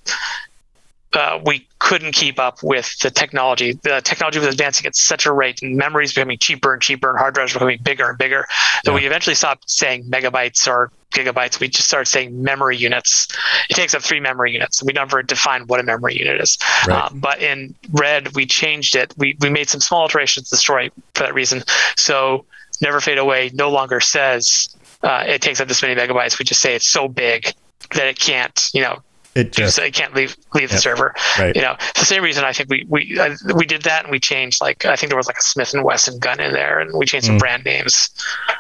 uh, 1.16 1.40
we 1.46 1.68
couldn't 1.80 2.14
keep 2.14 2.40
up 2.40 2.64
with 2.64 2.98
the 3.00 3.12
technology. 3.12 3.74
The 3.74 4.02
technology 4.04 4.40
was 4.40 4.48
advancing 4.48 4.86
at 4.88 4.96
such 4.96 5.26
a 5.26 5.32
rate, 5.32 5.62
and 5.62 5.76
memories 5.78 6.14
becoming 6.14 6.38
cheaper 6.38 6.74
and 6.74 6.82
cheaper, 6.82 7.10
and 7.10 7.20
hard 7.20 7.34
drives 7.36 7.54
were 7.54 7.60
becoming 7.60 7.80
bigger 7.84 8.10
and 8.10 8.18
bigger. 8.18 8.46
That 8.84 8.92
Yeah. 8.92 8.96
we 8.96 9.06
eventually 9.06 9.36
stopped 9.36 9.70
saying 9.70 10.06
megabytes 10.06 10.68
or 10.68 10.92
gigabytes. 11.14 11.60
We 11.60 11.68
just 11.68 11.88
started 11.88 12.10
saying 12.10 12.42
memory 12.42 12.76
units. 12.78 13.28
It 13.70 13.76
takes 13.76 13.94
up 13.94 14.02
three 14.02 14.20
memory 14.20 14.52
units. 14.54 14.82
We 14.82 14.94
never 14.94 15.22
defined 15.22 15.70
what 15.70 15.80
a 15.80 15.84
memory 15.84 16.18
unit 16.18 16.42
is. 16.42 16.58
Right. 16.88 17.04
Uh, 17.04 17.10
but 17.14 17.42
in 17.42 17.76
Red, 17.92 18.34
we 18.36 18.46
changed 18.46 18.96
it. 18.96 19.14
We 19.18 19.36
we 19.40 19.50
made 19.50 19.70
some 19.70 19.82
small 19.82 20.02
alterations 20.02 20.50
to 20.50 20.56
the 20.56 20.58
story 20.58 20.92
for 21.14 21.24
that 21.24 21.34
reason. 21.36 21.64
So 21.98 22.46
Never 22.82 23.00
Fade 23.00 23.20
Away 23.20 23.52
no 23.54 23.70
longer 23.70 24.00
says 24.00 24.76
uh, 25.04 25.24
it 25.28 25.42
takes 25.42 25.62
up 25.62 25.68
this 25.68 25.82
many 25.84 25.94
megabytes. 25.96 26.40
We 26.40 26.46
just 26.46 26.62
say 26.62 26.76
it's 26.76 26.88
so 26.88 27.08
big 27.08 27.54
that 27.94 28.08
it 28.08 28.18
can't, 28.18 28.70
you 28.74 28.82
know, 28.82 29.02
it 29.36 29.52
just 29.52 29.78
just 29.78 29.80
it 29.80 29.94
can't 29.94 30.14
leave 30.14 30.36
leave 30.54 30.70
the 30.70 30.76
Yep. 30.76 30.84
server. 30.84 31.16
right. 31.40 31.56
You 31.56 31.62
know, 31.64 31.76
for 31.80 32.02
the 32.02 32.06
same 32.06 32.24
reason 32.24 32.44
I 32.44 32.54
think 32.54 32.70
we 32.70 32.86
we 32.88 33.20
uh, 33.20 33.36
we 33.56 33.66
did 33.66 33.82
that 33.84 34.04
and 34.04 34.12
we 34.12 34.20
changed 34.20 34.62
like 34.62 34.86
I 34.86 34.96
think 34.96 35.10
there 35.10 35.18
was 35.18 35.28
like 35.28 35.38
a 35.38 35.42
Smith 35.42 35.74
and 35.74 35.84
Wesson 35.84 36.20
gun 36.20 36.40
in 36.40 36.54
there 36.54 36.80
and 36.80 36.92
we 36.98 37.06
changed 37.06 37.28
some 37.28 37.36
Mm. 37.38 37.40
brand 37.40 37.66
names. 37.66 38.10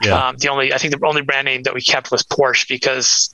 Yeah. 0.02 0.16
Um, 0.30 0.38
the 0.38 0.50
only 0.50 0.74
I 0.74 0.78
think 0.78 0.98
the 1.00 1.06
only 1.06 1.22
brand 1.22 1.46
name 1.46 1.64
that 1.64 1.74
we 1.74 1.82
kept 1.82 2.12
was 2.12 2.24
Porsche 2.24 2.68
because 2.68 3.34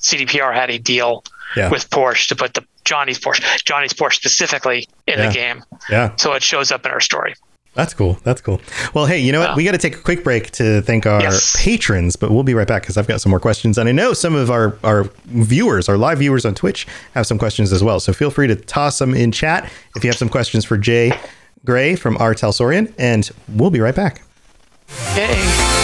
CDPR 0.00 0.52
had 0.54 0.70
a 0.70 0.78
deal 0.78 1.24
Yeah. 1.56 1.70
with 1.70 1.88
Porsche 1.90 2.28
to 2.28 2.36
put 2.36 2.54
the 2.54 2.64
Johnny's 2.84 3.18
Porsche 3.18 3.42
Johnny's 3.64 3.92
Porsche 3.94 4.14
specifically 4.16 4.88
in 5.06 5.18
Yeah. 5.18 5.26
the 5.28 5.32
game, 5.32 5.64
Yeah, 5.88 6.10
so 6.16 6.32
it 6.34 6.42
shows 6.42 6.70
up 6.72 6.84
in 6.84 6.92
our 6.92 7.00
story. 7.00 7.34
That's 7.74 7.92
cool. 7.92 8.18
That's 8.22 8.40
cool. 8.40 8.60
Well, 8.94 9.06
hey, 9.06 9.18
you 9.18 9.32
know 9.32 9.40
what? 9.40 9.50
Yeah. 9.50 9.56
We 9.56 9.64
got 9.64 9.72
to 9.72 9.78
take 9.78 9.96
a 9.96 10.00
quick 10.00 10.22
break 10.22 10.50
to 10.52 10.80
thank 10.82 11.06
our 11.06 11.20
Yes. 11.20 11.54
patrons, 11.58 12.14
but 12.14 12.30
we'll 12.30 12.44
be 12.44 12.54
right 12.54 12.68
back 12.68 12.82
because 12.82 12.96
I've 12.96 13.08
got 13.08 13.20
some 13.20 13.30
more 13.30 13.40
questions, 13.40 13.78
and 13.78 13.88
I 13.88 13.92
know 13.92 14.12
some 14.12 14.34
of 14.36 14.50
our 14.50 14.78
our 14.84 15.04
viewers, 15.26 15.88
our 15.88 15.96
live 15.96 16.18
viewers 16.18 16.44
on 16.44 16.54
Twitch, 16.54 16.86
have 17.14 17.26
some 17.26 17.38
questions 17.38 17.72
as 17.72 17.82
well. 17.82 17.98
So 18.00 18.12
feel 18.12 18.30
free 18.30 18.46
to 18.46 18.54
toss 18.56 18.98
them 19.00 19.12
in 19.14 19.32
chat 19.32 19.68
if 19.96 20.04
you 20.04 20.08
have 20.10 20.16
some 20.18 20.28
questions 20.28 20.64
for 20.64 20.78
Jay 20.78 21.12
Gray 21.64 21.96
from 21.96 22.16
R. 22.18 22.34
Talsorian, 22.34 22.92
and 22.98 23.28
we'll 23.48 23.70
be 23.70 23.80
right 23.80 23.94
back. 23.94 24.22
Yay. 25.16 25.83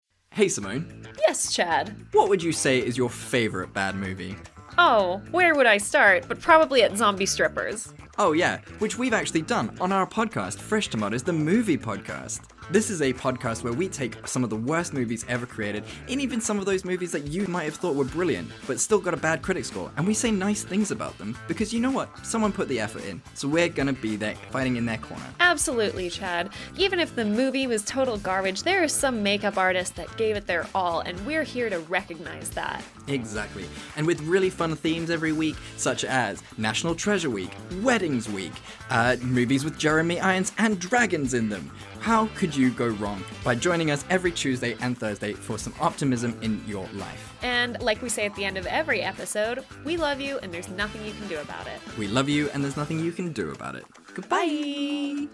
Hey 0.33 0.47
Simone, 0.47 1.05
Yes, 1.27 1.53
Chad. 1.53 1.93
what 2.13 2.29
would 2.29 2.41
you 2.41 2.51
say 2.53 2.79
is 2.79 2.97
your 2.97 3.09
favorite 3.09 3.73
bad 3.73 3.95
movie? 3.95 4.35
Oh, 4.77 5.21
where 5.31 5.53
would 5.55 5.65
I 5.65 5.77
start? 5.77 6.25
But 6.27 6.39
probably 6.39 6.83
at 6.83 6.95
zombie 6.97 7.25
strippers. 7.25 7.93
Oh 8.17 8.31
yeah, 8.31 8.59
which 8.79 8.97
we've 8.97 9.13
actually 9.13 9.41
done 9.41 9.77
on 9.81 9.91
our 9.91 10.07
podcast, 10.07 10.59
Fresh 10.59 10.87
Tomatoes, 10.87 11.23
the 11.23 11.33
movie 11.33 11.77
podcast. 11.77 12.41
This 12.71 12.89
is 12.89 13.01
a 13.01 13.11
podcast 13.11 13.65
where 13.65 13.73
we 13.73 13.89
take 13.89 14.25
some 14.25 14.45
of 14.45 14.49
the 14.49 14.55
worst 14.55 14.93
movies 14.93 15.25
ever 15.27 15.45
created, 15.45 15.83
and 16.07 16.21
even 16.21 16.39
some 16.39 16.57
of 16.57 16.63
those 16.63 16.85
movies 16.85 17.11
that 17.11 17.27
you 17.27 17.45
might 17.47 17.65
have 17.65 17.75
thought 17.75 17.95
were 17.95 18.05
brilliant, 18.05 18.49
but 18.65 18.79
still 18.79 18.99
got 18.99 19.13
a 19.13 19.17
bad 19.17 19.41
critic 19.41 19.65
score, 19.65 19.91
and 19.97 20.07
we 20.07 20.13
say 20.13 20.31
nice 20.31 20.63
things 20.63 20.89
about 20.89 21.17
them 21.17 21.37
because 21.49 21.73
you 21.73 21.81
know 21.81 21.91
what? 21.91 22.25
Someone 22.25 22.53
put 22.53 22.69
the 22.69 22.79
effort 22.79 23.03
in, 23.03 23.21
so 23.33 23.49
we're 23.49 23.67
gonna 23.67 23.91
be 23.91 24.15
there 24.15 24.35
fighting 24.51 24.77
in 24.77 24.85
their 24.85 24.99
corner. 24.99 25.25
Absolutely, 25.41 26.09
Chad. 26.09 26.49
Even 26.77 27.01
if 27.01 27.13
the 27.13 27.25
movie 27.25 27.67
was 27.67 27.83
total 27.83 28.17
garbage, 28.17 28.63
there 28.63 28.81
are 28.81 28.87
some 28.87 29.21
makeup 29.21 29.57
artists 29.57 29.93
that 29.97 30.15
gave 30.15 30.37
it 30.37 30.47
their 30.47 30.65
all, 30.73 31.01
and 31.01 31.19
we're 31.25 31.43
here 31.43 31.69
to 31.69 31.79
recognize 31.79 32.51
that. 32.51 32.81
Exactly. 33.07 33.65
And 33.97 34.07
with 34.07 34.21
really 34.21 34.49
fun 34.49 34.77
themes 34.77 35.09
every 35.09 35.33
week, 35.33 35.57
such 35.75 36.05
as 36.05 36.41
National 36.57 36.95
Treasure 36.95 37.29
Week, 37.29 37.51
Weddings 37.81 38.29
Week, 38.29 38.53
uh, 38.89 39.17
movies 39.21 39.65
with 39.65 39.77
Jeremy 39.77 40.21
Irons 40.21 40.53
and 40.57 40.79
dragons 40.79 41.33
in 41.33 41.49
them. 41.49 41.69
How 42.01 42.25
could 42.33 42.55
you 42.55 42.71
go 42.71 42.87
wrong 42.87 43.23
by 43.43 43.53
joining 43.53 43.91
us 43.91 44.03
every 44.09 44.31
Tuesday 44.31 44.75
and 44.81 44.97
Thursday 44.97 45.33
for 45.33 45.59
some 45.59 45.75
optimism 45.79 46.35
in 46.41 46.59
your 46.65 46.87
life? 46.93 47.31
And 47.43 47.79
like 47.79 48.01
we 48.01 48.09
say 48.09 48.25
at 48.25 48.33
the 48.33 48.43
end 48.43 48.57
of 48.57 48.65
every 48.65 49.01
episode, 49.01 49.63
we 49.85 49.97
love 49.97 50.19
you 50.19 50.39
and 50.39 50.51
there's 50.51 50.67
nothing 50.69 51.05
you 51.05 51.13
can 51.13 51.27
do 51.27 51.39
about 51.39 51.67
it. 51.67 51.79
We 51.99 52.07
love 52.07 52.27
you 52.27 52.49
and 52.55 52.63
there's 52.63 52.75
nothing 52.75 52.99
you 52.99 53.11
can 53.11 53.31
do 53.33 53.51
about 53.51 53.75
it. 53.75 53.85
Goodbye. 54.15 55.27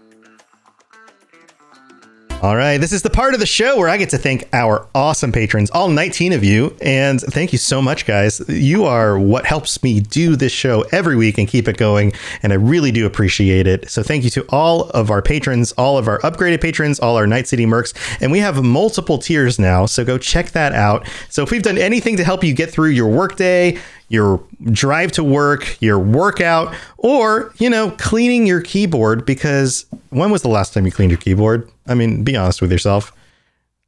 All 2.40 2.54
right, 2.54 2.78
this 2.78 2.92
is 2.92 3.02
the 3.02 3.10
part 3.10 3.34
of 3.34 3.40
the 3.40 3.46
show 3.46 3.76
where 3.78 3.88
I 3.88 3.96
get 3.96 4.10
to 4.10 4.16
thank 4.16 4.48
our 4.52 4.86
awesome 4.94 5.32
patrons, 5.32 5.70
all 5.70 5.88
19 5.88 6.32
of 6.32 6.44
you. 6.44 6.72
And 6.80 7.20
thank 7.20 7.50
you 7.50 7.58
so 7.58 7.82
much, 7.82 8.06
guys. 8.06 8.40
You 8.48 8.84
are 8.84 9.18
what 9.18 9.44
helps 9.44 9.82
me 9.82 9.98
do 9.98 10.36
this 10.36 10.52
show 10.52 10.82
every 10.92 11.16
week 11.16 11.36
and 11.38 11.48
keep 11.48 11.66
it 11.66 11.76
going. 11.76 12.12
And 12.44 12.52
I 12.52 12.56
really 12.56 12.92
do 12.92 13.06
appreciate 13.06 13.66
it. 13.66 13.90
So 13.90 14.04
thank 14.04 14.22
you 14.22 14.30
to 14.30 14.46
all 14.50 14.88
of 14.90 15.10
our 15.10 15.20
patrons, 15.20 15.72
all 15.72 15.98
of 15.98 16.06
our 16.06 16.20
upgraded 16.20 16.60
patrons, 16.60 17.00
all 17.00 17.16
our 17.16 17.26
Night 17.26 17.48
City 17.48 17.66
Mercs. 17.66 17.92
And 18.22 18.30
we 18.30 18.38
have 18.38 18.62
multiple 18.62 19.18
tiers 19.18 19.58
now. 19.58 19.86
So 19.86 20.04
go 20.04 20.16
check 20.16 20.52
that 20.52 20.72
out. 20.72 21.08
So 21.28 21.42
if 21.42 21.50
we've 21.50 21.64
done 21.64 21.76
anything 21.76 22.16
to 22.18 22.24
help 22.24 22.44
you 22.44 22.54
get 22.54 22.70
through 22.70 22.90
your 22.90 23.08
workday, 23.08 23.80
your 24.08 24.42
drive 24.72 25.12
to 25.12 25.24
work, 25.24 25.80
your 25.80 25.98
workout, 25.98 26.74
or, 26.96 27.52
you 27.58 27.68
know, 27.68 27.90
cleaning 27.92 28.46
your 28.46 28.60
keyboard 28.60 29.26
because 29.26 29.86
when 30.10 30.30
was 30.30 30.42
the 30.42 30.48
last 30.48 30.72
time 30.72 30.86
you 30.86 30.92
cleaned 30.92 31.10
your 31.10 31.20
keyboard? 31.20 31.70
I 31.86 31.94
mean, 31.94 32.24
be 32.24 32.36
honest 32.36 32.62
with 32.62 32.72
yourself. 32.72 33.12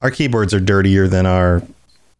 Our 0.02 0.10
keyboards 0.10 0.54
are 0.54 0.60
dirtier 0.60 1.08
than 1.08 1.26
our 1.26 1.62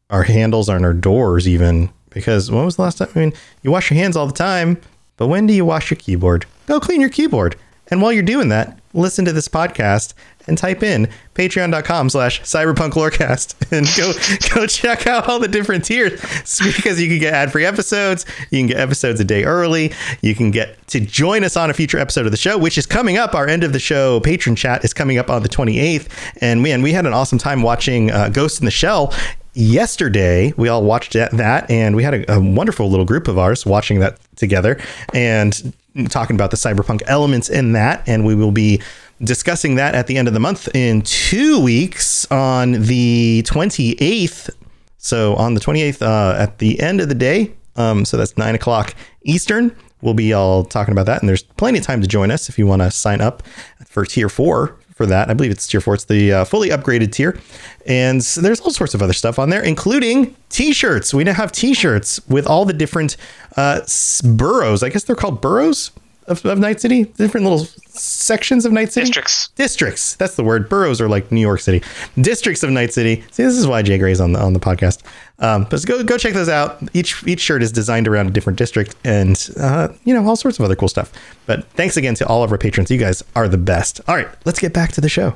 our 0.09 0.25
handles 0.25 0.69
on 0.69 0.85
our 0.85 0.93
doors 0.93 1.47
even 1.47 1.89
because 2.11 2.51
when 2.51 2.65
was 2.65 2.77
the 2.77 2.83
last 2.83 2.99
time? 2.99 3.09
I 3.15 3.19
mean, 3.19 3.33
you 3.63 3.71
wash 3.71 3.91
your 3.91 3.99
hands 3.99 4.17
all 4.17 4.27
the 4.27 4.33
time, 4.33 4.81
but 5.17 5.29
when 5.29 5.47
do 5.47 5.55
you 5.55 5.65
wash 5.65 5.91
your 5.91 5.99
keyboard? 5.99 6.47
Go 6.67 6.81
clean 6.81 7.01
your 7.01 7.11
keyboard. 7.11 7.57
And 7.91 8.01
while 8.01 8.13
you're 8.13 8.23
doing 8.23 8.49
that, 8.51 8.79
listen 8.93 9.25
to 9.25 9.33
this 9.33 9.49
podcast 9.49 10.15
and 10.47 10.57
type 10.59 10.83
in 10.83 11.09
patreon.com 11.35 12.11
slash 12.11 12.41
cyberpunklorecast 12.43 13.55
and 13.77 13.87
go 13.97 14.13
go 14.55 14.67
check 14.67 15.07
out 15.07 15.29
all 15.29 15.39
the 15.39 15.47
different 15.47 15.85
tiers 15.85 16.21
because 16.75 17.01
you 17.01 17.09
can 17.09 17.19
get 17.19 17.33
ad-free 17.33 17.65
episodes 17.65 18.25
you 18.51 18.59
can 18.59 18.67
get 18.67 18.79
episodes 18.79 19.21
a 19.21 19.25
day 19.25 19.45
early 19.45 19.93
you 20.23 20.35
can 20.35 20.51
get 20.51 20.85
to 20.89 20.99
join 20.99 21.45
us 21.45 21.57
on 21.57 21.71
a 21.71 21.75
future 21.75 21.99
episode 21.99 22.25
of 22.25 22.33
the 22.33 22.39
show 22.39 22.59
which 22.59 22.79
is 22.79 22.87
coming 22.87 23.17
up. 23.17 23.35
Our 23.35 23.47
end 23.47 23.63
of 23.65 23.73
the 23.73 23.79
show 23.79 24.19
patron 24.21 24.57
chat 24.57 24.85
is 24.85 24.93
coming 24.93 25.19
up 25.19 25.31
on 25.31 25.43
the 25.43 25.49
28th 25.49 26.09
and 26.41 26.63
man 26.63 26.83
we 26.83 26.93
had 26.93 27.07
an 27.07 27.13
awesome 27.13 27.39
time 27.39 27.63
watching 27.63 28.11
uh, 28.11 28.29
ghost 28.29 28.61
in 28.61 28.65
the 28.65 28.71
shell 28.71 29.15
yesterday. 29.53 30.53
We 30.57 30.69
all 30.69 30.83
watched 30.83 31.13
that 31.13 31.71
and 31.71 31.97
we 31.97 32.03
had 32.03 32.15
a, 32.15 32.35
a 32.35 32.41
wonderful 32.41 32.89
little 32.91 33.05
group 33.05 33.29
of 33.29 33.39
ours 33.39 33.67
watching 33.67 34.01
that 34.01 34.19
together. 34.37 34.81
And 35.13 35.75
talking 36.09 36.37
about 36.37 36.51
the 36.51 36.57
cyberpunk 36.57 37.03
elements 37.07 37.49
in 37.49 37.73
that 37.73 38.03
and 38.09 38.25
we 38.25 38.35
will 38.35 38.53
be 38.53 38.81
discussing 39.23 39.75
that 39.75 39.95
at 39.95 40.07
the 40.07 40.17
end 40.17 40.29
of 40.29 40.35
the 40.35 40.41
month 40.41 40.69
in 40.75 41.03
two 41.03 41.61
weeks 41.61 42.31
on 42.31 42.73
the 42.73 43.43
28th. 43.47 44.51
So 44.99 45.35
on 45.37 45.55
the 45.55 45.61
28th, 45.61 46.03
uh, 46.03 46.39
at 46.39 46.59
the 46.59 46.81
end 46.81 47.01
of 47.01 47.09
the 47.09 47.15
day, 47.15 47.53
um, 47.77 48.05
so 48.05 48.17
that's 48.17 48.37
nine 48.37 48.55
o'clock 48.55 48.95
Eastern, 49.23 49.75
we'll 50.03 50.15
be 50.15 50.33
all 50.33 50.65
talking 50.65 50.93
about 50.93 51.07
that. 51.07 51.21
And 51.21 51.29
there's 51.29 51.43
plenty 51.43 51.79
of 51.79 51.85
time 51.85 52.01
to 52.01 52.07
join 52.07 52.31
us 52.31 52.49
if 52.49 52.59
you 52.59 52.67
want 52.67 52.83
to 52.83 52.91
sign 52.91 53.21
up 53.21 53.43
for 53.85 54.05
tier 54.05 54.29
four 54.29 54.80
for 55.01 55.07
that. 55.07 55.31
I 55.31 55.33
believe 55.33 55.51
it's 55.51 55.67
tier 55.67 55.81
four. 55.81 55.95
It's 55.95 56.05
the 56.05 56.31
uh, 56.31 56.45
fully 56.45 56.69
upgraded 56.69 57.11
tier. 57.11 57.41
And 57.87 58.21
there's 58.21 58.61
all 58.61 58.71
sorts 58.71 58.93
of 58.93 59.01
other 59.01 59.15
stuff 59.15 59.39
on 59.39 59.49
there, 59.49 59.65
including 59.65 60.37
t-shirts. 60.51 61.15
We 61.15 61.25
now 61.25 61.33
have 61.33 61.53
t-shirts 61.53 62.21
with 62.29 62.47
all 62.47 62.67
the 62.67 62.75
different 62.75 63.17
uh, 63.57 63.81
boroughs. 64.23 64.83
I 64.83 64.91
guess 64.91 65.05
they're 65.05 65.17
called 65.17 65.41
boroughs 65.41 65.91
of, 66.27 66.45
of 66.45 66.59
Night 66.59 66.83
City? 66.83 67.05
Different 67.05 67.45
little 67.45 67.65
sections 67.87 68.67
of 68.67 68.73
Night 68.73 68.93
City? 68.93 69.07
Districts. 69.07 69.49
Districts. 69.57 70.17
That's 70.17 70.37
the 70.37 70.45
word. 70.45 70.69
Boroughs 70.69 71.01
are 71.01 71.09
like 71.09 71.33
New 71.33 71.41
York 71.41 71.61
City. 71.61 71.83
Districts 72.21 72.63
of 72.63 72.69
Night 72.69 72.93
City. 72.93 73.25
See, 73.31 73.43
this 73.43 73.57
is 73.57 73.67
why 73.67 73.81
Jay 73.81 73.97
Gray's 73.97 74.21
on 74.21 74.33
the 74.33 74.39
on 74.39 74.53
the 74.53 74.61
podcast. 74.61 75.01
Um, 75.41 75.67
but 75.71 75.85
go 75.87 76.05
go 76.05 76.19
check 76.19 76.35
those 76.35 76.49
out. 76.49 76.81
Each 76.93 77.27
each 77.27 77.41
shirt 77.41 77.63
is 77.63 77.73
designed 77.73 78.07
around 78.07 78.29
a 78.29 78.31
different 78.31 78.59
district, 78.59 78.95
and 79.05 79.51
uh, 79.59 79.89
you 80.05 80.13
know 80.15 80.27
all 80.27 80.37
sorts 80.37 80.59
of 80.59 80.65
other 80.65 80.77
cool 80.77 80.89
stuff. 80.89 81.13
But 81.47 81.67
thanks 81.71 81.97
again 81.97 82.15
to 82.17 82.27
all 82.27 82.43
of 82.43 82.53
our 82.53 82.59
patrons. 82.59 82.91
You 82.91 82.99
guys 82.99 83.25
are 83.35 83.49
the 83.49 83.59
best. 83.59 84.01
All 84.07 84.17
right, 84.17 84.29
let's 84.45 84.59
get 84.59 84.73
back 84.75 84.93
to 84.93 85.01
the 85.01 85.09
show. 85.09 85.35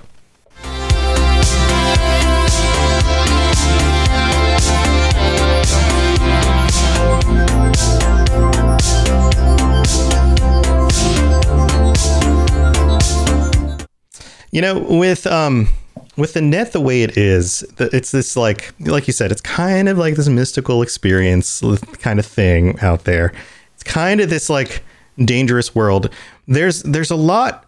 You 14.53 14.61
know, 14.61 14.79
with 14.79 15.27
um 15.27 15.69
with 16.17 16.35
the 16.35 16.41
net 16.41 16.73
the 16.73 16.81
way 16.81 17.03
it 17.03 17.17
is, 17.17 17.65
it's 17.79 18.11
this 18.11 18.37
like 18.37 18.75
like 18.81 19.07
you 19.07 19.13
said, 19.13 19.33
it's 19.33 19.41
kind 19.41 19.89
of 19.89 19.99
like 19.99 20.17
this 20.17 20.29
mystical 20.29 20.83
experience 20.83 21.63
kind 21.99 22.19
of 22.19 22.27
thing 22.27 22.79
out 22.81 23.05
there. 23.05 23.33
It's 23.75 23.83
kind 23.83 24.21
of 24.21 24.31
this 24.31 24.49
like 24.49 24.83
dangerous 25.19 25.75
world. 25.75 26.11
There's 26.47 26.83
there's 26.83 27.11
a 27.11 27.17
lot 27.17 27.67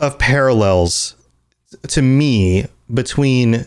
of 0.00 0.18
parallels 0.18 1.14
to 1.88 2.02
me 2.02 2.66
between 2.92 3.66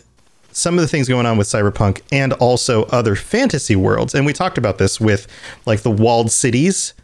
some 0.52 0.74
of 0.74 0.80
the 0.80 0.88
things 0.88 1.08
going 1.08 1.26
on 1.26 1.38
with 1.38 1.46
cyberpunk 1.46 2.02
and 2.10 2.32
also 2.34 2.84
other 2.84 3.14
fantasy 3.14 3.76
worlds. 3.76 4.14
And 4.14 4.26
we 4.26 4.32
talked 4.32 4.58
about 4.58 4.78
this 4.78 5.00
with 5.00 5.26
like 5.66 5.82
the 5.82 5.90
walled 5.90 6.30
cities 6.32 6.94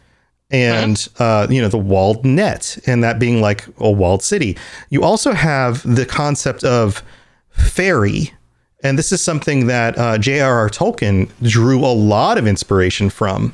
and 0.55 1.09
uh, 1.19 1.47
you 1.49 1.61
know 1.61 1.67
the 1.67 1.77
walled 1.77 2.23
net 2.23 2.77
and 2.87 3.03
that 3.03 3.19
being 3.19 3.41
like 3.41 3.65
a 3.77 3.91
walled 3.91 4.23
city. 4.23 4.57
You 4.89 5.03
also 5.03 5.33
have 5.33 5.83
the 5.83 6.05
concept 6.05 6.63
of 6.63 7.03
fairy. 7.51 8.33
And 8.81 8.97
this 8.97 9.11
is 9.11 9.21
something 9.21 9.67
that 9.67 9.97
uh, 9.97 10.17
j.r.r 10.17 10.69
tolkien 10.69 11.29
drew 11.41 11.79
a 11.79 11.91
lot 11.91 12.37
of 12.37 12.47
inspiration 12.47 13.09
from. 13.09 13.53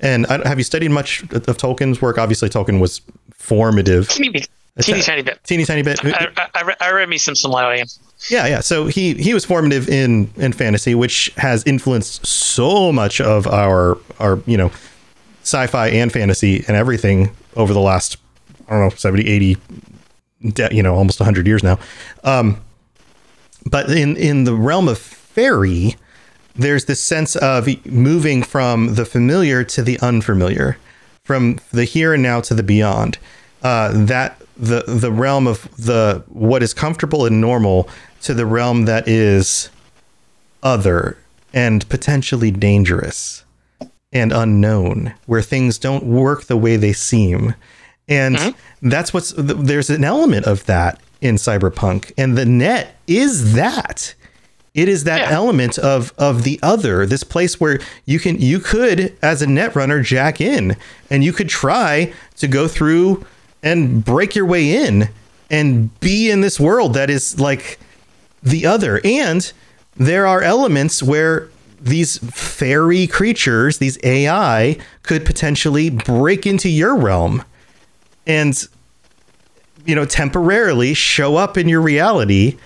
And 0.00 0.26
I, 0.28 0.48
have 0.48 0.58
you 0.58 0.64
studied 0.64 0.92
much 0.92 1.22
of 1.24 1.56
tolkien's 1.58 2.00
work? 2.00 2.16
Obviously 2.16 2.48
tolkien 2.48 2.80
was 2.80 3.02
formative. 3.34 4.08
Teeny 4.08 5.02
tiny 5.02 5.22
bit. 5.22 5.40
Teeny 5.44 5.64
tiny 5.66 5.82
bit. 5.82 6.02
I, 6.04 6.28
I, 6.54 6.74
I 6.80 6.92
read 6.92 7.08
me 7.08 7.18
some 7.18 7.34
Silmarillion. 7.34 7.98
yeah 8.30 8.46
yeah. 8.46 8.60
So 8.60 8.86
he 8.86 9.14
he 9.14 9.34
was 9.34 9.44
formative 9.44 9.88
in 9.88 10.30
in 10.36 10.52
fantasy 10.52 10.94
which 10.94 11.32
has 11.36 11.64
influenced 11.66 12.24
so 12.24 12.92
much 12.92 13.20
of 13.20 13.46
our 13.48 13.98
our 14.20 14.40
you 14.46 14.56
know 14.56 14.70
sci-fi 15.42 15.88
and 15.88 16.12
fantasy 16.12 16.64
and 16.68 16.76
everything 16.76 17.34
over 17.56 17.72
the 17.72 17.80
last 17.80 18.16
I 18.68 18.72
don't 18.72 18.80
know 18.80 18.90
70 18.90 19.26
80 19.26 19.56
you 20.72 20.82
know 20.82 20.94
almost 20.94 21.20
100 21.20 21.46
years 21.46 21.62
now. 21.62 21.78
Um, 22.24 22.62
but 23.64 23.90
in 23.90 24.16
in 24.16 24.44
the 24.44 24.54
realm 24.54 24.88
of 24.88 24.98
fairy 24.98 25.96
there's 26.56 26.86
this 26.86 27.00
sense 27.00 27.36
of 27.36 27.68
moving 27.86 28.42
from 28.42 28.94
the 28.94 29.04
familiar 29.04 29.64
to 29.64 29.82
the 29.82 29.98
unfamiliar 30.00 30.76
from 31.24 31.58
the 31.72 31.84
here 31.84 32.12
and 32.12 32.22
now 32.22 32.40
to 32.40 32.54
the 32.54 32.62
beyond. 32.62 33.18
Uh, 33.62 33.92
that 34.06 34.40
the 34.56 34.82
the 34.86 35.12
realm 35.12 35.46
of 35.46 35.68
the 35.76 36.22
what 36.28 36.62
is 36.62 36.74
comfortable 36.74 37.24
and 37.24 37.40
normal 37.40 37.88
to 38.22 38.34
the 38.34 38.46
realm 38.46 38.84
that 38.84 39.06
is 39.08 39.70
other 40.62 41.16
and 41.52 41.88
potentially 41.88 42.50
dangerous 42.50 43.44
and 44.12 44.32
unknown, 44.32 45.14
where 45.26 45.42
things 45.42 45.78
don't 45.78 46.04
work 46.04 46.44
the 46.44 46.56
way 46.56 46.76
they 46.76 46.92
seem. 46.92 47.54
And 48.08 48.36
mm-hmm. 48.36 48.88
that's 48.88 49.14
what's 49.14 49.32
there's 49.36 49.90
an 49.90 50.04
element 50.04 50.46
of 50.46 50.66
that 50.66 51.00
in 51.20 51.36
cyberpunk. 51.36 52.12
And 52.18 52.36
the 52.36 52.46
net 52.46 52.96
is 53.06 53.54
that. 53.54 54.14
It 54.72 54.88
is 54.88 55.04
that 55.04 55.22
yeah. 55.22 55.30
element 55.30 55.78
of 55.78 56.12
of 56.16 56.44
the 56.44 56.58
other, 56.62 57.04
this 57.04 57.24
place 57.24 57.60
where 57.60 57.80
you 58.06 58.18
can 58.20 58.40
you 58.40 58.60
could 58.60 59.16
as 59.20 59.42
a 59.42 59.46
net 59.46 59.74
runner 59.74 60.00
jack 60.00 60.40
in 60.40 60.76
and 61.08 61.24
you 61.24 61.32
could 61.32 61.48
try 61.48 62.12
to 62.36 62.46
go 62.46 62.68
through 62.68 63.24
and 63.62 64.04
break 64.04 64.34
your 64.34 64.46
way 64.46 64.84
in 64.84 65.08
and 65.50 65.98
be 66.00 66.30
in 66.30 66.40
this 66.40 66.60
world 66.60 66.94
that 66.94 67.10
is 67.10 67.40
like 67.40 67.78
the 68.42 68.64
other. 68.64 69.00
And 69.04 69.52
there 69.96 70.26
are 70.26 70.40
elements 70.40 71.02
where 71.02 71.48
these 71.80 72.18
fairy 72.18 73.06
creatures, 73.06 73.78
these 73.78 73.98
AI, 74.04 74.78
could 75.02 75.24
potentially 75.24 75.90
break 75.90 76.46
into 76.46 76.68
your 76.68 76.96
realm 76.96 77.42
and, 78.26 78.66
you 79.84 79.94
know, 79.94 80.04
temporarily 80.04 80.94
show 80.94 81.36
up 81.36 81.56
in 81.56 81.68
your 81.68 81.80
reality 81.80 82.58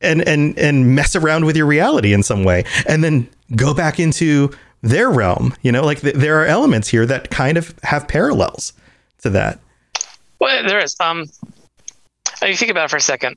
and 0.00 0.26
and 0.28 0.56
and 0.58 0.94
mess 0.94 1.16
around 1.16 1.44
with 1.44 1.56
your 1.56 1.66
reality 1.66 2.12
in 2.12 2.22
some 2.22 2.44
way, 2.44 2.64
and 2.86 3.02
then 3.02 3.28
go 3.56 3.74
back 3.74 3.98
into 3.98 4.50
their 4.82 5.10
realm. 5.10 5.54
You 5.62 5.72
know, 5.72 5.84
like 5.84 6.00
th- 6.00 6.14
there 6.14 6.40
are 6.40 6.46
elements 6.46 6.88
here 6.88 7.04
that 7.06 7.30
kind 7.30 7.58
of 7.58 7.74
have 7.82 8.06
parallels 8.06 8.72
to 9.22 9.30
that. 9.30 9.58
Well, 10.38 10.66
there 10.66 10.78
is. 10.78 10.94
Um, 11.00 11.26
you 12.42 12.56
think 12.56 12.70
about 12.70 12.84
it 12.84 12.90
for 12.90 12.96
a 12.96 13.00
second. 13.00 13.36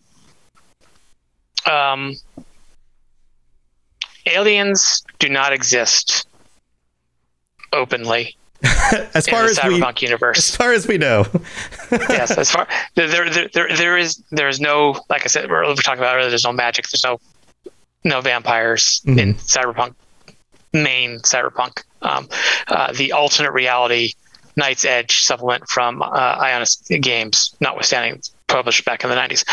Um, 1.70 2.16
aliens 4.26 5.04
do 5.20 5.30
not 5.30 5.54
exist 5.54 6.28
openly. 7.74 8.36
as 9.16 9.28
far 9.28 9.46
as 9.46 9.58
cyberpunk 9.58 10.02
we, 10.02 10.08
universe, 10.08 10.38
as 10.38 10.56
far 10.56 10.72
as 10.72 10.88
we 10.88 10.96
know, 10.98 11.26
yes. 11.92 12.38
As 12.38 12.52
far 12.52 12.68
there, 12.94 13.08
there, 13.08 13.50
there, 13.52 13.76
there 13.76 13.98
is 13.98 14.22
there 14.30 14.48
is 14.48 14.60
no 14.60 15.02
like 15.10 15.24
I 15.24 15.28
said 15.28 15.50
we 15.50 15.56
are 15.56 15.64
talking 15.76 16.00
about 16.00 16.16
earlier. 16.16 16.30
There's 16.30 16.44
no 16.44 16.54
magic. 16.54 16.88
There's 16.90 17.04
no 17.04 17.20
no 18.04 18.22
vampires 18.22 19.02
mm-hmm. 19.06 19.18
in 19.18 19.34
cyberpunk. 19.36 19.96
Main 20.74 21.20
cyberpunk, 21.20 21.84
um, 22.02 22.30
uh, 22.68 22.94
the 22.94 23.12
alternate 23.12 23.52
reality 23.52 24.14
Night's 24.56 24.86
Edge 24.86 25.24
supplement 25.24 25.68
from 25.68 26.02
uh, 26.02 26.38
Ionis 26.38 27.02
Games, 27.02 27.56
notwithstanding 27.60 28.22
published 28.48 28.86
back 28.86 29.04
in 29.04 29.10
the 29.10 29.16
90s. 29.16 29.46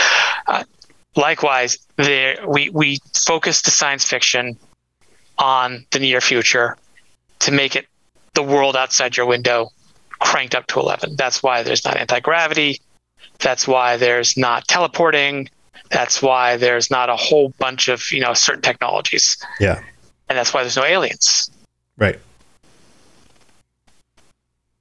Uh, 0.47 0.65
likewise, 1.19 1.79
there 1.97 2.39
we 2.47 2.71
we 2.71 2.99
focus 3.15 3.61
the 3.63 3.71
science 3.71 4.05
fiction 4.05 4.57
on 5.37 5.85
the 5.91 5.99
near 5.99 6.21
future 6.21 6.77
to 7.41 7.53
make 7.53 7.77
it 7.77 7.87
the 8.35 8.43
world 8.43 8.77
outside 8.77 9.17
your 9.17 9.27
window 9.27 9.71
cranked 10.21 10.55
up 10.55 10.67
to 10.69 10.81
11. 10.81 11.17
That's 11.17 11.43
why 11.43 11.63
there's 11.63 11.85
not 11.85 11.97
anti 11.97 12.21
gravity. 12.21 12.81
That's 13.41 13.69
why 13.69 13.97
there's 13.97 14.37
not 14.37 14.67
teleporting. 14.67 15.49
That's 15.91 16.23
why 16.23 16.57
there's 16.57 16.91
not 16.91 17.09
a 17.09 17.17
whole 17.17 17.51
bunch 17.59 17.89
of 17.89 18.11
you 18.11 18.21
know 18.21 18.35
certain 18.35 18.63
technologies. 18.63 19.37
Yeah, 19.61 19.83
and 20.29 20.39
that's 20.39 20.55
why 20.55 20.63
there's 20.63 20.77
no 20.77 20.85
aliens. 20.85 21.51
Right. 21.97 22.19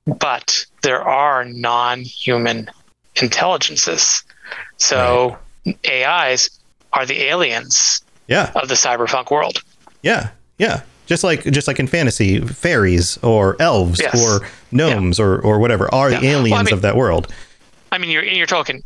But 0.05 0.65
there 0.83 1.03
are 1.03 1.43
non-human 1.43 2.69
intelligences. 3.15 4.23
So 4.77 5.29
right. 5.29 5.37
AIs 5.89 6.49
are 6.93 7.05
the 7.05 7.23
aliens 7.23 8.01
yeah. 8.27 8.51
of 8.55 8.67
the 8.67 8.75
cyberpunk 8.75 9.31
world. 9.31 9.61
Yeah. 10.03 10.29
Yeah. 10.57 10.81
Just 11.05 11.23
like 11.23 11.43
just 11.45 11.67
like 11.67 11.79
in 11.79 11.87
fantasy, 11.87 12.39
fairies 12.41 13.17
or 13.23 13.55
elves 13.61 13.99
Yes. 14.01 14.21
or 14.21 14.47
gnomes 14.71 15.19
or 15.19 15.39
or 15.39 15.59
whatever 15.59 15.93
are 15.93 16.09
the 16.09 16.15
Yeah. 16.15 16.21
Well, 16.21 16.29
I 16.29 16.39
aliens 16.41 16.65
mean- 16.65 16.73
of 16.73 16.81
that 16.81 16.95
world. 16.95 17.31
I 17.91 17.97
mean, 17.97 18.09
you're 18.09 18.23
in 18.23 18.35
your 18.35 18.47
Tolkien. 18.47 18.83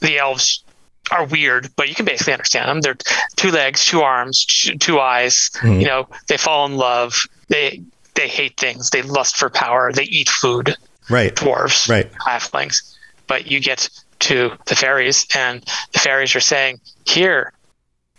The 0.00 0.18
elves 0.18 0.62
are 1.10 1.24
weird, 1.26 1.68
but 1.76 1.88
you 1.88 1.94
can 1.94 2.06
basically 2.06 2.32
understand 2.32 2.68
them. 2.68 2.80
They're 2.80 2.96
two 3.36 3.50
legs, 3.50 3.84
two 3.84 4.00
arms, 4.02 4.46
two 4.80 4.98
eyes. 4.98 5.50
Mhm. 5.56 5.80
You 5.80 5.86
know, 5.86 6.08
they 6.28 6.36
fall 6.38 6.64
in 6.66 6.76
love. 6.76 7.26
They 7.48 7.82
they 8.14 8.28
hate 8.28 8.58
things. 8.58 8.88
They 8.90 9.02
lust 9.02 9.36
for 9.36 9.50
power. 9.50 9.92
They 9.92 10.04
eat 10.04 10.30
food. 10.30 10.74
Right. 11.10 11.34
Dwarves, 11.36 11.88
Right. 11.88 12.10
halflings. 12.26 12.82
But 13.26 13.46
you 13.46 13.60
get 13.60 13.88
to 14.20 14.52
the 14.66 14.74
fairies, 14.74 15.26
and 15.34 15.62
the 15.92 15.98
fairies 15.98 16.34
are 16.36 16.40
saying, 16.40 16.80
"Here, 17.06 17.52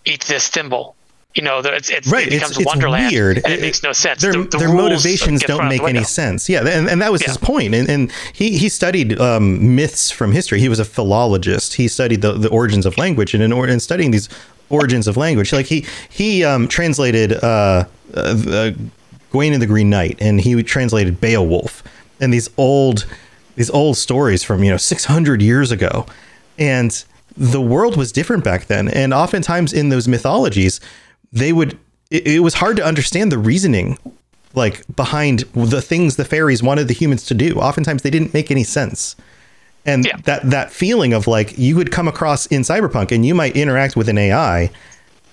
eat 0.05 0.21
this 0.25 0.47
thimble." 0.49 0.95
You 1.35 1.43
know, 1.43 1.59
it's, 1.59 1.91
it's, 1.91 2.07
Right, 2.07 2.25
it 2.25 2.31
becomes 2.31 2.57
a 2.57 2.61
it's 2.61 2.65
wonderland, 2.65 3.11
weird. 3.11 3.37
and 3.37 3.53
it, 3.53 3.59
It- 3.59 3.61
makes 3.61 3.83
no 3.83 3.91
sense. 3.93 4.23
their, 4.23 4.31
The- 4.31 4.45
the 4.45 4.57
their 4.57 4.73
motivations 4.73 5.43
don't 5.43 5.67
make 5.69 5.83
any 5.83 6.03
sense. 6.03 6.49
Yeah, 6.49 6.65
and, 6.67 6.89
and 6.89 6.99
that 7.03 7.11
was 7.11 7.21
Yeah. 7.21 7.27
his 7.27 7.37
point. 7.37 7.75
And, 7.75 7.87
and 7.87 8.11
he 8.33 8.57
he 8.57 8.69
studied 8.69 9.19
um, 9.21 9.75
myths 9.75 10.09
from 10.09 10.31
history. 10.31 10.59
He 10.59 10.69
was 10.69 10.79
a 10.79 10.85
philologist. 10.85 11.75
He 11.75 11.87
studied 11.87 12.21
the, 12.23 12.33
the 12.33 12.49
origins 12.49 12.87
of 12.87 12.97
language, 12.97 13.35
and 13.35 13.43
in, 13.43 13.51
or, 13.51 13.67
in 13.67 13.79
studying 13.79 14.09
these 14.11 14.29
origins 14.69 15.07
of 15.07 15.15
language, 15.15 15.53
like 15.53 15.67
he 15.67 15.85
he 16.09 16.43
um, 16.43 16.67
translated 16.67 17.33
uh, 17.43 17.85
uh, 18.15 18.35
uh, 18.47 18.71
Gawain 19.31 19.53
and 19.53 19.61
the 19.61 19.67
Green 19.67 19.91
Knight, 19.91 20.17
and 20.19 20.41
he 20.41 20.63
translated 20.63 21.21
Beowulf, 21.21 21.83
and 22.19 22.33
these 22.33 22.49
old 22.57 23.05
these 23.57 23.69
old 23.71 23.97
stories 23.97 24.43
from 24.43 24.63
you 24.63 24.71
know 24.71 24.77
600 24.77 25.41
years 25.41 25.71
ago, 25.71 26.05
and 26.57 27.03
the 27.35 27.61
world 27.61 27.97
was 27.97 28.11
different 28.11 28.43
back 28.43 28.65
then. 28.67 28.87
And 28.87 29.13
oftentimes 29.13 29.73
in 29.73 29.89
those 29.89 30.07
mythologies, 30.07 30.79
they 31.33 31.51
would 31.51 31.77
it, 32.09 32.25
it 32.25 32.39
was 32.39 32.53
hard 32.55 32.77
to 32.77 32.85
understand 32.85 33.31
the 33.31 33.37
reasoning 33.37 33.97
like 34.53 34.83
behind 34.95 35.39
the 35.53 35.81
things 35.81 36.15
the 36.15 36.25
fairies 36.25 36.63
wanted 36.63 36.87
the 36.87 36.93
humans 36.93 37.25
to 37.25 37.33
do. 37.33 37.55
Oftentimes 37.55 38.01
they 38.01 38.09
didn't 38.09 38.33
make 38.33 38.49
any 38.49 38.63
sense. 38.63 39.15
And 39.85 40.05
Yeah. 40.05 40.17
that 40.23 40.49
that 40.49 40.71
feeling 40.71 41.13
of 41.13 41.27
like 41.27 41.57
you 41.57 41.75
would 41.75 41.91
come 41.91 42.07
across 42.07 42.45
in 42.47 42.61
Cyberpunk 42.61 43.11
and 43.11 43.25
you 43.25 43.35
might 43.35 43.55
interact 43.55 43.95
with 43.95 44.07
an 44.09 44.17
AI 44.17 44.71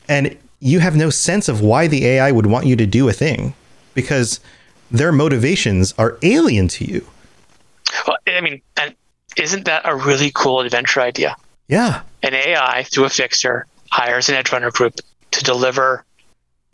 and 0.08 0.36
you 0.60 0.80
have 0.80 0.96
no 0.96 1.10
sense 1.10 1.48
of 1.48 1.60
why 1.60 1.86
the 1.86 2.06
AI 2.06 2.30
would 2.32 2.46
want 2.46 2.66
you 2.66 2.76
to 2.76 2.86
do 2.86 3.08
a 3.08 3.12
thing 3.12 3.54
because 3.94 4.40
their 4.90 5.12
motivations 5.12 5.94
are 5.98 6.18
alien 6.22 6.68
to 6.68 6.84
you. 6.84 7.06
Well, 8.06 8.16
I 8.26 8.40
mean, 8.40 8.62
and 8.76 8.94
isn't 9.36 9.64
that 9.64 9.82
a 9.84 9.94
really 9.94 10.30
cool 10.34 10.60
adventure 10.60 11.00
idea? 11.00 11.36
Yeah. 11.68 12.02
An 12.22 12.34
AI 12.34 12.84
through 12.84 13.04
a 13.04 13.10
fixer 13.10 13.66
hires 13.90 14.28
an 14.28 14.34
edge 14.34 14.52
runner 14.52 14.70
group 14.70 15.00
to 15.32 15.44
deliver, 15.44 16.04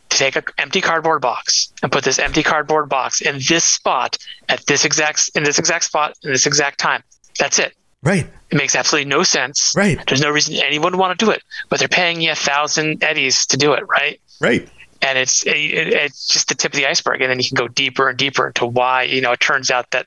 to 0.09 0.17
take 0.17 0.37
an 0.37 0.45
empty 0.59 0.81
cardboard 0.81 1.23
box 1.23 1.73
and 1.83 1.93
put 1.93 2.05
this 2.05 2.19
empty 2.19 2.43
cardboard 2.43 2.89
box 2.89 3.21
in 3.21 3.39
this 3.49 3.65
spot 3.65 4.17
at 4.49 4.65
this 4.67 4.85
exact 4.85 5.31
in 5.35 5.45
this 5.45 5.59
exact 5.59 5.85
spot 5.85 6.15
in 6.25 6.33
this 6.33 6.47
exact 6.47 6.79
time. 6.79 7.03
That's 7.39 7.59
it. 7.59 7.75
Right. 8.03 8.27
It 8.51 8.57
makes 8.57 8.75
absolutely 8.75 9.09
no 9.09 9.23
sense. 9.23 9.75
Right. 9.77 9.99
There's 10.09 10.21
no 10.21 10.31
reason 10.31 10.55
anyone 10.57 10.93
would 10.93 10.99
want 10.99 11.19
to 11.19 11.25
do 11.25 11.31
it, 11.31 11.43
but 11.69 11.79
they're 11.79 11.89
paying 11.89 12.21
you 12.21 12.33
a 12.33 12.35
thousand 12.35 13.05
eddies 13.05 13.47
to 13.47 13.57
do 13.57 13.75
it, 13.75 13.87
right? 13.87 14.21
Right. 14.41 14.69
And 15.03 15.19
it's 15.19 15.45
it, 15.47 15.53
it's 15.53 16.29
just 16.29 16.49
the 16.49 16.55
tip 16.55 16.73
of 16.73 16.77
the 16.77 16.87
iceberg 16.87 17.21
and 17.21 17.31
then 17.31 17.39
you 17.39 17.45
can 17.49 17.55
go 17.57 17.69
deeper 17.69 18.09
and 18.09 18.19
deeper 18.19 18.47
into 18.49 18.67
why 18.67 19.03
you 19.05 19.21
know 19.21 19.33
it 19.33 19.41
turns 19.41 19.71
out 19.71 19.91
that 19.91 20.07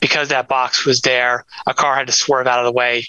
because 0.00 0.28
that 0.28 0.48
box 0.48 0.84
was 0.84 1.00
there 1.02 1.44
a 1.66 1.74
car 1.74 1.94
had 1.94 2.06
to 2.06 2.12
swerve 2.12 2.46
out 2.46 2.58
of 2.58 2.64
the 2.64 2.72
way 2.72 3.04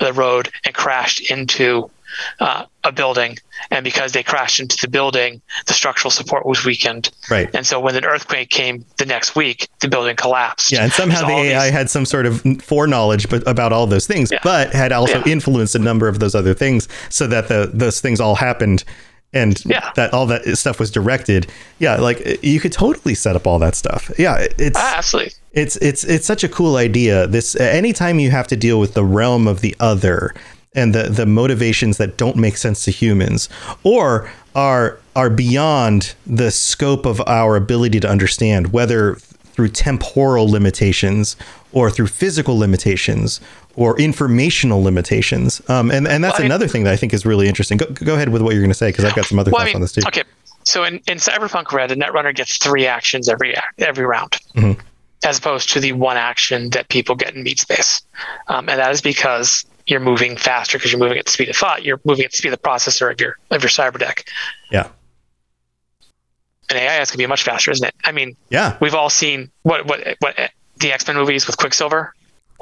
of 0.00 0.06
the 0.06 0.12
road 0.12 0.50
and 0.64 0.74
crashed 0.74 1.30
into 1.30 1.90
uh, 2.38 2.64
a 2.84 2.92
building 2.92 3.36
and 3.72 3.82
because 3.82 4.12
they 4.12 4.22
crashed 4.22 4.60
into 4.60 4.76
the 4.80 4.86
building 4.86 5.40
the 5.66 5.72
structural 5.72 6.10
support 6.12 6.46
was 6.46 6.64
weakened 6.64 7.10
Right. 7.28 7.48
and 7.54 7.66
so 7.66 7.80
when 7.80 7.96
an 7.96 8.04
earthquake 8.04 8.50
came 8.50 8.84
the 8.98 9.06
next 9.06 9.34
week 9.34 9.68
the 9.80 9.88
building 9.88 10.14
collapsed 10.14 10.70
Yeah, 10.70 10.84
and 10.84 10.92
somehow 10.92 11.26
There's 11.26 11.42
the 11.46 11.52
AI 11.54 11.64
these- 11.64 11.72
had 11.72 11.90
some 11.90 12.04
sort 12.06 12.26
of 12.26 12.40
foreknowledge 12.62 13.28
but 13.28 13.46
about 13.48 13.72
all 13.72 13.86
those 13.88 14.06
things, 14.06 14.30
Yeah. 14.30 14.38
but 14.44 14.72
had 14.72 14.92
also 14.92 15.18
Yeah. 15.24 15.32
influenced 15.32 15.74
a 15.74 15.78
number 15.80 16.06
of 16.06 16.20
those 16.20 16.34
other 16.36 16.54
things 16.54 16.88
so 17.08 17.26
that 17.26 17.48
the 17.48 17.70
those 17.72 18.00
things 18.00 18.20
all 18.20 18.36
happened 18.36 18.84
and 19.34 19.62
Yeah. 19.66 19.90
that 19.96 20.14
all 20.14 20.26
that 20.26 20.56
stuff 20.56 20.78
was 20.80 20.90
directed. 20.90 21.46
Yeah, 21.78 21.96
like 21.96 22.38
you 22.42 22.60
could 22.60 22.72
totally 22.72 23.14
set 23.14 23.36
up 23.36 23.46
all 23.46 23.58
that 23.58 23.74
stuff. 23.74 24.10
Yeah, 24.18 24.46
it's 24.58 24.78
Ah, 24.78 24.94
absolutely 24.98 25.32
it's 25.52 25.76
it's 25.76 26.04
it's 26.04 26.26
such 26.26 26.42
a 26.44 26.48
cool 26.48 26.76
idea. 26.76 27.26
This 27.26 27.54
anytime 27.56 28.18
you 28.18 28.30
have 28.30 28.46
to 28.48 28.56
deal 28.56 28.80
with 28.80 28.94
the 28.94 29.04
realm 29.04 29.46
of 29.46 29.60
the 29.60 29.76
other 29.80 30.34
and 30.74 30.94
the 30.94 31.04
the 31.04 31.26
motivations 31.26 31.96
that 31.98 32.16
don't 32.16 32.36
make 32.36 32.56
sense 32.56 32.84
to 32.84 32.90
humans 32.90 33.48
or 33.82 34.30
are 34.54 34.98
are 35.14 35.30
beyond 35.30 36.14
the 36.26 36.50
scope 36.50 37.06
of 37.06 37.20
our 37.26 37.54
ability 37.56 38.00
to 38.00 38.08
understand, 38.08 38.72
whether 38.72 39.16
through 39.52 39.68
temporal 39.68 40.48
limitations 40.50 41.36
or 41.72 41.88
through 41.90 42.08
physical 42.08 42.58
limitations 42.58 43.40
or 43.76 43.98
informational 44.00 44.82
limitations. 44.82 45.60
Um, 45.68 45.90
and 45.90 46.06
and 46.08 46.22
that's 46.22 46.34
Well, 46.38 46.42
I- 46.42 46.46
another 46.46 46.68
thing 46.68 46.84
that 46.84 46.92
I 46.92 46.96
think 46.96 47.12
is 47.12 47.24
really 47.26 47.48
interesting. 47.48 47.78
Go, 47.78 47.86
go 47.86 48.14
ahead 48.14 48.28
with 48.30 48.42
what 48.42 48.52
you're 48.52 48.62
going 48.62 48.70
to 48.70 48.74
say 48.74 48.88
because 48.88 49.04
I've 49.04 49.14
got 49.14 49.26
some 49.26 49.38
other 49.38 49.50
well, 49.50 49.62
I 49.62 49.66
mean, 49.66 49.74
on 49.76 49.80
this 49.80 49.92
too. 49.92 50.02
okay 50.06 50.22
so 50.66 50.82
in, 50.82 50.94
in 51.08 51.18
cyberpunk 51.18 51.72
red 51.72 51.90
a 51.92 51.96
netrunner 51.96 52.34
gets 52.34 52.56
three 52.56 52.86
actions 52.86 53.28
every 53.28 53.54
every 53.78 54.06
round 54.06 54.38
Mhm. 54.56 54.80
as 55.22 55.36
opposed 55.38 55.68
to 55.74 55.80
the 55.80 55.92
one 55.92 56.16
action 56.16 56.70
that 56.70 56.88
people 56.88 57.14
get 57.14 57.34
in 57.34 57.42
meat 57.42 57.60
space 57.60 58.00
um, 58.48 58.68
and 58.70 58.78
that 58.78 58.90
is 58.90 59.02
because 59.02 59.66
you're 59.86 60.00
moving 60.00 60.38
faster 60.38 60.78
because 60.78 60.90
you're 60.90 60.98
moving 60.98 61.18
at 61.18 61.26
the 61.26 61.30
speed 61.30 61.50
of 61.50 61.56
thought 61.56 61.84
you're 61.84 62.00
moving 62.04 62.24
at 62.24 62.30
the 62.30 62.36
speed 62.38 62.50
of 62.50 62.58
the 62.62 62.66
processor 62.66 63.12
of 63.12 63.20
your 63.20 63.36
of 63.50 63.62
your 63.62 63.68
cyber 63.68 63.98
deck 63.98 64.24
Yeah. 64.70 64.88
and 66.70 66.78
ai 66.78 67.00
is 67.00 67.10
going 67.10 67.14
to 67.14 67.18
be 67.18 67.26
much 67.26 67.42
faster 67.42 67.70
isn't 67.70 67.86
it 67.86 67.94
i 68.04 68.12
mean 68.12 68.34
Yeah. 68.48 68.76
we've 68.80 68.94
all 68.94 69.10
seen 69.10 69.50
what 69.64 69.84
what 69.86 70.16
what 70.20 70.34
the 70.78 70.92
x-men 70.92 71.16
movies 71.16 71.46
with 71.46 71.56
quicksilver 71.58 72.14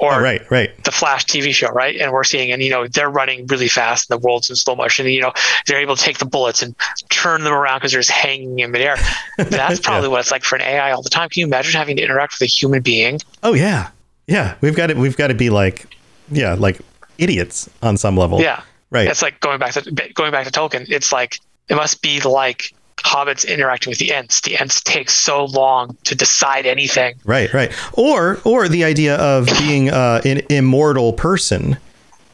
or 0.03 0.13
Oh, 0.15 0.19
right. 0.21 0.49
Right. 0.51 0.83
the 0.83 0.91
Flash 0.91 1.25
TV 1.25 1.53
show, 1.53 1.69
right? 1.69 1.95
And 1.99 2.11
we're 2.11 2.23
seeing, 2.23 2.51
and 2.51 2.61
you 2.61 2.69
know, 2.69 2.87
they're 2.87 3.09
running 3.09 3.47
really 3.47 3.67
fast, 3.67 4.09
and 4.09 4.19
the 4.19 4.25
world's 4.25 4.49
in 4.49 4.55
slow 4.55 4.75
motion. 4.75 5.05
And, 5.05 5.13
you 5.15 5.21
know, 5.21 5.33
they're 5.67 5.79
able 5.79 5.95
to 5.95 6.01
take 6.03 6.17
the 6.19 6.25
bullets 6.25 6.61
and 6.61 6.75
turn 7.09 7.43
them 7.43 7.53
around 7.53 7.79
because 7.79 7.91
they're 7.91 8.01
just 8.01 8.11
hanging 8.11 8.59
in 8.59 8.71
midair. 8.71 8.97
That's 9.37 9.79
probably 9.87 10.09
what 10.09 10.19
it's 10.19 10.31
like 10.31 10.43
for 10.43 10.55
an 10.55 10.61
AI 10.61 10.91
all 10.91 11.01
the 11.01 11.09
time. 11.09 11.29
Can 11.29 11.41
you 11.41 11.47
imagine 11.47 11.73
having 11.73 11.97
to 11.97 12.03
interact 12.03 12.33
with 12.33 12.41
a 12.41 12.51
human 12.51 12.81
being? 12.81 13.19
Oh 13.41 13.53
yeah, 13.53 13.89
yeah. 14.27 14.55
We've 14.61 14.75
got 14.75 14.87
to 14.87 14.93
we've 14.95 15.17
got 15.17 15.27
to 15.27 15.33
be 15.33 15.49
like, 15.49 15.95
yeah, 16.31 16.53
like 16.53 16.79
idiots 17.17 17.69
on 17.81 17.97
some 17.97 18.17
level. 18.17 18.41
Yeah, 18.41 18.61
Right. 18.89 19.07
It's 19.07 19.21
like 19.23 19.39
going 19.39 19.57
back 19.59 19.73
to 19.73 19.91
going 20.13 20.31
back 20.31 20.45
to 20.45 20.51
Tolkien. 20.51 20.85
It's 20.89 21.11
like 21.11 21.39
it 21.67 21.75
must 21.75 22.01
be 22.03 22.21
like 22.21 22.73
hobbits 23.03 23.47
interacting 23.47 23.91
with 23.91 23.99
the 23.99 24.13
Ents. 24.13 24.41
The 24.41 24.57
Ents 24.57 24.81
take 24.81 25.09
so 25.09 25.45
long 25.45 25.95
to 26.05 26.15
decide 26.15 26.65
anything. 26.65 27.15
Right. 27.25 27.53
Right. 27.53 27.71
Or 27.93 28.39
or 28.43 28.67
the 28.67 28.83
idea 28.83 29.15
of 29.17 29.47
being 29.59 29.89
uh, 29.89 30.21
an 30.25 30.41
immortal 30.49 31.13
person, 31.13 31.77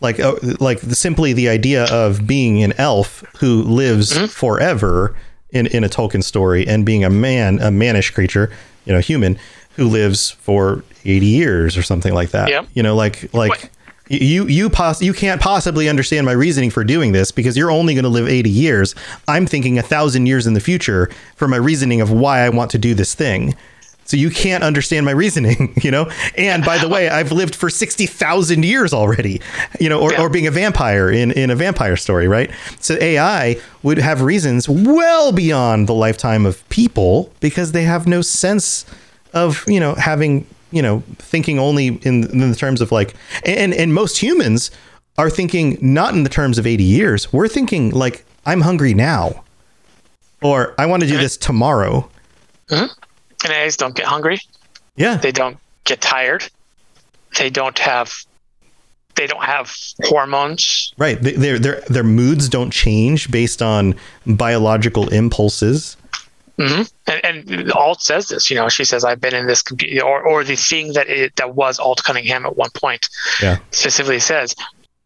like 0.01 0.19
uh, 0.19 0.35
like 0.59 0.79
simply 0.79 1.33
the 1.33 1.49
idea 1.49 1.85
of 1.85 2.25
being 2.27 2.63
an 2.63 2.73
elf 2.77 3.23
who 3.39 3.63
lives 3.63 4.13
Mm-hmm. 4.13 4.25
forever 4.27 5.15
in 5.51 5.67
in 5.67 5.83
a 5.83 5.89
Tolkien 5.89 6.23
story, 6.23 6.67
and 6.67 6.85
being 6.85 7.03
a 7.03 7.09
man, 7.09 7.59
a 7.59 7.71
mannish 7.71 8.11
creature, 8.11 8.51
you 8.85 8.93
know, 8.93 8.99
human 8.99 9.37
who 9.75 9.87
lives 9.87 10.31
for 10.31 10.83
eighty 11.05 11.25
years 11.25 11.75
or 11.77 11.81
something 11.81 12.13
like 12.13 12.29
that. 12.31 12.49
Yep. 12.49 12.67
You 12.73 12.83
know, 12.83 12.95
like 12.95 13.33
like. 13.33 13.49
What? 13.51 13.69
You 14.09 14.47
you 14.47 14.69
pos- 14.69 15.01
you 15.01 15.13
can't 15.13 15.39
possibly 15.39 15.87
understand 15.87 16.25
my 16.25 16.31
reasoning 16.31 16.71
for 16.71 16.83
doing 16.83 17.11
this 17.11 17.31
because 17.31 17.55
you're 17.55 17.69
only 17.71 17.93
going 17.93 18.03
to 18.03 18.09
live 18.09 18.27
80 18.27 18.49
years. 18.49 18.95
I'm 19.27 19.45
thinking 19.45 19.77
a 19.77 19.83
thousand 19.83 20.25
years 20.25 20.47
in 20.47 20.53
the 20.55 20.59
future 20.59 21.09
for 21.35 21.47
my 21.47 21.57
reasoning 21.57 22.01
of 22.01 22.11
why 22.11 22.39
I 22.41 22.49
want 22.49 22.71
to 22.71 22.77
do 22.79 22.93
this 22.95 23.13
thing. 23.13 23.55
So 24.05 24.17
you 24.17 24.31
can't 24.31 24.63
understand 24.63 25.05
my 25.05 25.11
reasoning, 25.11 25.71
you 25.83 25.91
know. 25.91 26.09
And 26.35 26.65
by 26.65 26.79
the 26.79 26.89
way, 26.89 27.09
I've 27.09 27.31
lived 27.31 27.53
for 27.53 27.69
60,000 27.69 28.65
years 28.65 28.91
already, 28.91 29.39
you 29.79 29.87
know, 29.87 30.01
or, 30.01 30.11
Yeah. 30.13 30.23
or 30.23 30.29
being 30.29 30.47
a 30.47 30.51
vampire 30.51 31.11
in 31.11 31.31
in 31.33 31.51
a 31.51 31.55
vampire 31.55 31.95
story, 31.95 32.27
right? 32.27 32.49
So 32.79 32.97
AI 32.99 33.57
would 33.83 33.99
have 33.99 34.23
reasons 34.23 34.67
well 34.67 35.31
beyond 35.31 35.85
the 35.87 35.93
lifetime 35.93 36.47
of 36.47 36.67
people 36.69 37.31
because 37.39 37.71
they 37.73 37.83
have 37.83 38.07
no 38.07 38.23
sense 38.23 38.85
of 39.35 39.63
you 39.67 39.79
know 39.79 39.93
having 39.93 40.47
you 40.71 40.81
know 40.81 41.03
thinking 41.17 41.59
only 41.59 41.87
in, 41.87 42.29
in 42.31 42.49
the 42.51 42.55
terms 42.55 42.81
of 42.81 42.91
like 42.91 43.15
and 43.45 43.73
and 43.73 43.93
most 43.93 44.17
humans 44.17 44.71
are 45.17 45.29
thinking 45.29 45.77
not 45.81 46.13
in 46.13 46.23
the 46.23 46.29
terms 46.29 46.57
of 46.57 46.65
80 46.67 46.83
years 46.83 47.33
we're 47.33 47.47
thinking 47.47 47.89
like 47.91 48.25
i'm 48.45 48.61
hungry 48.61 48.93
now 48.93 49.43
or 50.41 50.73
i 50.77 50.85
want 50.85 51.03
to 51.03 51.07
do 51.09 51.17
this 51.17 51.37
tomorrow 51.37 52.09
mm-hmm. 52.69 52.85
And 53.45 53.53
AIs 53.53 53.77
don't 53.77 53.95
get 53.95 54.05
hungry. 54.05 54.37
yeah 54.97 55.15
They 55.15 55.31
don't 55.31 55.57
get 55.85 56.01
tired. 56.01 56.43
They 57.37 57.49
don't 57.49 57.79
have. 57.79 58.11
They 59.15 59.27
don't 59.27 59.43
have 59.43 59.73
hormones. 60.03 60.93
right 60.97 61.21
Th- 61.21 61.35
their 61.35 61.57
their 61.57 61.81
their 61.89 62.03
moods 62.03 62.49
don't 62.49 62.71
change 62.71 63.31
based 63.31 63.61
on 63.61 63.95
biological 64.27 65.07
impulses 65.09 65.95
hmm 66.59 66.81
And, 67.07 67.47
and 67.49 67.71
Alt 67.71 68.01
says 68.01 68.27
this. 68.27 68.49
You 68.49 68.55
know, 68.57 68.69
she 68.69 68.83
says, 68.83 69.03
"I've 69.05 69.21
been 69.21 69.33
in 69.33 69.47
this 69.47 69.61
computer," 69.61 70.05
or 70.05 70.21
or 70.21 70.43
the 70.43 70.55
thing 70.55 70.93
that 70.93 71.07
it, 71.07 71.35
that 71.37 71.55
was 71.55 71.79
Alt 71.79 72.03
Cunningham 72.03 72.45
at 72.45 72.57
one 72.57 72.69
point 72.71 73.07
yeah 73.41 73.57
specifically 73.71 74.19
says, 74.19 74.55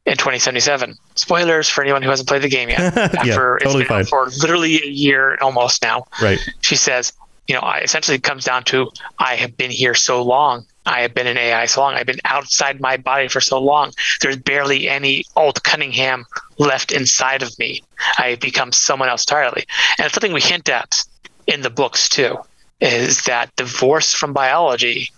in 0.05 0.17
2077. 0.17 0.95
Spoilers 1.15 1.69
for 1.69 1.83
anyone 1.83 2.01
who 2.01 2.09
hasn't 2.09 2.27
played 2.27 2.41
the 2.41 2.49
game 2.49 2.69
yet. 2.69 2.97
After 2.97 3.59
totally 3.63 3.83
it's 3.83 3.89
been 3.89 4.05
fine. 4.05 4.05
for 4.05 4.25
literally 4.41 4.81
a 4.83 4.87
year 4.87 5.37
almost 5.41 5.81
now. 5.81 6.05
Right. 6.21 6.39
She 6.61 6.75
says, 6.75 7.13
you 7.47 7.55
know, 7.55 7.61
I 7.61 7.79
essentially 7.79 8.17
it 8.17 8.23
comes 8.23 8.45
down 8.45 8.63
to 8.65 8.89
I 9.19 9.35
have 9.35 9.55
been 9.57 9.71
here 9.71 9.93
so 9.95 10.21
long. 10.21 10.65
I 10.85 11.01
have 11.01 11.13
been 11.13 11.27
in 11.27 11.37
AI 11.37 11.65
so 11.65 11.81
long. 11.81 11.93
I've 11.93 12.05
been 12.05 12.19
outside 12.25 12.81
my 12.81 12.97
body 12.97 13.29
for 13.29 13.39
so 13.39 13.59
long. 13.59 13.93
There's 14.21 14.37
barely 14.37 14.89
any 14.89 15.23
Alt 15.35 15.63
Cunningham 15.63 16.25
left 16.57 16.91
inside 16.91 17.41
of 17.41 17.57
me. 17.57 17.81
I 18.17 18.31
have 18.31 18.41
become 18.41 18.73
someone 18.73 19.07
else 19.07 19.23
entirely. 19.23 19.63
And 19.97 20.05
it's 20.05 20.13
something 20.13 20.33
we 20.33 20.41
hint 20.41 20.67
at 20.67 21.01
in 21.47 21.61
the 21.61 21.69
books 21.69 22.09
too, 22.09 22.37
is 22.79 23.23
that 23.23 23.55
divorce 23.55 24.13
from 24.13 24.33
biology, 24.33 25.09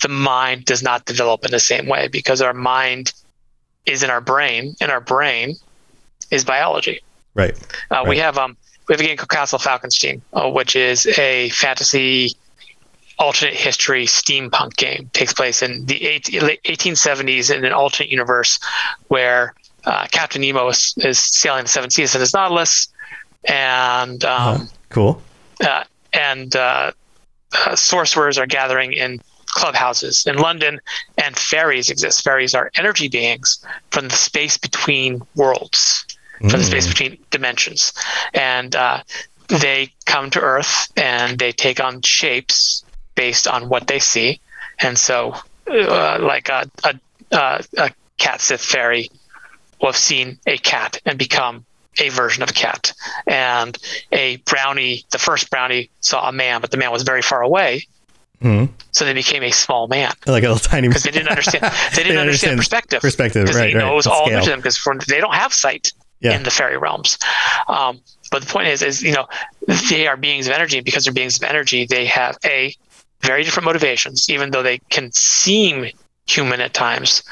the 0.00 0.08
mind 0.08 0.64
does 0.64 0.82
not 0.82 1.04
develop 1.04 1.44
in 1.44 1.50
the 1.50 1.60
same 1.60 1.86
way 1.86 2.08
because 2.08 2.40
our 2.40 2.54
mind 2.54 3.12
is 3.86 4.02
in 4.02 4.10
our 4.10 4.20
brain, 4.20 4.74
and 4.80 4.90
our 4.90 5.00
brain 5.00 5.56
is 6.30 6.44
biology. 6.44 7.00
Right. 7.34 7.56
Uh, 7.90 8.04
We 8.06 8.18
have 8.18 8.38
um 8.38 8.56
we 8.88 8.94
have 8.94 9.00
a 9.00 9.04
game 9.04 9.16
called 9.16 9.28
Castle 9.30 9.58
Falkenstein, 9.58 10.20
uh, 10.32 10.50
which 10.50 10.74
is 10.74 11.06
a 11.18 11.48
fantasy 11.50 12.34
alternate 13.20 13.54
history 13.54 14.06
steampunk 14.06 14.76
game. 14.76 15.10
takes 15.12 15.32
place 15.32 15.62
in 15.62 15.84
the 15.86 16.04
eight, 16.06 16.24
1870s 16.24 17.54
in 17.54 17.64
an 17.64 17.72
alternate 17.72 18.10
universe 18.10 18.58
where 19.08 19.54
uh, 19.84 20.06
Captain 20.10 20.40
Nemo 20.40 20.68
is, 20.68 20.94
is 20.98 21.18
sailing 21.18 21.62
the 21.64 21.68
seven 21.68 21.90
seas 21.90 22.14
in 22.14 22.20
his 22.20 22.32
Nautilus, 22.34 22.88
and 23.44 24.24
um, 24.24 24.68
Cool. 24.90 25.22
uh, 25.64 25.84
and 26.12 26.54
uh, 26.56 26.92
uh, 27.66 27.76
sorcerers 27.76 28.38
are 28.38 28.46
gathering 28.46 28.92
in 28.92 29.20
clubhouses 29.46 30.26
in 30.26 30.36
London, 30.36 30.80
and 31.18 31.36
fairies 31.36 31.90
exist. 31.90 32.22
Fairies 32.22 32.54
are 32.54 32.70
energy 32.76 33.08
beings 33.08 33.64
from 33.90 34.08
the 34.08 34.14
space 34.14 34.56
between 34.56 35.22
worlds, 35.34 36.04
from 36.38 36.50
the 36.50 36.64
space 36.64 36.86
between 36.86 37.18
dimensions, 37.30 37.92
and 38.32 38.76
uh, 38.76 39.02
they 39.48 39.92
come 40.06 40.30
to 40.30 40.40
Earth 40.40 40.90
and 40.96 41.38
they 41.38 41.52
take 41.52 41.80
on 41.80 42.00
shapes 42.02 42.84
based 43.14 43.48
on 43.48 43.68
what 43.68 43.88
they 43.88 43.98
see. 43.98 44.40
And 44.78 44.96
so, 44.98 45.34
uh, 45.68 46.18
like 46.20 46.48
a, 46.48 46.70
a, 46.84 46.94
a, 47.32 47.64
a 47.76 47.90
cat 48.18 48.40
Sith 48.40 48.62
fairy 48.62 49.10
will 49.80 49.88
have 49.88 49.96
seen 49.96 50.38
a 50.46 50.56
cat 50.56 51.00
and 51.04 51.18
become 51.18 51.64
a 52.00 52.08
version 52.08 52.42
of 52.42 52.50
a 52.50 52.52
cat. 52.52 52.92
And 53.26 53.76
a 54.12 54.36
brownie, 54.38 55.04
the 55.10 55.18
first 55.18 55.50
brownie 55.50 55.90
saw 56.00 56.28
a 56.28 56.32
man, 56.32 56.60
but 56.60 56.70
the 56.70 56.76
man 56.76 56.90
was 56.90 57.02
very 57.02 57.22
far 57.22 57.42
away. 57.42 57.86
Hmm. 58.42 58.66
So 58.92 59.04
they 59.04 59.12
became 59.12 59.42
a 59.42 59.50
small 59.50 59.86
man 59.86 60.12
Like 60.26 60.44
a 60.44 60.48
little 60.48 60.56
tiny. 60.58 60.88
because 60.88 61.02
they 61.02 61.10
didn't 61.10 61.28
understand. 61.28 61.72
They 61.94 62.02
didn't 62.02 62.18
understand 62.26 62.56
perspective. 62.56 63.00
Perspective, 63.02 63.44
because 63.44 63.60
right, 63.60 63.70
you 63.70 63.76
know, 63.78 63.84
right. 63.84 63.92
it 63.92 63.96
was 63.96 64.06
all 64.06 64.28
new 64.30 64.40
to 64.40 64.48
them 64.50 64.60
because 64.60 64.80
they 65.06 65.20
don't 65.20 65.34
have 65.34 65.52
sight 65.52 65.92
Yeah. 66.20 66.36
in 66.36 66.42
the 66.42 66.50
fairy 66.50 66.78
realms. 66.78 67.18
Um, 67.68 68.00
but 68.30 68.40
the 68.42 68.48
point 68.50 68.68
is, 68.68 68.80
is 68.82 69.02
you 69.02 69.12
know, 69.12 69.26
they 69.90 70.06
are 70.06 70.16
beings 70.16 70.46
of 70.46 70.54
energy. 70.54 70.80
Because 70.80 71.04
they're 71.04 71.12
beings 71.12 71.36
of 71.36 71.42
energy, 71.42 71.84
they 71.84 72.06
have 72.06 72.38
a 72.44 72.74
very 73.20 73.44
different 73.44 73.66
motivations, 73.66 74.30
even 74.30 74.50
though 74.52 74.62
they 74.62 74.78
can 74.88 75.12
seem 75.12 75.90
human 76.26 76.60
at 76.60 76.72
times. 76.72 77.22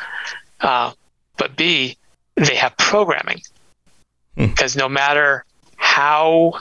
Uh, 0.61 0.93
but 1.39 1.57
B, 1.57 1.97
they 2.37 2.57
have 2.57 2.77
programming 2.77 3.41
Hmm. 4.39 4.47
because 4.47 4.77
no 4.77 4.89
matter 4.89 5.45
how 5.77 6.61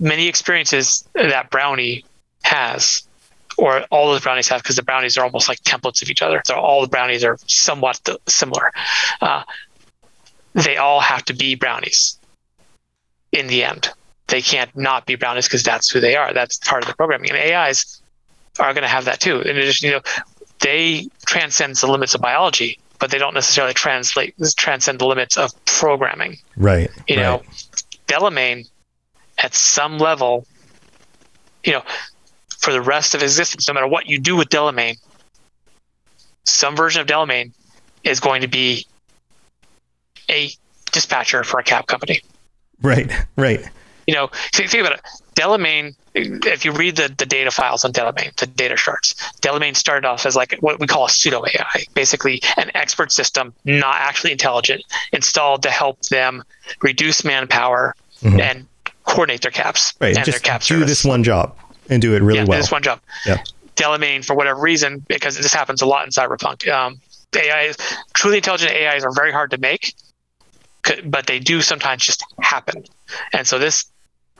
many 0.00 0.26
experiences 0.26 1.08
that 1.14 1.50
brownie 1.50 2.04
has, 2.42 3.06
or 3.56 3.84
all 3.90 4.10
those 4.10 4.22
brownies 4.22 4.48
have, 4.48 4.62
because 4.62 4.76
the 4.76 4.82
brownies 4.82 5.16
are 5.16 5.24
almost 5.24 5.48
like 5.48 5.60
templates 5.60 6.02
of 6.02 6.10
each 6.10 6.22
other. 6.22 6.42
So 6.44 6.56
all 6.56 6.80
the 6.80 6.88
brownies 6.88 7.22
are 7.22 7.38
somewhat 7.46 8.00
similar. 8.26 8.72
Uh, 9.20 9.44
they 10.54 10.76
all 10.76 10.98
have 10.98 11.24
to 11.26 11.34
be 11.34 11.54
brownies 11.54 12.18
in 13.30 13.46
the 13.46 13.62
end. 13.62 13.90
They 14.26 14.42
can't 14.42 14.74
not 14.76 15.06
be 15.06 15.14
brownies 15.14 15.46
because 15.46 15.62
that's 15.62 15.88
who 15.88 16.00
they 16.00 16.16
are. 16.16 16.32
That's 16.32 16.58
part 16.58 16.82
of 16.82 16.88
the 16.88 16.96
programming. 16.96 17.30
And 17.30 17.38
AIs 17.38 18.02
are 18.58 18.72
going 18.72 18.82
to 18.82 18.88
have 18.88 19.04
that 19.04 19.20
too. 19.20 19.40
In 19.40 19.56
addition, 19.56 19.88
you 19.88 19.94
know, 19.96 20.02
they 20.60 21.08
transcend 21.26 21.76
the 21.76 21.86
limits 21.86 22.14
of 22.14 22.20
biology, 22.20 22.79
but 23.00 23.10
they 23.10 23.18
don't 23.18 23.34
necessarily 23.34 23.74
translate 23.74 24.34
transcend 24.56 25.00
the 25.00 25.06
limits 25.06 25.36
of 25.36 25.52
programming. 25.64 26.36
Right. 26.56 26.90
You 27.08 27.16
right. 27.16 27.22
know, 27.22 27.42
Delamain 28.06 28.68
at 29.38 29.54
some 29.54 29.98
level, 29.98 30.46
you 31.64 31.72
know, 31.72 31.82
for 32.58 32.72
the 32.72 32.82
rest 32.82 33.14
of 33.14 33.22
existence, 33.22 33.66
no 33.66 33.74
matter 33.74 33.88
what 33.88 34.06
you 34.06 34.18
do 34.18 34.36
with 34.36 34.50
Delamain, 34.50 34.96
some 36.44 36.76
version 36.76 37.00
of 37.00 37.06
Delamain 37.06 37.52
is 38.04 38.20
going 38.20 38.42
to 38.42 38.48
be 38.48 38.86
a 40.28 40.50
dispatcher 40.92 41.42
for 41.42 41.58
a 41.58 41.64
cab 41.64 41.86
company. 41.86 42.20
Right. 42.82 43.10
Right. 43.36 43.66
You 44.06 44.14
know, 44.14 44.30
think, 44.52 44.70
think 44.70 44.86
about 44.86 44.98
it. 44.98 45.04
Delamain, 45.34 45.94
if 46.14 46.64
you 46.64 46.72
read 46.72 46.96
the, 46.96 47.12
the 47.16 47.26
data 47.26 47.50
files 47.50 47.84
on 47.84 47.92
Delamain, 47.92 48.34
the 48.36 48.46
data 48.46 48.76
charts, 48.76 49.14
Delamain 49.42 49.76
started 49.76 50.06
off 50.06 50.26
as 50.26 50.34
like 50.36 50.56
what 50.60 50.80
we 50.80 50.86
call 50.86 51.06
a 51.06 51.08
pseudo 51.10 51.44
AI, 51.46 51.84
basically 51.94 52.42
an 52.56 52.70
expert 52.74 53.12
system, 53.12 53.52
not 53.64 53.96
actually 53.96 54.32
intelligent, 54.32 54.82
installed 55.12 55.62
to 55.62 55.70
help 55.70 56.00
them 56.06 56.42
reduce 56.82 57.24
manpower 57.24 57.94
and 58.22 58.66
coordinate 59.04 59.42
their 59.42 59.50
caps 59.50 59.92
Mm-hmm. 59.92 60.04
Right. 60.04 60.16
and 60.16 60.24
Just 60.26 60.42
cap 60.44 60.60
do 60.62 60.66
service. 60.66 60.88
this 60.88 61.04
one 61.04 61.22
job 61.24 61.56
and 61.88 62.02
do 62.02 62.14
it 62.14 62.22
really 62.22 62.40
yeah, 62.40 62.44
well. 62.44 62.58
this 62.58 62.70
one 62.70 62.82
job. 62.82 63.00
Yeah. 63.26 63.42
Delamain, 63.76 64.24
for 64.24 64.34
whatever 64.34 64.60
reason, 64.60 65.04
because 65.08 65.36
this 65.36 65.54
happens 65.54 65.80
a 65.80 65.86
lot 65.86 66.04
in 66.04 66.10
cyberpunk, 66.10 66.68
um, 66.70 67.00
AI, 67.34 67.72
truly 68.12 68.36
intelligent 68.38 68.72
AIs 68.72 69.04
are 69.04 69.12
very 69.12 69.32
hard 69.32 69.52
to 69.52 69.58
make, 69.58 69.94
but 71.04 71.26
they 71.26 71.38
do 71.38 71.62
sometimes 71.62 72.04
just 72.04 72.24
happen. 72.40 72.84
And 73.32 73.46
so 73.46 73.58
this 73.58 73.86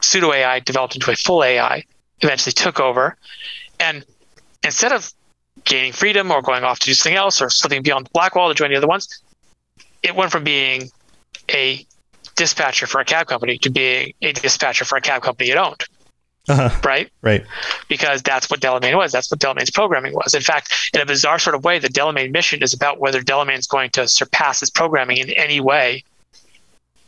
pseudo 0.00 0.32
AI 0.32 0.60
developed 0.60 0.94
into 0.94 1.10
a 1.10 1.16
full 1.16 1.42
AI, 1.44 1.84
eventually 2.20 2.52
took 2.52 2.80
over, 2.80 3.16
and 3.78 4.04
instead 4.64 4.92
of 4.92 5.12
gaining 5.64 5.92
freedom 5.92 6.30
or 6.30 6.42
going 6.42 6.64
off 6.64 6.78
to 6.80 6.86
do 6.86 6.94
something 6.94 7.16
else 7.16 7.40
or 7.42 7.50
slipping 7.50 7.82
beyond 7.82 8.06
the 8.06 8.10
black 8.10 8.34
wall 8.34 8.48
to 8.48 8.54
join 8.54 8.70
the 8.70 8.76
other 8.76 8.86
ones, 8.86 9.22
it 10.02 10.14
went 10.16 10.30
from 10.32 10.44
being 10.44 10.90
a 11.50 11.84
dispatcher 12.36 12.86
for 12.86 13.00
a 13.00 13.04
cab 13.04 13.26
company 13.26 13.58
to 13.58 13.70
being 13.70 14.14
a 14.22 14.32
dispatcher 14.32 14.84
for 14.84 14.96
a 14.96 15.00
cab 15.00 15.20
company 15.22 15.50
it 15.50 15.56
owned, 15.58 15.84
Uh-huh. 16.48 16.70
right? 16.84 17.10
Right. 17.20 17.44
because 17.88 18.22
that's 18.22 18.48
what 18.48 18.60
Delamain 18.60 18.96
was. 18.96 19.12
That's 19.12 19.30
what 19.30 19.40
Delamain's 19.40 19.70
programming 19.70 20.14
was. 20.14 20.32
In 20.34 20.40
fact, 20.40 20.72
in 20.94 21.00
a 21.00 21.06
bizarre 21.06 21.38
sort 21.38 21.54
of 21.54 21.64
way, 21.64 21.78
the 21.78 21.88
Delamain 21.88 22.32
mission 22.32 22.62
is 22.62 22.72
about 22.72 22.98
whether 22.98 23.20
Delamain's 23.20 23.66
going 23.66 23.90
to 23.90 24.08
surpass 24.08 24.60
his 24.60 24.70
programming 24.70 25.18
in 25.18 25.30
any 25.30 25.60
way. 25.60 26.04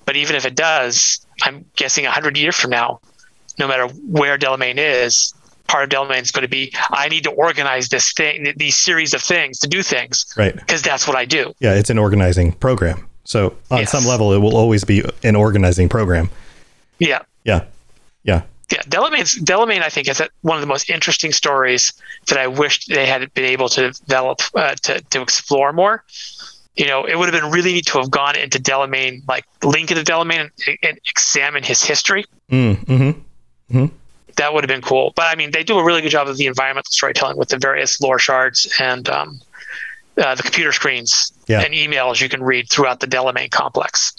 But 0.04 0.16
even 0.16 0.36
if 0.36 0.44
it 0.44 0.54
does, 0.54 1.24
I'm 1.42 1.64
guessing 1.76 2.04
100 2.04 2.36
years 2.36 2.56
from 2.56 2.70
now, 2.70 3.00
no 3.58 3.68
matter 3.68 3.86
where 4.08 4.36
Delamain 4.38 4.74
is, 4.78 5.32
part 5.68 5.84
of 5.84 5.90
Delamain 5.90 6.22
is 6.22 6.30
going 6.30 6.42
to 6.42 6.48
be 6.48 6.72
I 6.90 7.08
need 7.08 7.24
to 7.24 7.30
organize 7.30 7.88
this 7.88 8.12
thing, 8.12 8.52
these 8.56 8.76
series 8.76 9.14
of 9.14 9.22
things 9.22 9.58
to 9.60 9.68
do 9.68 9.82
things, 9.82 10.26
Right. 10.36 10.54
because 10.54 10.82
that's 10.82 11.06
what 11.06 11.16
I 11.16 11.24
do. 11.24 11.54
Yeah. 11.60 11.74
It's 11.74 11.90
an 11.90 11.98
organizing 11.98 12.52
program. 12.52 13.06
So 13.24 13.54
on 13.70 13.80
Yes. 13.80 13.92
some 13.92 14.04
level, 14.04 14.32
it 14.32 14.38
will 14.38 14.56
always 14.56 14.84
be 14.84 15.04
an 15.22 15.36
organizing 15.36 15.88
program. 15.88 16.30
Yeah. 16.98 17.20
Yeah. 17.44 17.64
Yeah. 18.24 18.42
Yeah, 18.70 18.80
Delamain's 18.88 19.36
Delamain, 19.38 19.82
I 19.82 19.90
think, 19.90 20.08
is 20.08 20.22
one 20.40 20.56
of 20.56 20.62
the 20.62 20.66
most 20.66 20.88
interesting 20.88 21.30
stories 21.32 21.92
that 22.28 22.38
I 22.38 22.46
wished 22.46 22.88
they 22.88 23.04
had 23.04 23.32
been 23.34 23.44
able 23.44 23.68
to 23.70 23.90
develop 23.90 24.40
uh, 24.54 24.74
to 24.82 25.00
to 25.10 25.20
explore 25.20 25.74
more. 25.74 26.02
You 26.76 26.86
know, 26.86 27.04
it 27.04 27.16
would 27.18 27.32
have 27.32 27.38
been 27.42 27.50
really 27.50 27.72
neat 27.74 27.86
to 27.86 27.98
have 27.98 28.10
gone 28.10 28.34
into 28.36 28.58
Delamain, 28.58 29.20
like 29.28 29.44
link 29.62 29.90
into 29.90 30.02
Delamain 30.02 30.50
and, 30.66 30.78
and 30.82 30.98
examine 31.06 31.62
his 31.62 31.84
history. 31.84 32.24
Mm, 32.50 33.16
hmm 33.70 33.86
That 34.36 34.54
would 34.54 34.64
have 34.64 34.68
been 34.68 34.80
cool. 34.80 35.12
But 35.14 35.26
I 35.26 35.34
mean, 35.34 35.50
they 35.50 35.64
do 35.64 35.78
a 35.78 35.84
really 35.84 36.00
good 36.00 36.10
job 36.10 36.28
of 36.28 36.38
the 36.38 36.46
environmental 36.46 36.90
storytelling 36.90 37.36
with 37.36 37.50
the 37.50 37.58
various 37.58 38.00
lore 38.00 38.18
shards 38.18 38.72
and 38.80 39.06
um, 39.10 39.40
uh, 40.16 40.34
the 40.34 40.42
computer 40.42 40.72
screens 40.72 41.32
Yeah. 41.46 41.60
and 41.60 41.74
emails 41.74 42.20
you 42.22 42.28
can 42.30 42.42
read 42.42 42.70
throughout 42.70 43.00
the 43.00 43.06
Delamain 43.06 43.50
complex. 43.50 44.14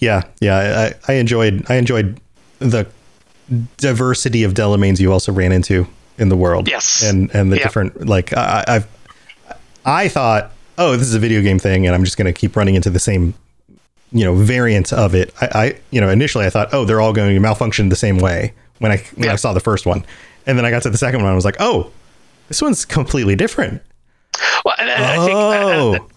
Yeah. 0.00 0.22
Yeah. 0.40 0.90
I, 1.08 1.12
I 1.12 1.16
enjoyed. 1.16 1.64
I 1.70 1.76
enjoyed 1.76 2.20
the 2.58 2.88
diversity 3.76 4.42
of 4.44 4.54
Delamains 4.54 4.98
you 5.00 5.12
also 5.12 5.32
ran 5.32 5.52
into 5.52 5.86
in 6.18 6.28
the 6.28 6.36
world. 6.36 6.68
Yes. 6.68 7.02
And 7.08 7.32
and 7.34 7.52
the 7.52 7.56
Yeah. 7.58 7.62
different 7.62 8.06
like 8.06 8.36
I, 8.36 8.64
I- 8.66 8.74
I've 8.76 8.86
I 9.84 10.08
thought 10.08 10.52
oh 10.80 10.96
this 10.96 11.06
is 11.06 11.14
a 11.14 11.18
video 11.20 11.40
game 11.42 11.58
thing 11.58 11.86
and 11.86 11.94
I'm 11.94 12.02
just 12.04 12.16
going 12.16 12.32
to 12.32 12.38
keep 12.38 12.56
running 12.56 12.74
into 12.74 12.90
the 12.90 12.98
same 12.98 13.34
you 14.10 14.24
know 14.24 14.34
variant 14.34 14.92
of 14.92 15.14
it. 15.14 15.32
I, 15.40 15.46
I 15.54 15.78
you 15.92 16.00
know 16.00 16.08
initially 16.08 16.44
I 16.46 16.50
thought 16.50 16.70
oh 16.72 16.84
they're 16.84 17.00
all 17.00 17.12
going 17.12 17.32
to 17.32 17.40
malfunction 17.40 17.88
the 17.90 17.96
same 17.96 18.18
way 18.18 18.52
when 18.78 18.90
I 18.90 18.96
when 19.14 19.28
I 19.28 19.36
saw 19.36 19.52
the 19.52 19.60
first 19.60 19.86
one 19.86 20.04
and 20.46 20.58
then 20.58 20.64
I 20.64 20.70
got 20.70 20.82
to 20.82 20.90
the 20.90 20.98
second 20.98 21.22
one 21.22 21.30
I 21.30 21.34
was 21.36 21.44
like 21.44 21.56
oh 21.60 21.92
this 22.48 22.60
one's 22.60 22.84
completely 22.84 23.36
different. 23.36 23.80
Well, 24.64 24.74
and, 24.80 24.90
and 24.90 25.04
I 25.04 25.24
think 25.24 25.36
uh, 25.36 25.40
Oh. 25.42 26.08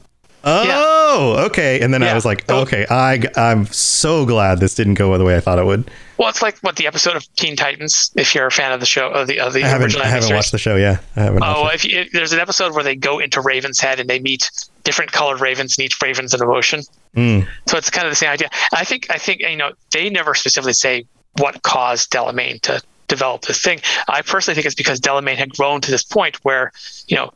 oh. 0.46 0.93
Oh, 1.16 1.46
okay. 1.46 1.80
And 1.80 1.94
then 1.94 2.02
I 2.02 2.14
was 2.14 2.26
like, 2.26 2.50
okay, 2.50 2.88
I, 2.90 3.22
I'm 3.36 3.66
so 3.68 4.26
glad 4.26 4.60
this 4.60 4.74
didn't 4.74 4.96
go 4.96 5.16
the 5.18 5.24
way 5.24 5.36
I 5.36 5.40
thought 5.40 5.60
it 5.60 5.66
would. 5.66 5.90
well, 6.18 6.30
it's 6.30 6.42
like 6.42 6.58
what 6.60 6.76
the 6.76 6.88
episode 6.88 7.16
of 7.16 7.36
Teen 7.36 7.56
Titans. 7.56 8.12
If 8.16 8.34
you're 8.34 8.48
a 8.48 8.52
fan 8.52 8.72
of 8.72 8.80
the 8.80 8.86
show, 8.86 9.10
of 9.10 9.28
the 9.28 9.40
of 9.40 9.54
the 9.54 9.64
I 9.64 9.68
haven't, 9.68 9.86
original 9.86 10.06
I 10.06 10.10
haven't 10.10 10.34
watched 10.34 10.52
the 10.52 10.58
show. 10.58 10.76
Yeah, 10.76 11.00
I 11.16 11.22
haven't. 11.22 11.44
Oh, 11.44 11.68
if 11.68 11.86
you, 11.86 12.06
there's 12.12 12.34
an 12.34 12.40
episode 12.40 12.74
where 12.74 12.84
they 12.84 12.96
go 12.96 13.20
into 13.20 13.42
Raven's 13.42 13.80
Head 13.80 14.00
and 14.00 14.10
they 14.10 14.20
meet 14.20 14.50
different 14.84 15.12
colored 15.12 15.40
ravens, 15.40 15.78
and 15.78 15.86
each 15.86 16.02
raven's 16.02 16.34
an 16.34 16.42
emotion. 16.42 16.82
Mm. 17.16 17.48
So 17.68 17.78
it's 17.78 17.90
kind 17.90 18.08
of 18.08 18.12
the 18.12 18.16
same 18.16 18.30
idea. 18.30 18.50
I 18.74 18.84
think 18.84 19.08
I 19.12 19.18
think 19.18 19.42
you 19.42 19.56
know 19.56 19.74
they 19.92 20.10
never 20.10 20.34
specifically 20.34 20.74
say 20.74 21.06
what 21.38 21.62
caused 21.62 22.12
Delamain 22.12 22.60
to 22.62 22.82
develop 23.08 23.44
this 23.44 23.62
thing. 23.62 23.82
I 24.08 24.24
personally 24.24 24.56
think 24.56 24.66
it's 24.66 24.76
because 24.76 25.00
Delamain 25.00 25.36
had 25.36 25.54
grown 25.56 25.82
to 25.82 25.92
this 25.92 26.04
point 26.04 26.38
where 26.44 26.72
you 27.08 27.18
know 27.18 27.32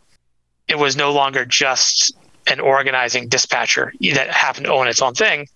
it 0.67 0.79
was 0.79 0.95
no 0.95 1.11
longer 1.13 1.45
just 1.45 2.15
an 2.47 2.59
organizing 2.59 3.27
dispatcher 3.27 3.93
that 4.13 4.29
happened 4.29 4.65
to 4.65 4.71
own 4.73 4.87
its 4.87 5.01
own 5.01 5.13
thing. 5.13 5.47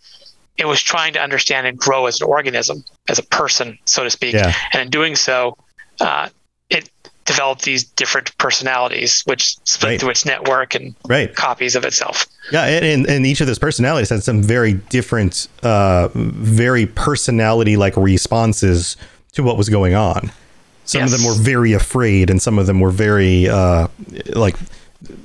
It 0.57 0.65
was 0.65 0.81
trying 0.81 1.13
to 1.13 1.19
understand 1.21 1.65
and 1.67 1.77
grow 1.77 2.05
as 2.05 2.21
an 2.21 2.27
organism, 2.27 2.83
as 3.07 3.17
a 3.19 3.23
person, 3.23 3.77
so 3.85 4.03
to 4.03 4.09
speak. 4.09 4.33
Yeah. 4.33 4.53
And 4.73 4.81
in 4.81 4.89
doing 4.89 5.15
so, 5.15 5.57
uh, 5.99 6.29
it 6.69 6.89
developed 7.25 7.63
these 7.63 7.83
different 7.83 8.35
personalities, 8.37 9.21
which 9.25 9.55
split 9.63 9.91
Right. 9.91 9.99
through 9.99 10.09
its 10.09 10.25
network 10.25 10.75
and 10.75 10.93
Right. 11.07 11.33
copies 11.35 11.75
of 11.75 11.85
itself. 11.85 12.25
Yeah, 12.51 12.65
and, 12.65 13.07
and, 13.07 13.25
each 13.25 13.39
of 13.41 13.47
those 13.47 13.59
personalities 13.59 14.09
had 14.09 14.23
some 14.23 14.41
very 14.43 14.73
different, 14.73 15.47
uh, 15.63 16.09
very 16.13 16.85
personality 16.85 17.77
like 17.77 17.95
responses 17.95 18.97
to 19.33 19.43
what 19.43 19.57
was 19.57 19.69
going 19.69 19.93
on. 19.95 20.31
Some 20.85 21.03
of 21.03 21.11
them 21.11 21.23
were 21.23 21.35
very 21.35 21.71
afraid, 21.73 22.29
and 22.29 22.41
some 22.41 22.59
of 22.59 22.65
them 22.67 22.79
were 22.81 22.91
very, 22.91 23.47
uh, 23.47 23.87
like, 24.33 24.55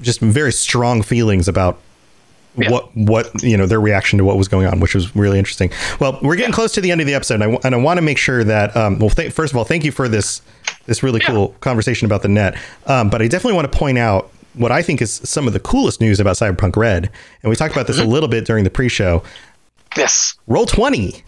just 0.00 0.20
very 0.20 0.52
strong 0.52 1.02
feelings 1.02 1.48
about 1.48 1.78
Yeah. 2.58 2.70
what 2.70 2.96
what 2.96 3.42
you 3.42 3.56
know 3.56 3.66
their 3.66 3.80
reaction 3.80 4.16
to 4.18 4.24
what 4.24 4.36
was 4.38 4.48
going 4.48 4.66
on, 4.66 4.80
which 4.80 4.94
was 4.94 5.14
really 5.14 5.38
interesting. 5.38 5.70
Well, 6.00 6.18
we're 6.22 6.36
getting 6.36 6.54
close 6.54 6.72
to 6.72 6.80
the 6.80 6.90
end 6.90 7.00
of 7.02 7.06
the 7.06 7.12
episode, 7.14 7.42
and 7.42 7.56
I, 7.56 7.58
and 7.64 7.74
I 7.74 7.78
want 7.78 7.98
to 7.98 8.02
make 8.02 8.16
sure 8.18 8.42
that 8.44 8.74
um, 8.76 8.98
well, 8.98 9.10
th- 9.10 9.32
first 9.32 9.52
of 9.52 9.58
all, 9.58 9.64
thank 9.64 9.84
you 9.84 9.92
for 9.92 10.08
this 10.08 10.40
this 10.86 11.02
really 11.02 11.20
cool 11.20 11.48
conversation 11.60 12.06
about 12.06 12.22
the 12.22 12.28
net. 12.28 12.56
Um, 12.86 13.10
but 13.10 13.20
I 13.20 13.28
definitely 13.28 13.56
want 13.56 13.70
to 13.70 13.78
point 13.78 13.98
out 13.98 14.30
what 14.54 14.72
I 14.72 14.80
think 14.80 15.02
is 15.02 15.12
some 15.22 15.46
of 15.46 15.52
the 15.52 15.60
coolest 15.60 16.00
news 16.00 16.18
about 16.18 16.36
Cyberpunk 16.36 16.76
Red, 16.76 17.10
and 17.42 17.50
we 17.50 17.56
talked 17.56 17.74
about 17.74 17.86
this 17.88 17.98
a 17.98 18.04
little 18.04 18.28
bit 18.28 18.46
during 18.46 18.64
the 18.64 18.70
pre-show. 18.70 19.22
Yes. 19.98 20.34
Roll 20.46 20.64
twenty. 20.64 21.22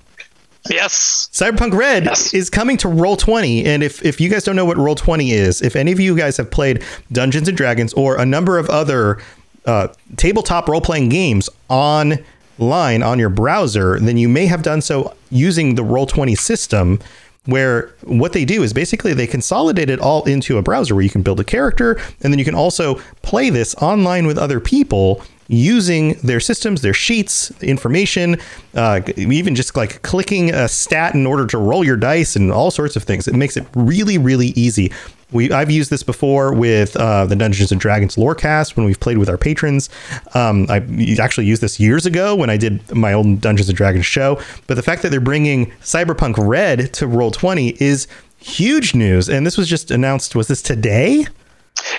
Yes. 0.70 1.28
Cyberpunk 1.32 1.72
Red 1.72 2.04
Yes. 2.04 2.34
is 2.34 2.50
coming 2.50 2.76
to 2.78 2.88
Roll20. 2.88 3.64
And 3.66 3.82
if, 3.82 4.04
if 4.04 4.20
you 4.20 4.28
guys 4.28 4.44
don't 4.44 4.56
know 4.56 4.64
what 4.64 4.76
Roll20 4.76 5.30
is, 5.32 5.62
if 5.62 5.76
any 5.76 5.92
of 5.92 6.00
you 6.00 6.16
guys 6.16 6.36
have 6.36 6.50
played 6.50 6.82
Dungeons 7.12 7.48
and 7.48 7.56
Dragons 7.56 7.92
or 7.94 8.18
a 8.20 8.26
number 8.26 8.58
of 8.58 8.68
other 8.70 9.20
uh, 9.66 9.88
tabletop 10.16 10.68
role 10.68 10.80
playing 10.80 11.08
games 11.08 11.48
online 11.68 13.02
on 13.02 13.18
your 13.18 13.28
browser, 13.30 13.98
then 14.00 14.16
you 14.16 14.28
may 14.28 14.46
have 14.46 14.62
done 14.62 14.80
so 14.80 15.14
using 15.30 15.74
the 15.74 15.82
Roll20 15.82 16.36
system. 16.38 16.98
Where 17.46 17.94
what 18.02 18.34
they 18.34 18.44
do 18.44 18.62
is 18.62 18.74
basically 18.74 19.14
they 19.14 19.26
consolidate 19.26 19.88
it 19.88 20.00
all 20.00 20.22
into 20.24 20.58
a 20.58 20.62
browser 20.62 20.94
where 20.94 21.02
you 21.02 21.08
can 21.08 21.22
build 21.22 21.40
a 21.40 21.44
character 21.44 21.92
and 22.20 22.30
then 22.30 22.38
you 22.38 22.44
can 22.44 22.54
also 22.54 22.96
play 23.22 23.48
this 23.48 23.74
online 23.76 24.26
with 24.26 24.36
other 24.36 24.60
people 24.60 25.22
using 25.48 26.12
their 26.22 26.40
systems, 26.40 26.82
their 26.82 26.92
sheets, 26.94 27.50
information, 27.62 28.36
uh, 28.74 29.00
even 29.16 29.54
just 29.54 29.76
like 29.76 30.02
clicking 30.02 30.50
a 30.50 30.68
stat 30.68 31.14
in 31.14 31.26
order 31.26 31.46
to 31.46 31.56
roll 31.56 31.82
your 31.82 31.96
dice 31.96 32.36
and 32.36 32.52
all 32.52 32.70
sorts 32.70 32.96
of 32.96 33.02
things. 33.02 33.26
It 33.26 33.34
makes 33.34 33.56
it 33.56 33.66
really, 33.74 34.18
really 34.18 34.48
easy. 34.48 34.92
We 35.30 35.50
I've 35.52 35.70
used 35.70 35.90
this 35.90 36.02
before 36.02 36.54
with 36.54 36.96
uh, 36.96 37.26
the 37.26 37.36
Dungeons 37.36 37.70
and 37.70 37.80
Dragons 37.80 38.16
Lorecast 38.16 38.76
when 38.76 38.86
we've 38.86 39.00
played 39.00 39.18
with 39.18 39.28
our 39.28 39.36
patrons. 39.36 39.90
Um, 40.34 40.66
I 40.70 40.76
actually 41.20 41.46
used 41.46 41.62
this 41.62 41.78
years 41.78 42.06
ago 42.06 42.34
when 42.34 42.48
I 42.48 42.56
did 42.56 42.94
my 42.94 43.12
own 43.12 43.36
Dungeons 43.38 43.68
and 43.68 43.76
Dragons 43.76 44.06
show. 44.06 44.40
But 44.66 44.74
the 44.74 44.82
fact 44.82 45.02
that 45.02 45.10
they're 45.10 45.20
bringing 45.20 45.66
Cyberpunk 45.82 46.34
Red 46.38 46.94
to 46.94 47.06
Roll 47.06 47.30
Twenty 47.30 47.76
is 47.78 48.06
huge 48.38 48.94
news. 48.94 49.28
And 49.28 49.46
this 49.46 49.58
was 49.58 49.68
just 49.68 49.90
announced. 49.90 50.34
Was 50.34 50.48
this 50.48 50.62
today? 50.62 51.26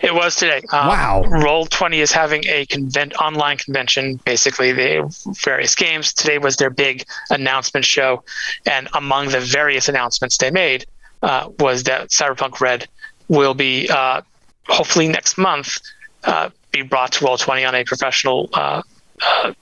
It 0.02 0.14
was 0.14 0.36
today. 0.36 0.62
Um, 0.72 0.88
Wow. 0.88 1.24
Roll 1.28 1.66
Twenty 1.66 2.00
is 2.00 2.12
having 2.12 2.46
a 2.48 2.66
convent 2.66 3.14
online 3.16 3.58
convention. 3.58 4.20
Basically, 4.26 4.72
the 4.72 5.14
various 5.44 5.76
games. 5.76 6.14
Today 6.14 6.38
was 6.38 6.56
their 6.58 6.70
big 6.70 7.06
announcement 7.30 7.86
show, 7.86 8.24
and 8.66 8.88
among 8.94 9.30
the 9.30 9.40
various 9.40 9.90
announcements 9.90 10.38
they 10.38 10.52
made 10.52 10.86
uh, 11.22 11.50
was 11.60 11.84
that 11.84 12.10
Cyberpunk 12.10 12.62
Red 12.62 12.88
will 13.28 13.54
be 13.54 13.90
uh, 13.90 14.22
hopefully 14.68 15.08
next 15.08 15.38
month 15.38 15.80
uh, 16.24 16.50
be 16.72 16.82
brought 16.82 17.14
to 17.14 17.26
Roll 17.26 17.38
Twenty 17.38 17.66
on 17.66 17.76
a 17.76 17.84
professional. 17.84 18.50
Uh, 18.54 18.82
uh, 19.22 19.54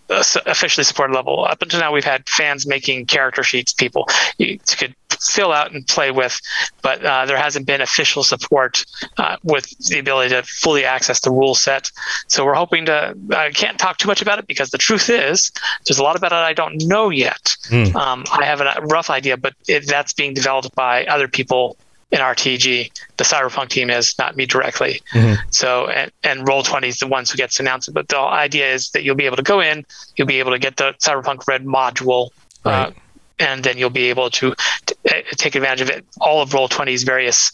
officially 0.45 0.83
supported 0.83 1.15
level. 1.15 1.43
Up 1.43 1.59
until 1.63 1.79
now, 1.79 1.91
we've 1.91 2.03
had 2.03 2.29
fans 2.29 2.67
making 2.67 3.07
character 3.07 3.41
sheets, 3.41 3.73
people 3.73 4.07
you 4.37 4.59
could 4.77 4.95
fill 5.21 5.51
out 5.51 5.71
and 5.71 5.85
play 5.87 6.11
with, 6.11 6.39
but 6.81 7.03
uh, 7.03 7.25
there 7.25 7.37
hasn't 7.37 7.65
been 7.65 7.81
official 7.81 8.23
support 8.23 8.85
uh, 9.17 9.37
with 9.43 9.67
the 9.87 9.99
ability 9.99 10.29
to 10.29 10.43
fully 10.43 10.85
access 10.85 11.19
the 11.21 11.31
rule 11.31 11.55
set. 11.55 11.91
So 12.27 12.45
we're 12.45 12.53
hoping 12.55 12.85
to. 12.85 13.15
I 13.35 13.51
can't 13.51 13.77
talk 13.79 13.97
too 13.97 14.07
much 14.07 14.21
about 14.21 14.39
it 14.39 14.47
because 14.47 14.69
the 14.69 14.77
truth 14.77 15.09
is, 15.09 15.51
there's 15.85 15.99
a 15.99 16.03
lot 16.03 16.15
about 16.15 16.31
it 16.31 16.35
I 16.35 16.53
don't 16.53 16.81
know 16.87 17.09
yet. 17.09 17.55
Um, 17.95 18.25
I 18.31 18.45
have 18.45 18.61
a 18.61 18.73
rough 18.83 19.09
idea, 19.09 19.37
but 19.37 19.53
it, 19.67 19.87
that's 19.87 20.13
being 20.13 20.33
developed 20.33 20.73
by 20.75 21.05
other 21.05 21.27
people 21.27 21.77
in 22.11 22.19
RTG. 22.19 22.89
The 23.17 23.23
Cyberpunk 23.23 23.69
team 23.69 23.89
is 23.89 24.17
not 24.17 24.37
me 24.37 24.45
directly. 24.45 25.01
So 25.49 25.87
and, 25.87 26.11
and 26.23 26.47
Roll 26.47 26.63
Twenty 26.63 26.87
is 26.87 26.99
the 26.99 27.07
ones 27.07 27.29
who 27.31 27.37
gets 27.37 27.55
to 27.55 27.63
announce 27.63 27.87
it. 27.87 27.93
But 27.93 28.07
the 28.07 28.17
idea 28.19 28.73
is 28.73 28.91
that 28.91 29.03
you'll 29.03 29.15
be 29.15 29.25
able 29.25 29.35
to 29.37 29.43
go 29.43 29.59
in, 29.59 29.85
you'll 30.15 30.27
be 30.27 30.39
able 30.39 30.51
to 30.51 30.59
get 30.59 30.77
the 30.77 30.93
Cyberpunk 30.99 31.47
Red 31.47 31.65
module. 31.65 32.29
Uh, 32.65 32.69
Right. 32.69 32.93
And 33.39 33.63
then 33.63 33.77
you'll 33.77 33.89
be 33.89 34.09
able 34.09 34.29
to 34.31 34.53
t- 34.85 34.95
uh, 35.09 35.21
take 35.35 35.55
advantage 35.55 35.81
of 35.81 35.89
it. 35.89 36.05
All 36.21 36.41
of 36.41 36.53
Roll 36.53 36.67
20's 36.69 37.03
various 37.03 37.51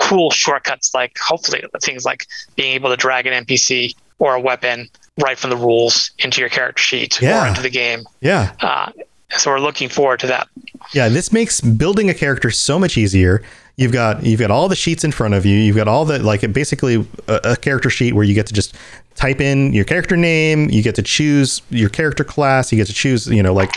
cool 0.00 0.30
shortcuts, 0.30 0.94
like 0.94 1.16
hopefully 1.18 1.64
things 1.82 2.04
like 2.04 2.26
being 2.54 2.72
able 2.74 2.90
to 2.90 2.96
drag 2.96 3.26
an 3.26 3.44
NPC 3.44 3.94
or 4.18 4.34
a 4.34 4.40
weapon 4.40 4.88
right 5.22 5.38
from 5.38 5.50
the 5.50 5.56
rules 5.56 6.10
into 6.18 6.40
your 6.40 6.50
character 6.50 6.82
sheet 6.82 7.20
Yeah. 7.20 7.44
or 7.44 7.48
into 7.48 7.62
the 7.62 7.70
game. 7.70 8.04
Yeah. 8.20 8.52
Uh, 8.60 8.90
so 9.36 9.50
we're 9.50 9.60
looking 9.60 9.88
forward 9.88 10.20
to 10.20 10.26
that. 10.28 10.48
Yeah, 10.92 11.08
this 11.08 11.32
makes 11.32 11.60
building 11.60 12.08
a 12.10 12.14
character 12.14 12.50
so 12.50 12.78
much 12.78 12.96
easier. 12.96 13.42
You've 13.76 13.92
got 13.92 14.24
you've 14.24 14.40
got 14.40 14.50
all 14.50 14.68
the 14.68 14.76
sheets 14.76 15.04
in 15.04 15.12
front 15.12 15.34
of 15.34 15.44
you. 15.44 15.58
You've 15.58 15.76
got 15.76 15.88
all 15.88 16.04
the 16.04 16.18
like 16.20 16.50
basically 16.52 17.06
a, 17.28 17.40
a 17.44 17.56
character 17.56 17.90
sheet 17.90 18.14
where 18.14 18.24
you 18.24 18.34
get 18.34 18.46
to 18.46 18.54
just 18.54 18.74
type 19.16 19.40
in 19.40 19.72
your 19.74 19.84
character 19.84 20.16
name. 20.16 20.70
You 20.70 20.82
get 20.82 20.94
to 20.94 21.02
choose 21.02 21.60
your 21.70 21.90
character 21.90 22.24
class. 22.24 22.72
You 22.72 22.76
get 22.78 22.86
to 22.86 22.94
choose 22.94 23.26
you 23.26 23.42
know 23.42 23.52
like 23.52 23.72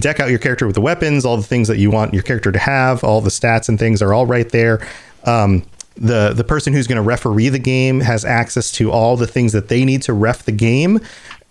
deck 0.00 0.20
out 0.20 0.30
your 0.30 0.38
character 0.38 0.66
with 0.66 0.74
the 0.74 0.80
weapons, 0.80 1.24
all 1.24 1.36
the 1.36 1.42
things 1.42 1.68
that 1.68 1.78
you 1.78 1.90
want 1.90 2.14
your 2.14 2.22
character 2.22 2.52
to 2.52 2.58
have. 2.58 3.02
All 3.04 3.20
the 3.20 3.30
stats 3.30 3.68
and 3.68 3.78
things 3.78 4.02
are 4.02 4.12
all 4.12 4.26
right 4.26 4.48
there. 4.50 4.86
Um, 5.24 5.64
the 5.96 6.32
the 6.32 6.44
person 6.44 6.72
who's 6.72 6.86
going 6.86 6.96
to 6.96 7.02
referee 7.02 7.48
the 7.48 7.58
game 7.58 8.00
has 8.00 8.24
access 8.24 8.72
to 8.72 8.90
all 8.90 9.16
the 9.16 9.26
things 9.26 9.52
that 9.52 9.68
they 9.68 9.84
need 9.84 10.02
to 10.02 10.12
ref 10.12 10.44
the 10.44 10.52
game. 10.52 11.00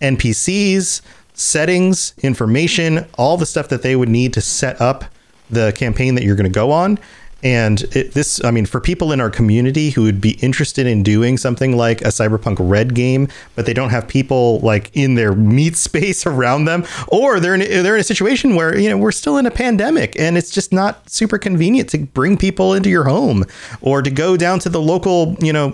NPCs, 0.01 1.01
settings, 1.33 2.13
information, 2.21 3.05
all 3.17 3.37
the 3.37 3.45
stuff 3.45 3.69
that 3.69 3.81
they 3.81 3.95
would 3.95 4.09
need 4.09 4.33
to 4.33 4.41
set 4.41 4.79
up 4.81 5.05
the 5.49 5.71
campaign 5.73 6.15
that 6.15 6.23
you're 6.23 6.35
going 6.35 6.51
to 6.51 6.53
go 6.53 6.71
on. 6.71 6.99
And 7.43 7.81
it, 7.95 8.13
this, 8.13 8.43
I 8.43 8.51
mean, 8.51 8.65
for 8.65 8.79
people 8.79 9.11
in 9.11 9.19
our 9.19 9.29
community 9.29 9.89
who 9.89 10.03
would 10.03 10.21
be 10.21 10.31
interested 10.41 10.87
in 10.87 11.03
doing 11.03 11.37
something 11.37 11.75
like 11.75 12.01
a 12.01 12.05
Cyberpunk 12.05 12.57
Red 12.59 12.95
game, 12.95 13.27
but 13.55 13.65
they 13.65 13.73
don't 13.73 13.89
have 13.89 14.07
people 14.07 14.59
like 14.59 14.89
in 14.93 15.15
their 15.15 15.33
meat 15.33 15.75
space 15.83 16.25
around 16.25 16.65
them, 16.65 16.85
or 17.09 17.39
they're 17.39 17.55
in, 17.55 17.83
they're 17.83 17.95
in 17.95 18.01
a 18.01 18.05
situation 18.05 18.55
where 18.55 18.77
you 18.77 18.89
know 18.89 18.97
we're 18.97 19.11
still 19.11 19.37
in 19.37 19.45
a 19.45 19.51
pandemic 19.51 20.17
and 20.19 20.37
it's 20.37 20.51
just 20.51 20.71
not 20.71 21.09
super 21.09 21.37
convenient 21.37 21.89
to 21.89 21.99
bring 21.99 22.37
people 22.37 22.73
into 22.73 22.89
your 22.89 23.03
home 23.03 23.43
or 23.81 24.01
to 24.01 24.09
go 24.09 24.37
down 24.37 24.59
to 24.59 24.69
the 24.69 24.81
local, 24.81 25.35
you 25.39 25.51
know, 25.51 25.73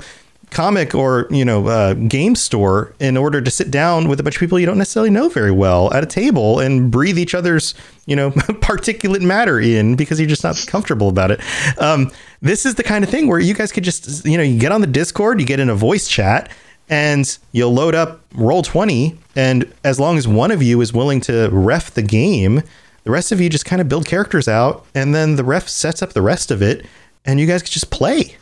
comic 0.52 0.96
or 0.96 1.28
you 1.30 1.46
know 1.46 1.68
uh, 1.68 1.94
game 1.94 2.36
store 2.36 2.94
in 3.00 3.18
order 3.18 3.42
to 3.42 3.52
sit 3.52 3.70
down 3.70 4.08
with 4.08 4.20
a 4.20 4.24
bunch 4.24 4.36
of 4.36 4.40
people 4.40 4.60
you 4.60 4.66
don't 4.66 4.78
necessarily 4.78 5.10
know 5.10 5.30
very 5.30 5.52
well 5.52 5.94
at 5.94 6.04
a 6.04 6.08
table 6.08 6.60
and 6.60 6.92
breathe 6.92 7.18
each 7.18 7.36
other's 7.36 7.76
you 8.06 8.16
know 8.16 8.32
particulate 8.32 9.22
matter 9.22 9.60
in 9.60 9.96
because 9.96 10.20
you're 10.20 10.30
just 10.30 10.44
not 10.44 10.62
comfortable 10.68 11.10
about 11.10 11.32
it. 11.32 11.40
Um, 11.80 12.12
this 12.42 12.66
is 12.66 12.76
the 12.76 12.84
kind 12.84 13.04
of 13.04 13.10
thing 13.10 13.28
where 13.28 13.40
you 13.40 13.54
guys 13.54 13.72
could 13.72 13.84
just 13.84 14.26
you 14.26 14.38
know 14.38 14.44
you 14.44 14.60
get 14.60 14.72
on 14.72 14.82
the 14.82 14.88
discord 14.88 15.40
you 15.40 15.46
get 15.46 15.60
in 15.60 15.70
a 15.70 15.76
voice 15.76 16.08
chat 16.08 16.52
and 16.90 17.38
you'll 17.52 17.74
load 17.74 17.94
up 17.96 18.22
roll 18.34 18.62
20 18.62 19.18
and 19.36 19.72
as 19.84 20.00
long 20.00 20.18
as 20.18 20.28
one 20.28 20.52
of 20.52 20.64
you 20.64 20.82
is 20.82 20.92
willing 20.92 21.22
to 21.22 21.50
ref 21.52 21.94
the 21.94 22.02
game 22.02 22.64
the 23.04 23.12
rest 23.12 23.32
of 23.32 23.40
you 23.40 23.50
just 23.50 23.66
kind 23.66 23.82
of 23.82 23.88
build 23.88 24.06
characters 24.06 24.48
out 24.48 24.86
and 24.96 25.14
then 25.14 25.36
the 25.36 25.44
ref 25.44 25.68
sets 25.70 26.02
up 26.02 26.14
the 26.14 26.22
rest 26.22 26.50
of 26.52 26.62
it 26.62 26.86
and 27.26 27.40
you 27.40 27.46
guys 27.46 27.62
can 27.62 27.72
just 27.72 27.92
play 27.92 28.36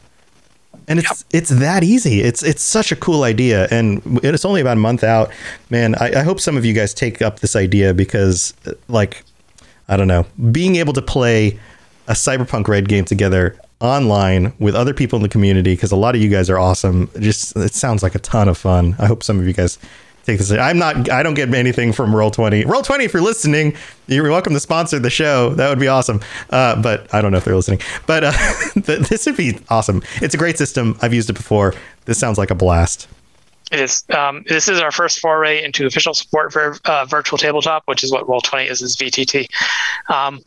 and 0.87 0.99
it's 0.99 1.25
it's 1.31 1.49
that 1.49 1.83
easy. 1.83 2.21
It's 2.21 2.43
it's 2.43 2.61
such 2.61 2.91
a 2.91 2.95
cool 2.95 3.23
idea, 3.23 3.67
and 3.69 4.01
it's 4.23 4.45
only 4.45 4.61
about 4.61 4.77
a 4.77 4.79
month 4.79 5.03
out. 5.03 5.31
Man, 5.69 5.95
I, 5.95 6.19
I 6.19 6.23
hope 6.23 6.39
some 6.39 6.55
of 6.57 6.65
you 6.65 6.73
guys 6.73 6.93
take 6.93 7.21
up 7.21 7.39
this 7.39 7.55
idea 7.55 7.93
because, 7.93 8.53
uh, 8.65 8.71
like, 8.87 9.23
I 9.89 9.97
don't 9.97 10.07
know, 10.07 10.25
being 10.51 10.77
able 10.77 10.93
to 10.93 11.01
play 11.01 11.59
a 12.07 12.13
Cyberpunk 12.13 12.67
Red 12.67 12.87
game 12.87 13.03
together 13.03 13.57
online 13.79 14.53
with 14.59 14.75
other 14.75 14.93
people 14.93 15.17
in 15.17 15.23
the 15.23 15.29
community 15.29 15.73
because 15.73 15.91
a 15.91 15.95
lot 15.95 16.15
of 16.15 16.21
you 16.21 16.29
guys 16.29 16.49
are 16.49 16.57
awesome. 16.57 17.09
Just 17.19 17.55
it 17.57 17.73
sounds 17.73 18.01
like 18.01 18.15
a 18.15 18.19
ton 18.19 18.47
of 18.47 18.57
fun. 18.57 18.95
I 18.97 19.07
hope 19.07 19.23
some 19.23 19.39
of 19.39 19.45
you 19.45 19.53
guys 19.53 19.77
this. 20.35 20.51
I'm 20.51 20.77
not. 20.77 21.09
I 21.09 21.23
don't 21.23 21.33
get 21.33 21.53
anything 21.53 21.93
from 21.93 22.15
Roll 22.15 22.29
Twenty. 22.31 22.65
Roll 22.65 22.81
Twenty, 22.81 23.05
if 23.05 23.13
you're 23.13 23.21
listening, 23.21 23.75
you're 24.07 24.29
welcome 24.29 24.53
to 24.53 24.59
sponsor 24.59 24.99
the 24.99 25.09
show. 25.09 25.51
That 25.51 25.69
would 25.69 25.79
be 25.79 25.87
awesome. 25.87 26.21
Uh, 26.49 26.81
but 26.81 27.13
I 27.13 27.21
don't 27.21 27.31
know 27.31 27.37
if 27.37 27.45
they're 27.45 27.55
listening. 27.55 27.79
But 28.05 28.23
uh, 28.25 28.31
this 28.75 29.25
would 29.25 29.37
be 29.37 29.59
awesome. 29.69 30.03
It's 30.21 30.35
a 30.35 30.37
great 30.37 30.57
system. 30.57 30.97
I've 31.01 31.13
used 31.13 31.29
it 31.29 31.33
before. 31.33 31.73
This 32.05 32.17
sounds 32.17 32.37
like 32.37 32.51
a 32.51 32.55
blast. 32.55 33.07
It 33.71 33.79
is. 33.79 34.03
Um, 34.09 34.43
this 34.47 34.67
is 34.67 34.79
our 34.79 34.91
first 34.91 35.19
foray 35.19 35.63
into 35.63 35.85
official 35.85 36.13
support 36.13 36.53
for 36.53 36.77
uh, 36.85 37.05
virtual 37.05 37.37
tabletop, 37.37 37.83
which 37.85 38.03
is 38.03 38.11
what 38.11 38.25
Roll20 38.25 38.69
is, 38.69 38.81
is 38.81 38.95
VTT. 38.95 39.47
Um, 40.09 40.41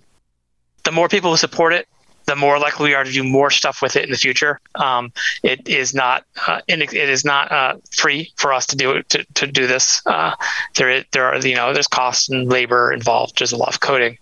the 0.85 0.93
more 0.93 1.09
people 1.09 1.31
who 1.31 1.37
support 1.37 1.73
it, 1.73 1.87
the 2.31 2.37
more 2.37 2.61
likely 2.61 2.91
we 2.91 2.95
are 2.95 3.03
to 3.03 3.11
do 3.11 3.25
more 3.25 3.51
stuff 3.51 3.83
with 3.83 3.97
it 3.97 4.05
in 4.05 4.11
the 4.11 4.17
future. 4.17 4.61
Um, 4.77 5.13
it 5.43 5.69
is 5.69 5.93
not 5.93 6.25
uh, 6.47 6.61
it 6.69 6.93
is 6.95 7.25
not 7.25 7.51
uh, 7.51 7.75
free 7.91 8.33
for 8.37 8.53
us 8.53 8.67
to 8.67 8.77
do 8.77 9.03
to, 9.03 9.25
to 9.35 9.47
do 9.49 9.67
this. 9.67 10.01
Uh, 10.07 10.37
there 10.77 10.91
is, 10.91 11.05
there 11.11 11.25
are 11.25 11.39
you 11.39 11.57
know 11.57 11.73
there's 11.73 11.89
costs 11.89 12.29
and 12.29 12.49
labor 12.49 12.93
involved. 12.93 13.39
There's 13.39 13.51
a 13.51 13.57
lot 13.57 13.75
of 13.75 13.81
coding, 13.81 14.17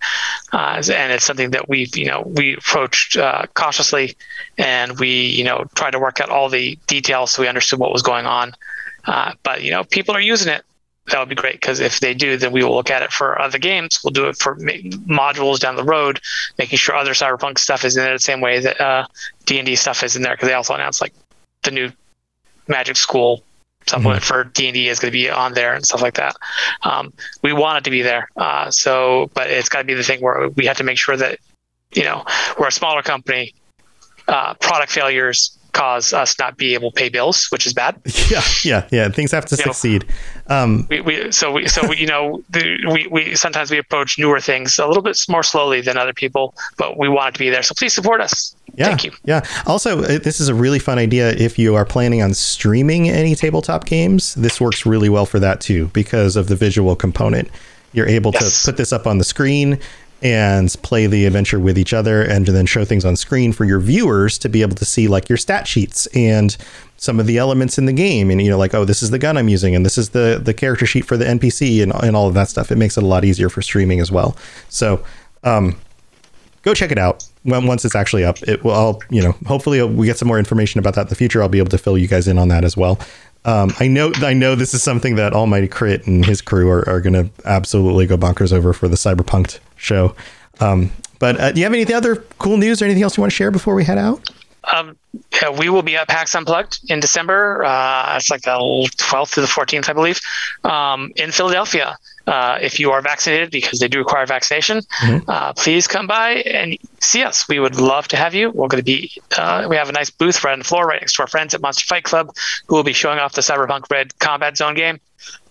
uh, 0.54 0.82
and 0.90 1.12
it's 1.12 1.24
something 1.24 1.50
that 1.50 1.68
we've 1.68 1.94
you 1.96 2.06
know 2.06 2.22
we 2.24 2.54
approached 2.54 3.18
uh, 3.18 3.44
cautiously, 3.52 4.16
and 4.56 4.98
we 4.98 5.10
you 5.10 5.44
know 5.44 5.66
tried 5.74 5.90
to 5.90 5.98
work 5.98 6.18
out 6.20 6.30
all 6.30 6.48
the 6.48 6.78
details 6.86 7.32
so 7.32 7.42
we 7.42 7.48
understood 7.48 7.78
what 7.78 7.92
was 7.92 8.02
going 8.02 8.24
on. 8.24 8.54
Uh, 9.04 9.34
but 9.42 9.62
you 9.62 9.70
know 9.70 9.84
people 9.84 10.16
are 10.16 10.20
using 10.20 10.50
it 10.50 10.64
that 11.10 11.18
would 11.18 11.28
be 11.28 11.34
great 11.34 11.54
because 11.54 11.80
if 11.80 12.00
they 12.00 12.14
do, 12.14 12.36
then 12.36 12.52
we 12.52 12.62
will 12.62 12.74
look 12.74 12.90
at 12.90 13.02
it 13.02 13.12
for 13.12 13.40
other 13.40 13.58
games. 13.58 14.00
We'll 14.02 14.12
do 14.12 14.28
it 14.28 14.36
for 14.36 14.56
modules 14.56 15.58
down 15.58 15.76
the 15.76 15.84
road, 15.84 16.20
making 16.58 16.78
sure 16.78 16.94
other 16.94 17.12
Cyberpunk 17.12 17.58
stuff 17.58 17.84
is 17.84 17.96
in 17.96 18.04
there 18.04 18.12
the 18.12 18.18
same 18.18 18.40
way 18.40 18.60
that 18.60 18.80
uh, 18.80 19.06
D 19.46 19.58
and 19.58 19.66
D 19.66 19.76
stuff 19.76 20.02
is 20.02 20.16
in 20.16 20.22
there 20.22 20.34
because 20.34 20.48
they 20.48 20.54
also 20.54 20.74
announced 20.74 21.00
like 21.00 21.14
the 21.62 21.70
new 21.70 21.90
Magic 22.66 22.96
School 22.96 23.42
supplement 23.86 24.22
mm-hmm. 24.22 24.28
for 24.28 24.44
D 24.44 24.66
and 24.66 24.74
D 24.74 24.88
is 24.88 24.98
going 24.98 25.10
to 25.10 25.18
be 25.18 25.30
on 25.30 25.54
there 25.54 25.74
and 25.74 25.84
stuff 25.84 26.02
like 26.02 26.14
that. 26.14 26.36
Um, 26.82 27.12
we 27.42 27.52
want 27.52 27.78
it 27.78 27.84
to 27.84 27.90
be 27.90 28.02
there, 28.02 28.28
uh, 28.36 28.70
so 28.70 29.30
but 29.34 29.50
it's 29.50 29.68
got 29.68 29.78
to 29.78 29.84
be 29.84 29.94
the 29.94 30.04
thing 30.04 30.20
where 30.20 30.48
we 30.50 30.66
have 30.66 30.78
to 30.78 30.84
make 30.84 30.98
sure 30.98 31.16
that 31.16 31.38
you 31.92 32.04
know 32.04 32.24
we're 32.58 32.68
a 32.68 32.72
smaller 32.72 33.02
company. 33.02 33.54
Uh, 34.26 34.52
product 34.54 34.92
failures 34.92 35.57
cause 35.78 36.12
us 36.12 36.38
not 36.38 36.56
be 36.56 36.74
able 36.74 36.90
to 36.90 36.94
pay 36.94 37.08
bills, 37.08 37.46
which 37.50 37.66
is 37.66 37.72
bad. 37.72 38.00
Yeah, 38.28 38.42
yeah, 38.62 38.88
yeah. 38.90 39.08
Things 39.08 39.30
have 39.32 39.46
to 39.46 39.56
you 39.56 39.62
succeed. 39.62 40.04
Um, 40.48 40.86
we, 40.90 41.00
we, 41.00 41.32
so 41.32 41.50
we, 41.50 41.66
so 41.66 41.88
we, 41.88 41.96
you 41.96 42.06
know, 42.06 42.42
the, 42.50 42.78
we, 42.92 43.06
we 43.06 43.34
sometimes 43.36 43.70
we 43.70 43.78
approach 43.78 44.18
newer 44.18 44.38
things 44.38 44.78
a 44.78 44.86
little 44.86 45.02
bit 45.02 45.18
more 45.30 45.42
slowly 45.42 45.80
than 45.80 45.96
other 45.96 46.12
people, 46.12 46.54
but 46.76 46.98
we 46.98 47.08
want 47.08 47.28
it 47.28 47.32
to 47.34 47.38
be 47.38 47.48
there. 47.48 47.62
So 47.62 47.74
please 47.74 47.94
support 47.94 48.20
us. 48.20 48.54
Yeah, 48.74 48.86
Thank 48.86 49.04
you. 49.04 49.12
Yeah. 49.24 49.40
Also, 49.66 50.02
this 50.02 50.40
is 50.40 50.48
a 50.48 50.54
really 50.54 50.78
fun 50.78 50.98
idea. 50.98 51.30
If 51.30 51.58
you 51.58 51.74
are 51.74 51.86
planning 51.86 52.20
on 52.20 52.34
streaming 52.34 53.08
any 53.08 53.34
tabletop 53.34 53.86
games, 53.86 54.34
this 54.34 54.60
works 54.60 54.84
really 54.84 55.08
well 55.08 55.24
for 55.24 55.40
that 55.40 55.60
too 55.60 55.86
because 55.94 56.36
of 56.36 56.48
the 56.48 56.56
visual 56.56 56.96
component. 56.96 57.48
You're 57.92 58.08
able 58.08 58.32
yes. 58.34 58.62
to 58.62 58.70
put 58.70 58.76
this 58.76 58.92
up 58.92 59.06
on 59.06 59.16
the 59.16 59.24
screen 59.24 59.80
and 60.22 60.74
play 60.82 61.06
the 61.06 61.26
adventure 61.26 61.60
with 61.60 61.78
each 61.78 61.92
other 61.92 62.22
and 62.22 62.46
then 62.46 62.66
show 62.66 62.84
things 62.84 63.04
on 63.04 63.14
screen 63.14 63.52
for 63.52 63.64
your 63.64 63.78
viewers 63.78 64.36
to 64.38 64.48
be 64.48 64.62
able 64.62 64.74
to 64.74 64.84
see 64.84 65.06
like 65.06 65.28
your 65.28 65.38
stat 65.38 65.66
sheets 65.66 66.06
and 66.08 66.56
some 66.96 67.20
of 67.20 67.26
the 67.26 67.38
elements 67.38 67.78
in 67.78 67.86
the 67.86 67.92
game. 67.92 68.30
And 68.30 68.42
you 68.42 68.50
know 68.50 68.58
like 68.58 68.74
oh 68.74 68.84
this 68.84 69.02
is 69.02 69.10
the 69.10 69.18
gun 69.18 69.36
i'm 69.36 69.48
using 69.48 69.76
and 69.76 69.86
this 69.86 69.96
is 69.96 70.10
the 70.10 70.40
the 70.42 70.54
character 70.54 70.86
sheet 70.86 71.04
for 71.04 71.16
the 71.16 71.24
npc 71.24 71.82
and, 71.82 71.92
and 71.94 72.16
all 72.16 72.26
of 72.26 72.34
that 72.34 72.48
stuff. 72.48 72.72
It 72.72 72.76
makes 72.76 72.96
it 72.96 73.04
a 73.04 73.06
lot 73.06 73.24
easier 73.24 73.48
for 73.48 73.62
streaming 73.62 74.00
as 74.00 74.10
well. 74.10 74.36
So 74.68 75.04
um, 75.44 75.78
go 76.62 76.74
check 76.74 76.90
it 76.90 76.98
out. 76.98 77.24
When, 77.44 77.66
once 77.66 77.84
it's 77.84 77.94
actually 77.94 78.24
up 78.24 78.42
it 78.42 78.64
will 78.64 78.72
I'll, 78.72 79.00
you 79.10 79.22
know 79.22 79.32
hopefully 79.46 79.80
we 79.84 80.06
get 80.06 80.18
some 80.18 80.26
more 80.26 80.40
information 80.40 80.80
about 80.80 80.94
that 80.96 81.02
in 81.02 81.08
the 81.08 81.14
future. 81.14 81.40
I'll 81.42 81.48
be 81.48 81.58
able 81.58 81.70
to 81.70 81.78
fill 81.78 81.96
you 81.96 82.08
guys 82.08 82.26
in 82.26 82.38
on 82.38 82.48
that 82.48 82.64
as 82.64 82.76
well 82.76 82.98
um, 83.48 83.72
I 83.80 83.88
know 83.88 84.12
I 84.16 84.34
know 84.34 84.54
this 84.54 84.74
is 84.74 84.82
something 84.82 85.14
that 85.14 85.32
Almighty 85.32 85.68
Crit 85.68 86.06
and 86.06 86.22
his 86.22 86.42
crew 86.42 86.68
are, 86.68 86.86
are 86.86 87.00
going 87.00 87.14
to 87.14 87.30
absolutely 87.46 88.06
go 88.06 88.18
bonkers 88.18 88.52
over 88.52 88.74
for 88.74 88.88
the 88.88 88.96
Cyberpunk 88.96 89.58
show. 89.76 90.14
Um, 90.60 90.90
but 91.18 91.40
uh, 91.40 91.52
do 91.52 91.60
you 91.60 91.64
have 91.64 91.72
any 91.72 91.90
other 91.94 92.16
cool 92.38 92.58
news 92.58 92.82
or 92.82 92.84
anything 92.84 93.02
else 93.02 93.16
you 93.16 93.22
want 93.22 93.32
to 93.32 93.36
share 93.36 93.50
before 93.50 93.74
we 93.74 93.84
head 93.84 93.96
out? 93.96 94.28
Um, 94.70 94.98
yeah, 95.40 95.48
we 95.48 95.70
will 95.70 95.82
be 95.82 95.96
at 95.96 96.08
PAX 96.08 96.34
Unplugged 96.34 96.90
in 96.90 97.00
December. 97.00 97.64
Uh, 97.64 98.16
it's 98.16 98.28
like 98.28 98.42
the 98.42 98.50
12th 98.50 99.34
to 99.34 99.40
the 99.40 99.46
14th, 99.46 99.88
I 99.88 99.94
believe, 99.94 100.20
um, 100.64 101.10
in 101.16 101.32
Philadelphia. 101.32 101.96
Uh, 102.28 102.58
if 102.60 102.78
you 102.78 102.90
are 102.90 103.00
vaccinated, 103.00 103.50
because 103.50 103.78
they 103.80 103.88
do 103.88 103.98
require 103.98 104.26
vaccination, 104.26 104.80
mm-hmm. 105.00 105.30
uh, 105.30 105.50
please 105.54 105.86
come 105.86 106.06
by 106.06 106.32
and 106.44 106.76
see 107.00 107.22
us. 107.22 107.48
We 107.48 107.58
would 107.58 107.80
love 107.80 108.06
to 108.08 108.18
have 108.18 108.34
you. 108.34 108.50
We're 108.50 108.68
going 108.68 108.84
to 108.84 108.84
be, 108.84 109.10
uh, 109.38 109.66
we 109.66 109.76
have 109.76 109.88
a 109.88 109.92
nice 109.92 110.10
booth 110.10 110.44
right 110.44 110.52
on 110.52 110.58
the 110.58 110.64
floor 110.66 110.84
right 110.86 111.00
next 111.00 111.14
to 111.14 111.22
our 111.22 111.26
friends 111.26 111.54
at 111.54 111.62
Monster 111.62 111.86
Fight 111.86 112.04
Club 112.04 112.34
who 112.66 112.74
will 112.74 112.82
be 112.84 112.92
showing 112.92 113.18
off 113.18 113.32
the 113.32 113.40
Cyberpunk 113.40 113.90
Red 113.90 114.18
Combat 114.18 114.58
Zone 114.58 114.74
game. 114.74 115.00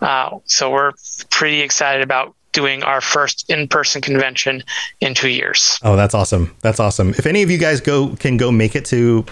Uh, 0.02 0.38
so 0.46 0.70
we're 0.70 0.92
pretty 1.32 1.62
excited 1.62 2.04
about 2.04 2.36
doing 2.52 2.84
our 2.84 3.02
first 3.02 3.50
in-person 3.50 4.02
convention 4.02 4.64
in 5.02 5.16
two 5.16 5.30
years. 5.30 5.80
Oh, 5.84 5.96
that's 5.96 6.14
awesome! 6.14 6.56
That's 6.62 6.80
awesome. 6.80 7.10
If 7.10 7.26
any 7.26 7.44
of 7.44 7.50
you 7.50 7.58
guys 7.58 7.82
go 7.82 8.16
can 8.18 8.38
go 8.38 8.52
make 8.52 8.76
it 8.76 8.86
to 8.86 9.26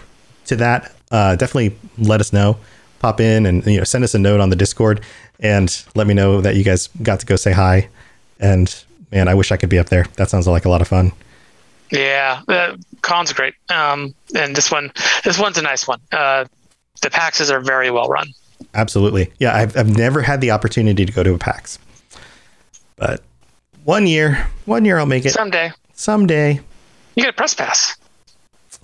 to 0.48 0.56
that, 0.58 0.96
uh, 1.12 1.36
definitely 1.36 1.78
let 1.98 2.22
us 2.22 2.34
know. 2.34 2.58
Pop 3.00 3.20
in 3.20 3.46
and 3.46 3.66
you 3.66 3.78
know 3.78 3.84
send 3.84 4.04
us 4.04 4.14
a 4.16 4.20
note 4.20 4.40
on 4.40 4.50
the 4.50 4.56
Discord 4.56 5.02
and 5.40 5.84
let 5.96 6.08
me 6.08 6.14
know 6.14 6.42
that 6.42 6.56
you 6.56 6.64
guys 6.64 6.88
got 7.02 7.20
to 7.20 7.26
go 7.26 7.36
say 7.36 7.52
hi. 7.52 7.90
And 8.40 8.74
man, 9.12 9.28
I 9.28 9.34
wish 9.34 9.52
I 9.52 9.58
could 9.58 9.70
be 9.70 9.80
up 9.80 9.90
there. 9.90 10.06
That 10.16 10.30
sounds 10.30 10.48
like 10.48 10.66
a 10.66 10.70
lot 10.70 10.82
of 10.82 10.88
fun. 10.88 11.12
Yeah, 11.92 12.42
the 12.48 12.84
con's 13.02 13.32
are 13.32 13.36
great. 13.36 13.54
Um, 13.70 14.16
and 14.36 14.56
this 14.56 14.72
one, 14.72 14.92
this 15.24 15.40
one's 15.40 15.58
a 15.58 15.62
nice 15.62 15.88
one. 15.88 16.00
Uh, 16.12 16.46
the 17.02 17.10
PAXs 17.10 17.52
are 17.52 17.60
very 17.60 17.92
well 17.92 18.08
run. 18.08 18.28
Absolutely. 18.74 19.32
Yeah, 19.40 19.56
I've, 19.56 19.78
I've 19.78 19.96
never 19.96 20.22
had 20.22 20.42
the 20.42 20.52
opportunity 20.52 21.06
to 21.06 21.12
go 21.12 21.24
to 21.24 21.34
a 21.34 21.38
PAX. 21.38 21.78
But 22.96 23.22
one 23.84 24.08
year, 24.08 24.48
one 24.66 24.86
year 24.86 24.98
I'll 24.98 25.06
make 25.06 25.26
it. 25.26 25.32
Someday. 25.32 25.72
Someday. 25.94 26.60
You 27.16 27.24
get 27.24 27.30
a 27.30 27.34
press 27.34 27.54
pass. 27.54 27.96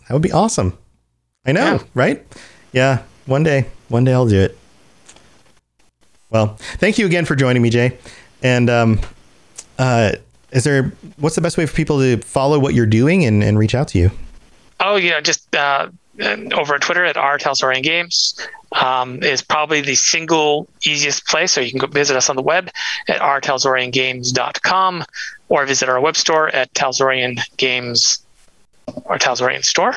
That 0.08 0.14
would 0.14 0.22
be 0.22 0.32
awesome. 0.32 0.78
I 1.46 1.54
know, 1.54 1.74
yeah. 1.74 1.84
right? 1.96 2.38
Yeah, 2.72 3.04
one 3.26 3.44
day. 3.44 3.68
One 3.90 4.04
day 4.04 4.14
I'll 4.14 4.28
do 4.28 4.40
it. 4.40 4.58
Well, 6.32 6.56
thank 6.58 6.98
you 6.98 7.06
again 7.06 7.26
for 7.26 7.36
joining 7.36 7.62
me, 7.62 7.70
J. 7.70 7.98
And 8.42 8.70
um, 8.70 9.00
uh, 9.78 10.14
is 10.52 10.64
there 10.64 10.94
what's 11.18 11.36
the 11.36 11.42
best 11.42 11.58
way 11.58 11.66
for 11.66 11.76
people 11.76 12.00
to 12.00 12.18
follow 12.18 12.58
what 12.58 12.74
you're 12.74 12.86
doing 12.86 13.26
and, 13.26 13.44
and 13.44 13.60
reach 13.60 13.76
out 13.76 13.90
to 13.90 14.00
you? 14.00 14.12
Oh 14.80 14.96
yeah, 14.96 15.22
just 15.22 15.56
uh, 15.56 15.90
over 16.54 16.76
at 16.76 16.82
Twitter 16.82 17.06
at 17.06 17.18
R 17.18 17.38
Games 17.82 18.48
um, 18.72 19.22
is 19.24 19.42
probably 19.42 19.82
the 19.82 19.96
single 19.96 20.68
easiest 20.86 21.28
place. 21.28 21.52
So 21.52 21.62
you 21.62 21.70
can 21.70 21.80
go 21.80 21.88
visit 21.88 22.16
us 22.16 22.30
on 22.30 22.36
the 22.36 22.42
web 22.42 22.70
at 23.08 23.20
rtalsoriangames.com 23.20 25.06
or 25.50 25.66
visit 25.66 25.90
our 25.90 26.00
web 26.00 26.16
store 26.16 26.50
at 26.50 26.74
Talsorian 26.74 27.40
Games 27.58 28.24
or 28.88 29.18
Talsorian 29.18 29.64
Store. 29.64 29.94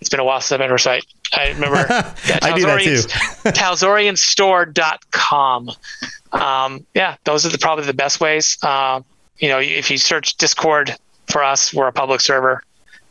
It's 0.00 0.10
been 0.10 0.20
a 0.20 0.24
while 0.24 0.40
since 0.40 0.52
I've 0.52 0.58
been 0.58 0.68
to 0.68 0.72
our 0.72 0.78
site. 0.78 1.04
I 1.36 1.50
remember 1.50 1.76
yeah, 2.26 2.38
I 2.42 2.54
do 2.54 2.62
that 2.66 2.80
too. 2.80 2.94
Talsorianstore.com. 3.50 5.70
Um, 6.32 6.86
yeah, 6.94 7.16
those 7.24 7.44
are 7.46 7.50
the, 7.50 7.58
probably 7.58 7.84
the 7.84 7.94
best 7.94 8.20
ways. 8.20 8.56
Uh, 8.62 9.00
you 9.38 9.48
know, 9.48 9.58
if 9.58 9.90
you 9.90 9.98
search 9.98 10.36
Discord 10.36 10.94
for 11.26 11.42
us, 11.42 11.74
we're 11.74 11.88
a 11.88 11.92
public 11.92 12.20
server 12.20 12.62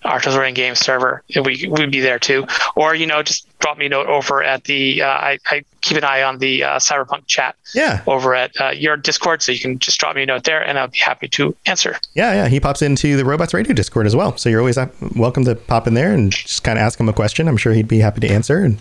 our 0.03 0.19
Talsorian 0.19 0.55
Games 0.55 0.79
server. 0.79 1.23
We 1.35 1.67
would 1.67 1.91
be 1.91 1.99
there 1.99 2.19
too. 2.19 2.45
Or 2.75 2.95
you 2.95 3.05
know, 3.05 3.23
just 3.23 3.47
drop 3.59 3.77
me 3.77 3.85
a 3.87 3.89
note 3.89 4.07
over 4.07 4.43
at 4.43 4.65
the. 4.65 5.01
Uh, 5.01 5.07
I, 5.07 5.39
I, 5.49 5.63
keep 5.81 5.97
an 5.97 6.03
eye 6.05 6.23
on 6.23 6.37
the 6.37 6.63
uh, 6.63 6.79
Cyberpunk 6.79 7.27
chat. 7.27 7.55
Yeah. 7.75 8.01
Over 8.07 8.33
at 8.33 8.59
uh, 8.61 8.69
your 8.69 8.95
Discord, 8.95 9.41
so 9.41 9.51
you 9.51 9.59
can 9.59 9.79
just 9.79 9.99
drop 9.99 10.15
me 10.15 10.23
a 10.23 10.25
note 10.25 10.45
there, 10.45 10.61
and 10.61 10.79
I'll 10.79 10.87
be 10.87 10.97
happy 10.97 11.27
to 11.29 11.55
answer. 11.65 11.97
Yeah, 12.13 12.33
yeah. 12.33 12.47
He 12.47 12.59
pops 12.59 12.81
into 12.81 13.17
the 13.17 13.25
Robots 13.25 13.53
Radio 13.53 13.73
Discord 13.73 14.05
as 14.05 14.15
well, 14.15 14.37
so 14.37 14.49
you're 14.49 14.61
always 14.61 14.77
welcome 15.15 15.43
to 15.45 15.55
pop 15.55 15.87
in 15.87 15.93
there 15.93 16.13
and 16.13 16.31
just 16.31 16.63
kind 16.63 16.77
of 16.77 16.83
ask 16.83 16.99
him 16.99 17.09
a 17.09 17.13
question. 17.13 17.47
I'm 17.47 17.57
sure 17.57 17.73
he'd 17.73 17.87
be 17.87 17.99
happy 17.99 18.21
to 18.21 18.29
answer 18.29 18.63
and 18.63 18.79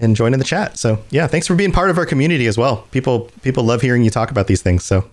and 0.00 0.16
join 0.16 0.32
in 0.32 0.38
the 0.38 0.44
chat. 0.44 0.78
So 0.78 1.02
yeah, 1.10 1.26
thanks 1.26 1.46
for 1.46 1.54
being 1.54 1.72
part 1.72 1.90
of 1.90 1.98
our 1.98 2.06
community 2.06 2.46
as 2.46 2.58
well. 2.58 2.88
People 2.90 3.30
people 3.42 3.62
love 3.64 3.82
hearing 3.82 4.02
you 4.02 4.10
talk 4.10 4.30
about 4.30 4.46
these 4.46 4.62
things. 4.62 4.84
So. 4.84 5.08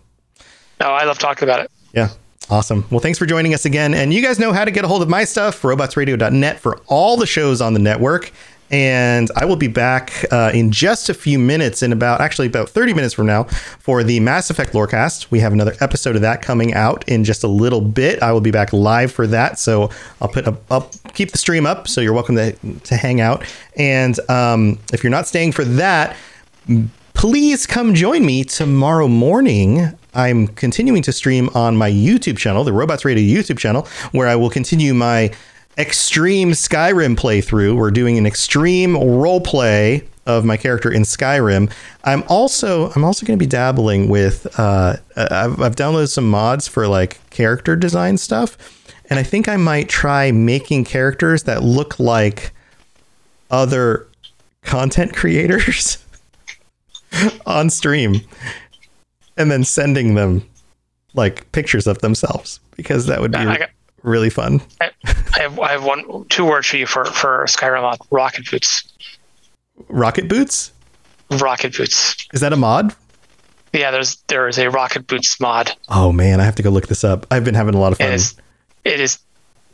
Oh, 0.79 0.91
I 0.91 1.05
love 1.05 1.17
talking 1.17 1.47
about 1.47 1.61
it. 1.61 1.71
Yeah. 1.93 2.09
Awesome. 2.49 2.85
Well, 2.89 3.01
thanks 3.01 3.19
for 3.19 3.25
joining 3.25 3.53
us 3.53 3.65
again. 3.65 3.93
And 3.93 4.13
you 4.13 4.21
guys 4.21 4.39
know 4.39 4.53
how 4.53 4.63
to 4.63 4.71
get 4.71 4.85
a 4.85 4.87
hold 4.87 5.01
of 5.01 5.09
my 5.09 5.25
stuff, 5.25 5.61
robotsradio.net 5.63 6.59
for 6.59 6.79
all 6.87 7.17
the 7.17 7.25
shows 7.25 7.59
on 7.59 7.73
the 7.73 7.79
network. 7.79 8.31
And 8.69 9.29
I 9.35 9.45
will 9.45 9.55
be 9.57 9.67
back 9.67 10.25
uh, 10.31 10.51
in 10.53 10.71
just 10.71 11.09
a 11.09 11.13
few 11.13 11.39
minutes, 11.39 11.83
in 11.83 11.93
about 11.93 12.19
actually 12.21 12.47
about 12.47 12.69
30 12.69 12.93
minutes 12.93 13.13
from 13.13 13.25
now, 13.25 13.43
for 13.43 14.03
the 14.03 14.19
Mass 14.19 14.49
Effect 14.49 14.73
Lorecast. 14.73 15.29
We 15.31 15.39
have 15.39 15.53
another 15.53 15.73
episode 15.79 16.15
of 16.15 16.21
that 16.21 16.41
coming 16.41 16.73
out 16.73 17.07
in 17.07 17.23
just 17.23 17.43
a 17.43 17.47
little 17.47 17.81
bit. 17.81 18.21
I 18.21 18.31
will 18.31 18.41
be 18.41 18.51
back 18.51 18.73
live 18.73 19.11
for 19.11 19.25
that, 19.27 19.57
so 19.57 19.89
I'll 20.21 20.27
put 20.27 20.47
up, 20.47 20.93
keep 21.13 21.31
the 21.31 21.37
stream 21.37 21.65
up. 21.65 21.87
So 21.87 22.01
you're 22.01 22.13
welcome 22.13 22.35
to 22.35 22.51
to 22.51 22.95
hang 22.97 23.21
out. 23.21 23.45
And 23.77 24.19
um, 24.29 24.79
if 24.91 25.01
you're 25.03 25.11
not 25.11 25.27
staying 25.27 25.53
for 25.53 25.63
that, 25.63 26.17
please 27.13 27.65
come 27.65 27.93
join 27.93 28.25
me 28.25 28.43
tomorrow 28.43 29.07
morning. 29.07 29.97
I'm 30.17 30.47
continuing 30.47 31.03
to 31.03 31.13
stream 31.13 31.49
on 31.53 31.77
my 31.77 31.89
YouTube 31.89 32.37
channel, 32.37 32.63
the 32.63 32.73
Robots 32.73 33.05
Radio 33.05 33.23
YouTube 33.23 33.59
channel, 33.59 33.87
where 34.11 34.27
I 34.27 34.35
will 34.35 34.49
continue 34.49 34.95
my 34.95 35.31
extreme 35.77 36.51
Skyrim 36.51 37.15
playthrough. 37.15 37.77
We're 37.77 37.91
doing 37.91 38.17
an 38.17 38.25
extreme 38.25 38.97
role 38.97 39.39
play 39.39 40.03
of 40.25 40.43
my 40.43 40.57
character 40.57 40.91
in 40.91 41.03
Skyrim. 41.03 41.71
I'm 42.03 42.23
also 42.27 42.89
I'm 42.91 43.03
also 43.03 43.27
going 43.27 43.37
to 43.37 43.43
be 43.43 43.49
dabbling 43.49 44.09
with. 44.09 44.47
Uh, 44.59 44.97
I've, 45.15 45.61
I've 45.61 45.75
downloaded 45.75 46.09
some 46.09 46.27
mods 46.29 46.67
for 46.67 46.87
like 46.87 47.29
character 47.29 47.75
design 47.75 48.17
stuff, 48.17 48.57
and 49.11 49.19
I 49.19 49.23
think 49.23 49.47
I 49.47 49.55
might 49.55 49.87
try 49.87 50.31
making 50.31 50.85
characters 50.85 51.43
that 51.43 51.61
look 51.61 51.99
like 51.99 52.53
other 53.51 54.07
content 54.63 55.15
creators. 55.15 56.03
on 57.45 57.69
stream 57.69 58.19
and 59.37 59.51
then 59.51 59.63
sending 59.63 60.15
them 60.15 60.47
like 61.13 61.51
pictures 61.51 61.87
of 61.87 61.99
themselves 61.99 62.59
because 62.75 63.05
that 63.07 63.21
would 63.21 63.31
be 63.31 63.37
I 63.39 63.57
got- 63.57 63.69
really 64.03 64.29
fun. 64.29 64.61
I, 64.81 64.91
I 65.35 65.39
have 65.41 65.59
I 65.59 65.71
have 65.71 65.83
one 65.83 66.25
two 66.29 66.45
words 66.45 66.67
for 66.67 66.77
you 66.77 66.85
for 66.85 67.05
for 67.05 67.45
Skyrim 67.47 67.81
mod. 67.81 67.99
Rocket 68.11 68.49
boots. 68.49 68.83
Rocket 69.89 70.27
boots? 70.27 70.71
Rocket 71.39 71.75
boots. 71.75 72.27
Is 72.33 72.41
that 72.41 72.53
a 72.53 72.57
mod? 72.57 72.95
Yeah, 73.73 73.91
there's 73.91 74.15
there 74.27 74.47
is 74.47 74.57
a 74.57 74.69
rocket 74.69 75.07
boots 75.07 75.39
mod. 75.39 75.71
Oh 75.89 76.11
man, 76.11 76.39
I 76.39 76.45
have 76.45 76.55
to 76.55 76.63
go 76.63 76.69
look 76.69 76.87
this 76.87 77.03
up. 77.03 77.27
I've 77.29 77.43
been 77.43 77.55
having 77.55 77.75
a 77.75 77.79
lot 77.79 77.91
of 77.91 77.97
fun. 77.97 78.11
is 78.11 78.35
it 78.85 78.99
is 78.99 79.19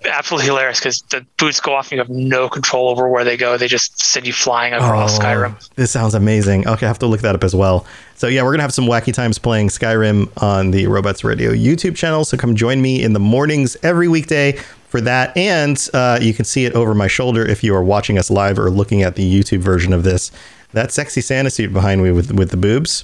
absolutely 0.05 0.47
hilarious 0.47 0.79
because 0.79 1.01
the 1.09 1.25
boots 1.37 1.59
go 1.59 1.73
off 1.73 1.85
and 1.85 1.93
you 1.93 1.97
have 1.99 2.09
no 2.09 2.49
control 2.49 2.89
over 2.89 3.07
where 3.07 3.23
they 3.23 3.37
go. 3.37 3.57
They 3.57 3.67
just 3.67 3.99
send 3.99 4.25
you 4.27 4.33
flying 4.33 4.73
across 4.73 5.17
Skyrim. 5.17 5.55
Oh, 5.59 5.65
This 5.75 5.91
sounds 5.91 6.13
amazing. 6.13 6.67
Okay, 6.67 6.85
I 6.85 6.89
have 6.89 6.99
to 6.99 7.05
look 7.07 7.21
that 7.21 7.35
up 7.35 7.43
as 7.43 7.55
well. 7.55 7.85
So 8.15 8.27
yeah, 8.27 8.43
we're 8.43 8.51
gonna 8.51 8.63
have 8.63 8.73
some 8.73 8.85
wacky 8.85 9.13
times 9.13 9.37
playing 9.39 9.69
Skyrim 9.69 10.29
on 10.41 10.71
the 10.71 10.87
Robots 10.87 11.23
Radio 11.23 11.51
YouTube 11.51 11.95
channel. 11.95 12.25
So 12.25 12.37
come 12.37 12.55
join 12.55 12.81
me 12.81 13.03
in 13.03 13.13
the 13.13 13.19
mornings 13.19 13.75
every 13.83 14.07
weekday 14.07 14.53
for 14.87 15.01
that, 15.01 15.35
and 15.35 15.89
uh, 15.93 16.19
you 16.21 16.33
can 16.33 16.45
see 16.45 16.65
it 16.65 16.73
over 16.73 16.93
my 16.93 17.07
shoulder 17.07 17.43
if 17.45 17.63
you 17.63 17.73
are 17.75 17.83
watching 17.83 18.17
us 18.19 18.29
live 18.29 18.59
or 18.59 18.69
looking 18.69 19.01
at 19.01 19.15
the 19.15 19.23
YouTube 19.39 19.59
version 19.59 19.91
of 19.91 20.03
this. 20.03 20.31
That 20.73 20.91
sexy 20.91 21.21
Santa 21.21 21.49
suit 21.49 21.73
behind 21.73 22.03
me 22.03 22.11
with 22.11 22.31
with 22.31 22.51
the 22.51 22.57
boobs. 22.57 23.03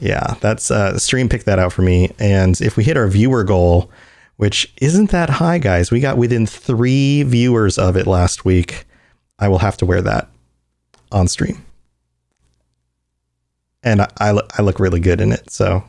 Yeah, 0.00 0.34
that's 0.40 0.70
uh, 0.70 0.98
stream 0.98 1.28
picked 1.28 1.46
that 1.46 1.58
out 1.58 1.72
for 1.72 1.82
me. 1.82 2.12
And 2.18 2.60
if 2.60 2.76
we 2.76 2.84
hit 2.84 2.96
our 2.96 3.08
viewer 3.08 3.44
goal, 3.44 3.90
which 4.38 4.72
isn't 4.80 5.10
that 5.10 5.28
high, 5.28 5.58
guys, 5.58 5.90
we 5.90 5.98
got 5.98 6.16
within 6.16 6.46
three 6.46 7.24
viewers 7.24 7.76
of 7.76 7.96
it 7.96 8.06
last 8.06 8.44
week. 8.44 8.86
I 9.38 9.48
will 9.48 9.58
have 9.58 9.76
to 9.78 9.86
wear 9.86 10.00
that 10.00 10.28
on 11.12 11.26
stream. 11.26 11.64
And 13.82 14.02
I, 14.02 14.08
I, 14.18 14.30
look, 14.30 14.58
I 14.58 14.62
look 14.62 14.78
really 14.78 15.00
good 15.00 15.20
in 15.20 15.32
it. 15.32 15.50
So 15.50 15.82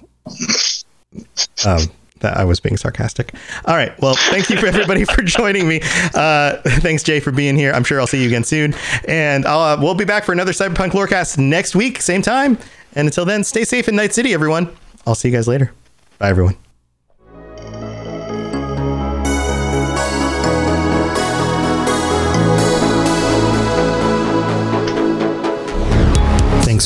um, 1.63 1.91
that 2.21 2.37
I 2.37 2.43
was 2.43 2.59
being 2.59 2.75
sarcastic. 2.75 3.35
All 3.65 3.75
right. 3.75 3.99
Well, 4.01 4.15
thank 4.15 4.49
you 4.49 4.57
for 4.57 4.65
everybody 4.65 5.05
for 5.05 5.21
joining 5.21 5.67
me. 5.67 5.81
Uh, 6.15 6.57
thanks, 6.65 7.03
J, 7.03 7.19
for 7.19 7.31
being 7.31 7.55
here. 7.55 7.71
I'm 7.71 7.83
sure 7.83 7.99
I'll 7.99 8.07
see 8.07 8.21
you 8.21 8.27
again 8.27 8.43
soon. 8.43 8.73
And 9.07 9.45
uh, 9.45 9.77
we'll 9.79 9.93
be 9.93 10.05
back 10.05 10.23
for 10.23 10.31
another 10.31 10.53
Cyberpunk 10.53 10.91
Lorecast 10.91 11.37
next 11.37 11.75
week, 11.75 12.01
same 12.01 12.23
time. 12.23 12.57
And 12.95 13.07
until 13.07 13.25
then, 13.25 13.43
stay 13.43 13.63
safe 13.63 13.87
in 13.87 13.95
Night 13.95 14.13
City, 14.13 14.33
everyone. 14.33 14.75
I'll 15.05 15.15
see 15.15 15.29
you 15.29 15.35
guys 15.35 15.47
later. 15.47 15.71
Bye, 16.17 16.29
everyone. 16.29 16.57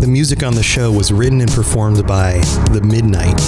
The 0.00 0.06
music 0.06 0.42
on 0.42 0.54
the 0.54 0.62
show 0.62 0.92
was 0.92 1.10
written 1.12 1.40
and 1.40 1.50
performed 1.50 2.06
by 2.06 2.34
The 2.72 2.80
Midnight 2.82 3.40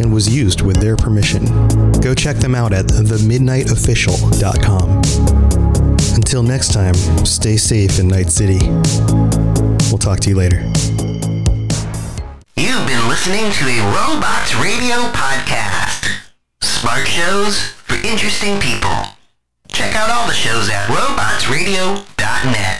and 0.00 0.12
was 0.12 0.32
used 0.34 0.62
with 0.62 0.76
their 0.76 0.96
permission. 0.96 1.44
Go 2.00 2.14
check 2.14 2.36
them 2.36 2.54
out 2.54 2.72
at 2.72 2.86
themidnightofficial.com. 2.86 5.00
Until 6.14 6.42
next 6.42 6.72
time, 6.72 6.94
stay 7.24 7.56
safe 7.56 7.98
in 7.98 8.08
Night 8.08 8.30
City. 8.30 8.58
We'll 9.90 9.98
talk 9.98 10.20
to 10.20 10.28
you 10.28 10.36
later. 10.36 10.60
You've 12.56 12.86
been 12.86 13.08
listening 13.08 13.50
to 13.50 13.64
a 13.66 13.80
Robots 13.94 14.54
Radio 14.56 14.96
podcast. 15.12 16.06
Smart 16.62 17.06
shows 17.06 17.60
for 17.62 17.94
interesting 18.06 18.58
people. 18.60 18.90
Check 19.68 19.94
out 19.96 20.10
all 20.10 20.26
the 20.26 20.34
shows 20.34 20.68
at 20.68 20.86
robotsradio.net. 20.88 22.79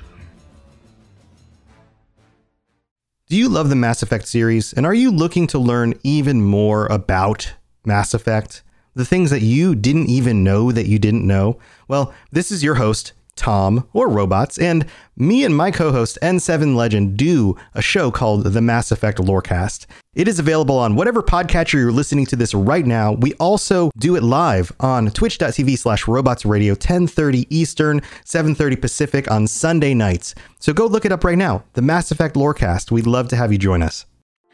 Do 3.31 3.37
you 3.37 3.47
love 3.47 3.69
the 3.69 3.77
Mass 3.77 4.03
Effect 4.03 4.27
series? 4.27 4.73
And 4.73 4.85
are 4.85 4.93
you 4.93 5.09
looking 5.09 5.47
to 5.47 5.57
learn 5.57 5.93
even 6.03 6.41
more 6.41 6.87
about 6.87 7.53
Mass 7.85 8.13
Effect? 8.13 8.61
The 8.93 9.05
things 9.05 9.29
that 9.29 9.41
you 9.41 9.73
didn't 9.73 10.07
even 10.07 10.43
know 10.43 10.73
that 10.73 10.87
you 10.87 10.99
didn't 10.99 11.25
know? 11.25 11.57
Well, 11.87 12.13
this 12.33 12.51
is 12.51 12.61
your 12.61 12.75
host, 12.75 13.13
Tom, 13.35 13.87
or 13.93 14.07
Robots, 14.07 14.57
and 14.57 14.85
me 15.15 15.43
and 15.43 15.55
my 15.55 15.71
co 15.71 15.91
host, 15.91 16.17
N7 16.21 16.75
Legend, 16.75 17.17
do 17.17 17.55
a 17.73 17.81
show 17.81 18.11
called 18.11 18.43
the 18.45 18.61
Mass 18.61 18.91
Effect 18.91 19.17
Lorecast. 19.19 19.85
It 20.13 20.27
is 20.27 20.39
available 20.39 20.77
on 20.77 20.95
whatever 20.95 21.23
podcatcher 21.23 21.75
you're 21.75 21.91
listening 21.91 22.25
to 22.27 22.35
this 22.35 22.53
right 22.53 22.85
now. 22.85 23.13
We 23.13 23.33
also 23.35 23.91
do 23.97 24.15
it 24.15 24.23
live 24.23 24.71
on 24.79 25.09
twitch.tv 25.09 25.77
slash 25.77 26.07
robots 26.07 26.45
radio 26.45 26.73
1030 26.73 27.47
Eastern, 27.55 28.01
730 28.25 28.75
Pacific 28.75 29.31
on 29.31 29.47
Sunday 29.47 29.93
nights. 29.93 30.35
So 30.59 30.73
go 30.73 30.85
look 30.85 31.05
it 31.05 31.11
up 31.11 31.23
right 31.23 31.37
now. 31.37 31.63
The 31.73 31.81
Mass 31.81 32.11
Effect 32.11 32.35
Lorecast. 32.35 32.91
We'd 32.91 33.07
love 33.07 33.29
to 33.29 33.35
have 33.37 33.51
you 33.51 33.57
join 33.57 33.81
us. 33.81 34.05